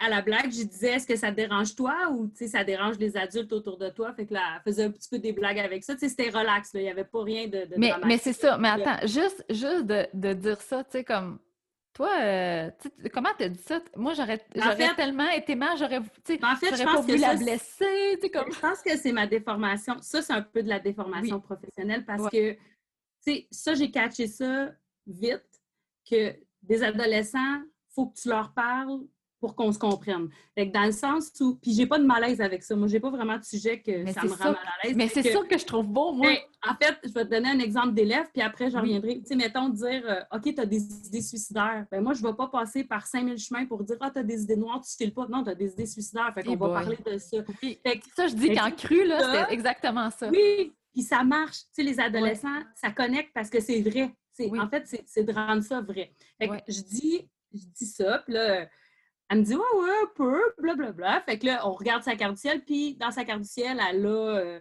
[0.00, 3.16] à la blague, je disais, est-ce que ça te dérange toi ou ça dérange les
[3.16, 4.12] adultes autour de toi?
[4.14, 5.94] Fait que là, elle faisait un petit peu des blagues avec ça.
[5.98, 8.58] C'était relax, il n'y avait pas rien de, Mais, mais c'est ça.
[8.58, 11.38] Mais attends, juste, juste de, dire ça, tu sais, comme
[11.92, 12.70] toi, euh,
[13.12, 13.80] comment tu as dit ça?
[13.96, 14.38] Moi, j'aurais
[14.96, 18.30] tellement été mal, j'aurais en fait, je pense pas que la blesser.
[18.32, 18.52] Comme...
[18.52, 19.96] Je pense que c'est ma déformation.
[20.00, 22.58] Ça, c'est un peu de la déformation professionnelle parce que, tu
[23.20, 24.70] sais, ça, j'ai catché ça
[25.06, 25.44] vite,
[26.08, 29.00] que des adolescents, il faut que tu leur parles
[29.40, 30.28] pour qu'on se comprenne.
[30.54, 32.76] Fait dans le sens où, puis j'ai pas de malaise avec ça.
[32.76, 34.96] Moi, j'ai pas vraiment de sujet que ça me rend mal à l'aise.
[34.96, 36.30] Mais c'est ça que je trouve beau, moi.
[36.68, 39.20] en fait, je vais te donner un exemple d'élève, puis après, j'en reviendrai.
[39.20, 41.86] Tu sais, mettons, dire, euh, OK, tu as des idées suicidaires.
[41.90, 44.42] Ben moi, je vais pas passer par 5000 chemins pour dire, ah, tu as des
[44.42, 45.26] idées noires, tu files pas.
[45.26, 46.32] Non, tu as des idées suicidaires.
[46.34, 47.38] Fait qu'on va parler de ça.
[48.14, 50.28] ça, je dis qu'en cru, là, c'est exactement ça.
[50.28, 51.58] Oui, puis ça marche.
[51.58, 54.12] Tu sais, les adolescents, ça connecte parce que c'est vrai.
[54.58, 56.12] En fait, c'est de rendre ça vrai.
[56.38, 58.66] Fait que je dis, je dis ça, puis là,
[59.30, 61.22] elle me dit Ouais, ouais, un peu, blablabla.
[61.22, 63.80] Fait que là, on regarde sa carte du ciel, puis dans sa carte du ciel,
[63.88, 64.60] elle a euh,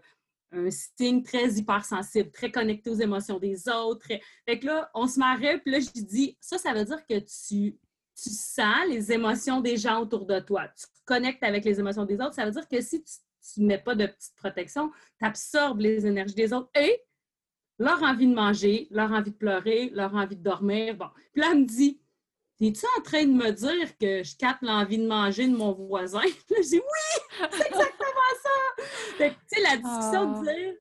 [0.51, 4.07] un signe très hypersensible, très connecté aux émotions des autres.
[4.45, 7.17] Fait que là, on se marrait, puis là, je dis Ça, ça veut dire que
[7.19, 7.77] tu,
[8.15, 10.67] tu sens les émotions des gens autour de toi.
[10.67, 12.35] Tu connectes avec les émotions des autres.
[12.35, 16.05] Ça veut dire que si tu ne mets pas de petite protection, tu absorbes les
[16.05, 17.01] énergies des autres et
[17.79, 20.95] leur envie de manger, leur envie de pleurer, leur envie de dormir.
[20.95, 21.07] Bon.
[21.33, 21.99] Puis là, elle me dit
[22.61, 26.21] es-tu en train de me dire que je capte l'envie de manger de mon voisin?
[26.49, 28.83] je dis oui, c'est exactement ça.
[29.17, 30.53] tu sais, la discussion de ah.
[30.53, 30.73] dire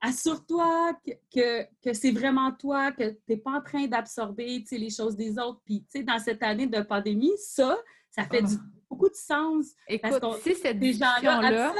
[0.00, 0.98] assure-toi
[1.34, 5.38] que, que, c'est vraiment toi, que tu n'es pas en train d'absorber les choses des
[5.38, 5.60] autres.
[5.64, 7.76] Puis, tu sais, dans cette année de pandémie, ça,
[8.10, 8.60] ça fait ah.
[8.88, 9.68] beaucoup de sens.
[9.88, 11.74] Écoute, si cette discussion-là,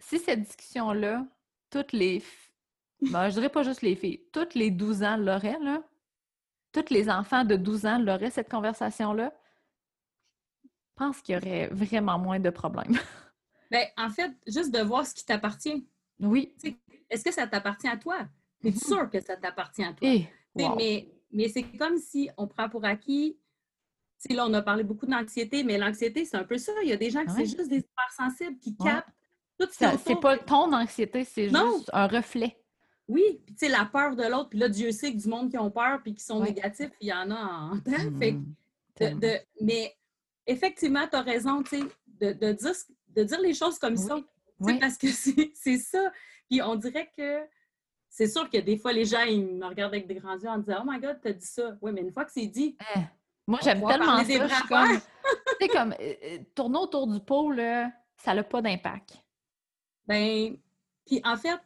[0.00, 1.26] si cette discussion-là,
[1.70, 2.22] toutes les,
[3.00, 5.82] ben, je dirais pas juste les filles, toutes les 12 ans l'auraient, là,
[6.82, 9.32] tous les enfants de 12 ans l'auraient cette conversation-là,
[10.64, 12.96] je pense qu'il y aurait vraiment moins de problèmes.
[13.70, 15.86] Bien, en fait, juste de voir ce qui t'appartient.
[16.20, 16.54] Oui.
[17.10, 18.26] Est-ce que ça t'appartient à toi?
[18.64, 18.76] Es mhm.
[18.76, 20.08] sûr que ça t'appartient à toi?
[20.08, 23.38] Eh, mais, mais c'est comme si on prend pour acquis.
[24.30, 26.72] là, on a parlé beaucoup d'anxiété, mais l'anxiété, c'est un peu ça.
[26.82, 29.08] Il y a des gens qui sont juste des hypersensibles qui captent
[29.58, 32.56] tout ce C'est pas ton anxiété, c'est juste un reflet.
[33.08, 35.50] Oui, puis tu sais, la peur de l'autre, puis là, Dieu sait que du monde
[35.50, 38.10] qui ont peur puis qui sont négatifs, il y en a en temps.
[38.10, 39.20] Mmh.
[39.62, 39.96] mais
[40.46, 42.72] effectivement, tu as raison, tu sais, de, de, dire,
[43.08, 44.18] de dire les choses comme ça.
[44.80, 45.06] Parce que
[45.54, 46.12] c'est ça.
[46.50, 47.40] Puis on dirait que
[48.08, 50.58] c'est sûr que des fois, les gens, ils me regardent avec des grands yeux en
[50.58, 51.76] disant Oh my God, t'as dit ça.
[51.80, 52.76] Oui, mais une fois que c'est dit.
[52.96, 53.00] Eh,
[53.46, 54.24] moi, j'aime tellement ça.
[54.24, 54.98] Je comme,
[55.60, 59.16] tu sais, comme, euh, euh, tourner autour du pot, là, ça n'a pas d'impact.
[60.06, 60.56] Ben,
[61.06, 61.60] puis en fait,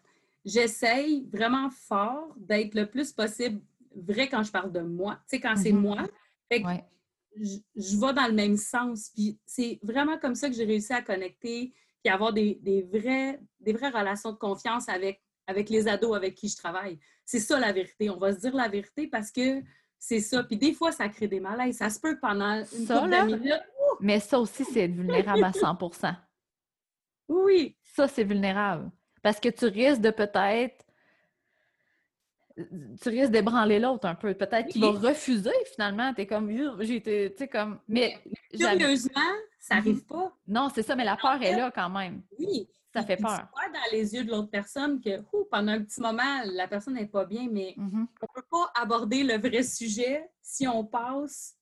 [0.44, 3.60] j'essaye vraiment fort d'être le plus possible
[3.94, 5.16] vrai quand je parle de moi.
[5.28, 5.76] Tu sais, quand c'est mm-hmm.
[5.76, 6.08] moi,
[6.50, 9.10] je, je, vais dans le même sens.
[9.14, 11.72] Puis c'est vraiment comme ça que j'ai réussi à connecter
[12.02, 16.34] puis avoir des, des, vrais, des vraies relations de confiance avec, avec les ados avec
[16.34, 16.98] qui je travaille.
[17.24, 18.10] C'est ça la vérité.
[18.10, 19.62] On va se dire la vérité parce que
[19.98, 20.42] c'est ça.
[20.42, 21.76] Puis des fois, ça crée des malaises.
[21.76, 23.62] Ça se peut pendant une couple de minutes.
[24.00, 26.16] Mais ça aussi, c'est vulnérable à 100%
[27.28, 27.76] Oui.
[27.84, 28.90] Ça, c'est vulnérable.
[29.22, 30.84] Parce que tu risques de peut-être.
[32.56, 34.34] Tu risques d'ébranler l'autre un peu.
[34.34, 36.12] Peut-être qu'il va refuser finalement.
[36.12, 36.50] Tu es comme.
[36.80, 37.32] J'ai été.
[37.32, 37.78] Tu sais, comme.
[37.88, 38.18] Mais.
[38.52, 40.02] Curieusement, ça n'arrive mhm.
[40.02, 40.36] pas.
[40.46, 42.22] Non, c'est ça, mais la peur est là quand même.
[42.38, 42.68] Oui.
[42.92, 43.38] Ça fait peur.
[43.38, 46.94] Tu vois dans les yeux de l'autre personne que pendant un petit moment, la personne
[46.94, 48.06] n'est pas bien, mais mhm.
[48.20, 51.56] on ne peut pas aborder le vrai sujet si on passe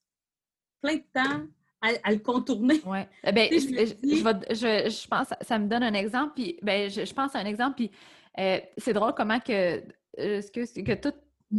[0.81, 1.47] plein de temps
[1.81, 2.81] à, le contourner.
[2.85, 2.99] Oui.
[3.25, 7.35] Eh ben, je, je, je, pense, ça me donne un exemple, puis ben, je, pense
[7.35, 7.91] à un exemple, puis
[8.39, 9.83] euh, c'est drôle comment que,
[10.19, 11.15] euh, que, que tout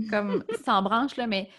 [0.09, 1.49] comme s'embranche, là, mais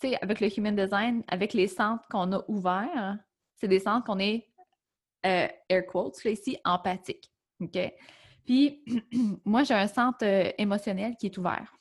[0.00, 3.18] tu sais, avec le Human Design, avec les centres qu'on a ouverts,
[3.56, 4.48] c'est des centres qu'on est,
[5.24, 7.30] euh, air quotes, là, ici, empathiques.
[7.60, 7.78] OK?
[8.44, 8.84] Puis,
[9.44, 10.24] moi, j'ai un centre
[10.58, 11.72] émotionnel qui est ouvert.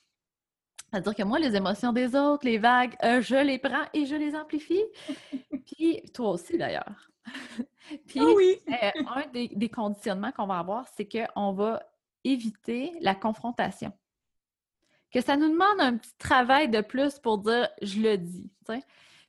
[0.92, 4.16] C'est-à-dire que moi, les émotions des autres, les vagues, euh, je les prends et je
[4.16, 4.84] les amplifie.
[5.66, 7.10] Puis toi aussi, d'ailleurs.
[8.08, 8.58] Puis ah oui.
[8.70, 11.82] Euh, un des, conditionnements qu'on va avoir, c'est qu'on va
[12.24, 13.92] éviter la confrontation.
[15.12, 18.52] Que ça nous demande un petit travail de plus pour dire je le dis.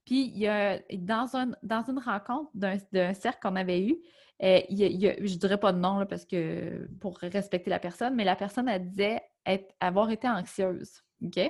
[0.04, 3.96] Puis il y a, dans, un, dans une rencontre d'un cercle qu'on avait eu,
[4.42, 8.68] euh, je dirais pas de nom parce que pour respecter la personne, mais la personne,
[8.68, 11.02] elle disait être, avoir été anxieuse.
[11.24, 11.40] OK?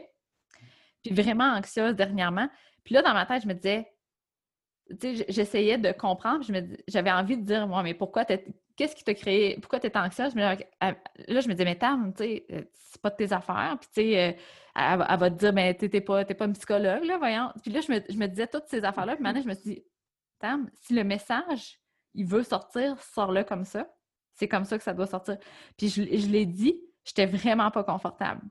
[1.02, 2.48] Puis vraiment anxieuse dernièrement.
[2.84, 3.92] Puis là, dans ma tête, je me disais,
[5.00, 6.44] tu sais, j'essayais de comprendre,
[6.88, 10.34] j'avais envie de dire, moi, mais pourquoi qu'est-ce qui t'a créé, pourquoi tu étais anxieuse?
[10.34, 13.76] là, je me disais, mais Tam, tu sais, euh, c'est pas de tes affaires.
[13.80, 14.32] Puis, tu sais, euh,
[14.74, 17.52] elle, va te dire, mais t'es pas, pas une psychologue, là, voyons.
[17.62, 19.16] Puis là, je me, disais toutes ces affaires-là.
[19.16, 19.84] Puis maintenant, je me suis dit,
[20.38, 21.80] Tam, si le message,
[22.14, 23.88] il veut sortir, sors-le comme ça.
[24.34, 25.38] C'est comme ça que ça doit sortir.
[25.78, 28.42] Puis je, je l'ai dit, j'étais vraiment pas confortable.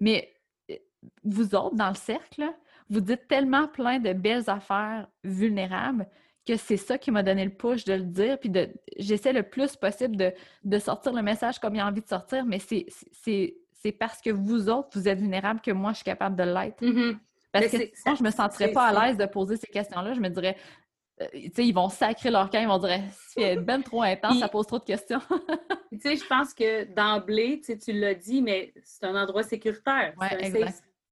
[0.00, 0.32] Mais
[0.70, 0.76] euh,
[1.24, 2.44] vous autres, dans le cercle,
[2.88, 6.06] vous dites tellement plein de belles affaires vulnérables
[6.46, 8.38] que c'est ça qui m'a donné le push de le dire.
[8.38, 8.68] Puis de,
[8.98, 12.58] j'essaie le plus possible de, sortir le message comme il a envie de sortir, mais
[12.58, 16.42] c'est, c'est, parce que vous autres, vous êtes vulnérables que moi, je suis capable de
[16.42, 16.82] l'être.
[16.82, 17.16] Mm-hmm.
[17.52, 20.14] Parce que sinon, je me sentirais pas à l'aise de poser ces questions-là.
[20.14, 20.56] Je me dirais,
[21.34, 24.78] ils vont sacrer leur camp, ils vont dire, c'est ben trop intense, ça pose trop
[24.78, 25.20] de questions.
[25.92, 30.14] tu sais, je pense que d'emblée, tu l'as dit, mais c'est un endroit sécuritaire.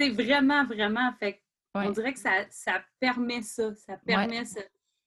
[0.00, 1.42] c'est vraiment, vraiment, fait
[1.74, 4.60] on dirait que ça, ça permet ça, ça permet ça.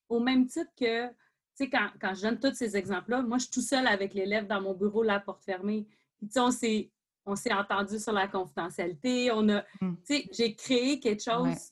[0.10, 1.14] Au même titre que, tu
[1.56, 4.48] sais, quand, quand je donne tous ces exemples-là, moi, je suis tout seul avec l'élève
[4.48, 5.88] dans mon bureau, la porte fermée.
[6.18, 6.91] Puis, tu sais,
[7.26, 9.32] on s'est entendu sur la confidentialité.
[9.32, 9.95] On a, mm.
[10.06, 11.72] tu sais, j'ai créé quelque chose,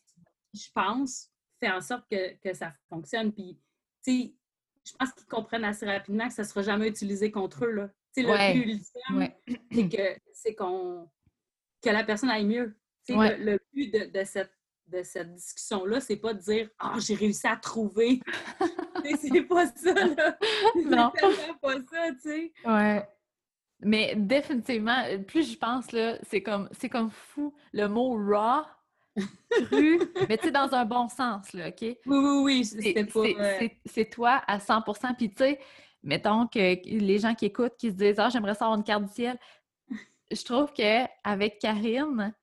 [0.53, 1.29] je pense,
[1.59, 3.31] fait en sorte que, que ça fonctionne.
[3.31, 3.57] Puis,
[4.03, 4.33] tu sais,
[4.85, 7.71] je pense qu'ils comprennent assez rapidement que ça ne sera jamais utilisé contre eux.
[7.71, 7.89] Là.
[8.15, 11.09] Tu sais, le but ultime, c'est qu'on
[11.81, 12.75] que la personne aille mieux.
[13.07, 14.51] Le, le, but de, de, cette
[14.87, 18.21] de cette discussion-là, c'est pas de dire Ah, j'ai réussi à trouver.
[19.19, 20.37] c'est pas ça, là.
[20.75, 21.11] Non.
[21.15, 22.53] C'est pas ça, tu sais.
[22.65, 23.07] Ouais.
[23.81, 27.53] Mais définitivement, plus je pense, là, c'est comme, c'est comme fou.
[27.71, 28.65] Le mot raw,
[29.65, 31.81] cru, mais tu sais, dans un bon sens, là, OK?
[31.81, 33.73] Oui, oui, oui.
[33.85, 35.59] C'est toi à 100% Puis tu sais,
[36.03, 39.13] mettons que les gens qui écoutent, qui se disent Ah, j'aimerais savoir une carte du
[39.13, 39.37] ciel.
[40.31, 42.33] Je trouve qu'avec Karine,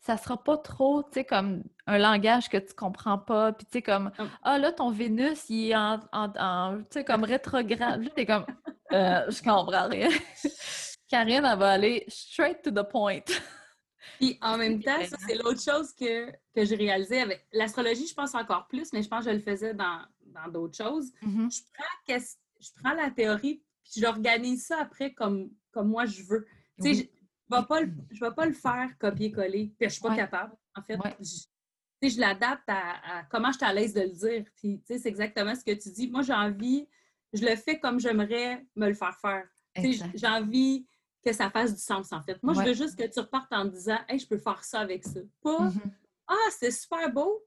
[0.00, 3.72] ça sera pas trop, tu sais, comme un langage que tu comprends pas, puis tu
[3.72, 4.30] sais, comme, hum.
[4.42, 8.02] ah là, ton Vénus, il est en, tu sais, comme rétrograde.
[8.02, 8.46] Là, t'es comme,
[8.92, 10.08] euh, je comprends rien.
[11.08, 13.20] Karine, elle va aller straight to the point.
[14.18, 18.14] Puis en même temps, ça, c'est l'autre chose que, que j'ai réalisé avec l'astrologie, je
[18.14, 20.06] pense encore plus, mais je pense que je le faisais dans
[20.52, 21.12] d'autres choses.
[21.22, 21.54] Mm-hmm.
[21.54, 22.18] je, prends,
[22.60, 26.46] je prends la théorie, puis j'organise ça après comme, comme moi je veux.
[26.80, 27.08] Tu sais,
[27.50, 29.72] je ne vais, pas le faire copier-coller.
[29.78, 30.54] Puis je suis pas capable.
[30.76, 34.44] En fait, je, je l'adapte à, comment je suis à l'aise de le dire.
[34.56, 36.08] Puis, c'est exactement ce que tu dis.
[36.08, 36.86] Moi, j'ai envie,
[37.32, 39.46] je le fais comme j'aimerais me le faire faire.
[39.76, 40.86] J'ai envie
[41.24, 42.42] que ça fasse du sens, en fait.
[42.42, 45.04] Moi, je veux juste que tu repartes en disant Hey, je peux faire ça avec
[45.04, 45.20] ça.
[45.42, 45.90] Pas mm-hmm.
[46.28, 47.42] Ah, c'est super beau,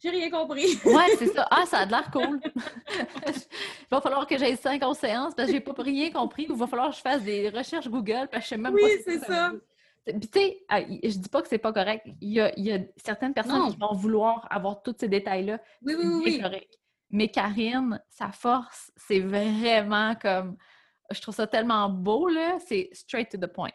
[0.00, 0.78] j'ai rien compris.
[0.84, 1.46] ouais, c'est ça.
[1.50, 2.40] Ah, ça a l'air cool.
[2.44, 2.52] il
[3.90, 6.46] va falloir que j'aille cinq séances parce que j'ai pas rien compris.
[6.48, 8.82] Il va falloir que je fasse des recherches Google parce que je sais même oui,
[8.82, 8.88] pas.
[8.88, 9.52] Oui, c'est ça.
[10.04, 12.06] Puis, tu sais, ah, je dis pas que c'est pas correct.
[12.20, 15.60] Il y a, certaines personnes qui vont vouloir avoir tous ces détails-là.
[15.82, 16.40] Oui, oui, oui.
[16.40, 16.78] Correct.
[17.10, 20.56] Mais Karine, sa force, c'est vraiment comme.
[21.10, 22.58] Je trouve ça tellement beau, là.
[22.66, 23.70] C'est straight to the point.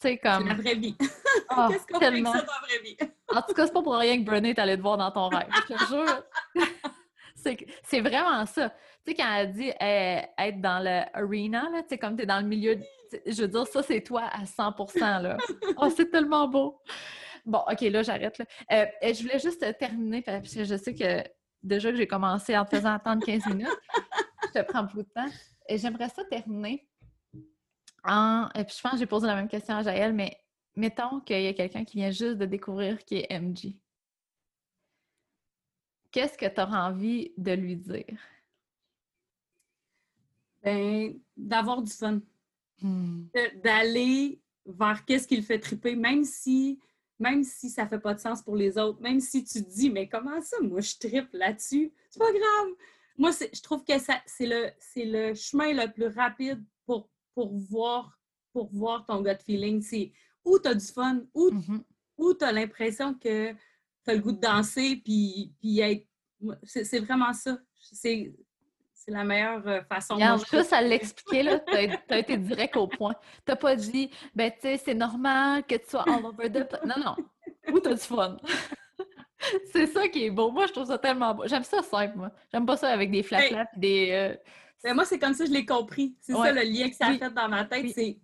[0.00, 0.48] C'est comme...
[0.48, 0.96] la vraie vie.
[1.48, 2.96] Ah, Qu'est-ce qu'on fait ça dans la vraie vie?
[3.34, 5.28] en tout cas, c'est pas pour rien que Brené est allée te voir dans ton
[5.28, 5.48] rêve.
[5.54, 6.22] Je te jure.
[7.84, 8.70] c'est vraiment ça.
[9.04, 12.40] Tu sais, quand elle dit euh, être dans l'arena, tu sais, comme tu es dans
[12.40, 12.78] le milieu,
[13.26, 14.74] je veux dire, ça, c'est toi à 100
[15.20, 15.36] là.
[15.76, 16.80] Oh, c'est tellement beau!
[17.44, 18.40] Bon, OK, là, j'arrête.
[18.70, 21.22] Euh, je voulais juste terminer, parce que je sais que
[21.62, 23.68] déjà que j'ai commencé en te faisant attendre 15 minutes,
[24.46, 25.28] je te prends beaucoup de temps.
[25.68, 26.86] J'aimerais ça terminer
[28.04, 30.36] et puis je pense que j'ai posé la même question à Jaël, mais
[30.74, 33.76] mettons qu'il y a quelqu'un qui vient juste de découvrir qui est MG.
[36.10, 38.18] Qu'est-ce que tu auras envie de lui dire?
[40.62, 42.20] Ben, d'avoir du fun.
[42.80, 43.26] Hmm.
[43.62, 46.80] D'aller vers qu'est-ce qui le fait triper, même si
[47.18, 49.90] même si ça fait pas de sens pour les autres, même si tu te dis,
[49.90, 52.68] mais comment ça, moi, je tripe là-dessus, c'est pas grave.
[53.18, 58.18] Moi, je trouve que c'est le, le chemin le plus rapide pour pour voir,
[58.52, 59.82] pour voir ton gut feeling.
[59.82, 60.12] C'est
[60.44, 62.38] où tu as du fun, où, mm-hmm.
[62.38, 66.06] tu as l'impression que tu as le goût de danser, puis, puis être.
[66.64, 67.58] C'est vraiment ça.
[67.80, 68.32] C'est
[69.08, 70.14] la meilleure euh, façon.
[70.14, 71.74] Regarde, juste à l'expliquer, tu
[72.12, 73.14] as, été direct au point.
[73.46, 76.94] Tu pas dit, ben, tu sais, c'est normal que tu sois all over the Non,
[76.98, 77.16] non.
[77.72, 78.36] Où tu as du fun?
[79.72, 80.50] c'est ça qui est beau.
[80.50, 81.46] Moi, je trouve ça tellement beau.
[81.46, 82.30] J'aime ça simple, moi.
[82.52, 83.42] J'aime pas ça avec des flap
[83.76, 84.10] des.
[84.12, 84.36] Euh,
[84.82, 86.16] ben, moi, c'est comme ça que je l'ai compris.
[86.20, 87.86] C'est ça le lien que ça a fait dans ma tête.
[87.94, 88.18] C'est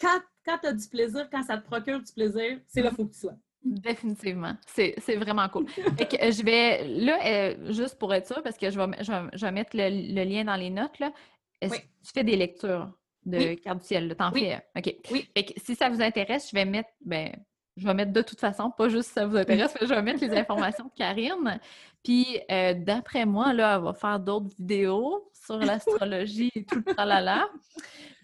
[0.00, 2.96] quand, quand tu as du plaisir, quand ça te procure du plaisir, c'est là qu'il
[2.96, 3.36] faut que tu sois.
[3.62, 4.54] Définitivement.
[4.66, 5.68] C'est vraiment cool.
[5.68, 8.86] Fait que euh, je vais, là, euh, juste pour être sûr, parce que je vais,
[9.02, 11.12] je vais, mettre le, lien dans les notes, là.
[11.60, 12.90] Est-ce que tu fais des lectures
[13.26, 13.60] de oui.
[13.60, 14.16] carte du ciel?
[14.16, 14.40] T'en oui.
[14.40, 14.66] fais?
[14.74, 14.96] OK.
[15.10, 15.28] Oui.
[15.36, 17.32] Fait que si ça vous intéresse, je vais mettre, ben,
[17.76, 20.02] je vais mettre de toute façon, pas juste si ça vous intéresse, mais je vais
[20.02, 21.60] mettre les informations de Karine.
[22.02, 26.94] Puis, euh, d'après moi, là, elle va faire d'autres vidéos sur l'astrologie et tout le
[26.94, 27.48] tralala.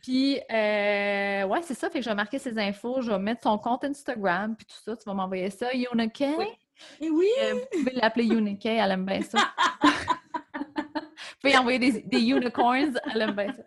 [0.03, 1.91] Puis, euh, ouais, c'est ça.
[1.91, 3.03] Fait que je vais marquer ses infos.
[3.03, 4.97] Je vais mettre son compte Instagram, puis tout ça.
[4.97, 5.73] Tu vas m'envoyer ça.
[5.75, 6.25] Yunike.
[6.39, 6.47] Oui.
[7.01, 7.29] Et oui.
[7.43, 8.67] Euh, vous pouvez l'appeler Yunike.
[8.67, 9.39] Elle aime bien ça.
[9.85, 12.99] vous pouvez envoyer des, des, unicorns.
[13.13, 13.63] Elle aime bien ça.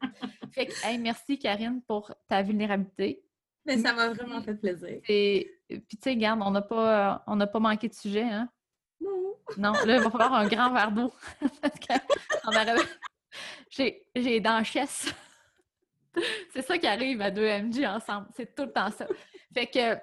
[0.51, 3.22] Fait que, hey, merci, Karine, pour ta vulnérabilité.
[3.65, 5.01] Mais ça m'a vraiment fait plaisir.
[5.70, 8.50] Puis, tu sais, regarde, on n'a pas, on pas manqué de sujet, hein?
[9.00, 9.36] Non.
[9.58, 11.14] Non, là, il va falloir un grand verre d'eau.
[11.62, 11.94] Parce que
[13.76, 15.14] j'ai les dents chesses.
[16.54, 18.28] c'est ça qui arrive à deux MG ensemble.
[18.36, 19.08] C'est tout le temps ça.
[19.54, 19.98] Fait que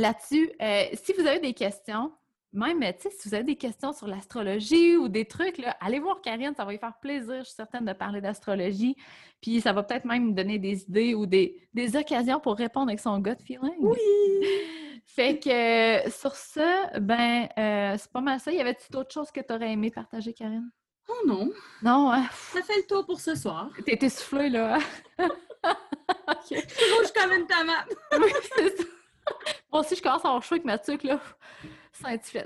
[0.00, 2.12] là-dessus, euh, si vous avez des questions,
[2.54, 5.98] même, tu sais, si vous avez des questions sur l'astrologie ou des trucs, là, allez
[5.98, 8.96] voir Karine, ça va lui faire plaisir, je suis certaine, de parler d'astrologie.
[9.42, 11.58] Puis ça va peut-être même donner des idées ou des,
[11.96, 13.74] occasions pour répondre avec son gut feeling.
[13.80, 13.98] Oui!
[15.06, 18.52] Fait que sur ça, ben, euh, c'est pas mal ça.
[18.52, 20.70] Y avait-tu d'autres choses que tu aurais aimé partager, Karine?
[21.08, 21.50] Oh non.
[21.82, 22.26] Non, hein?
[22.52, 23.70] Ça fait le tour pour ce soir.
[23.84, 24.78] T'es soufflée, là.
[25.18, 25.28] Hein?
[26.50, 27.88] Je suis rouge comme une tomate.
[28.18, 28.84] oui, c'est ça.
[29.72, 31.20] Moi aussi, je commence à avoir chaud avec ma tuque, là.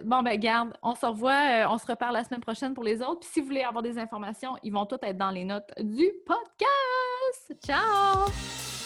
[0.05, 3.01] Bon, ben garde, on se revoit, euh, on se reparle la semaine prochaine pour les
[3.01, 3.21] autres.
[3.21, 6.11] Puis si vous voulez avoir des informations, ils vont toutes être dans les notes du
[6.27, 7.55] podcast.
[7.65, 8.78] Ciao!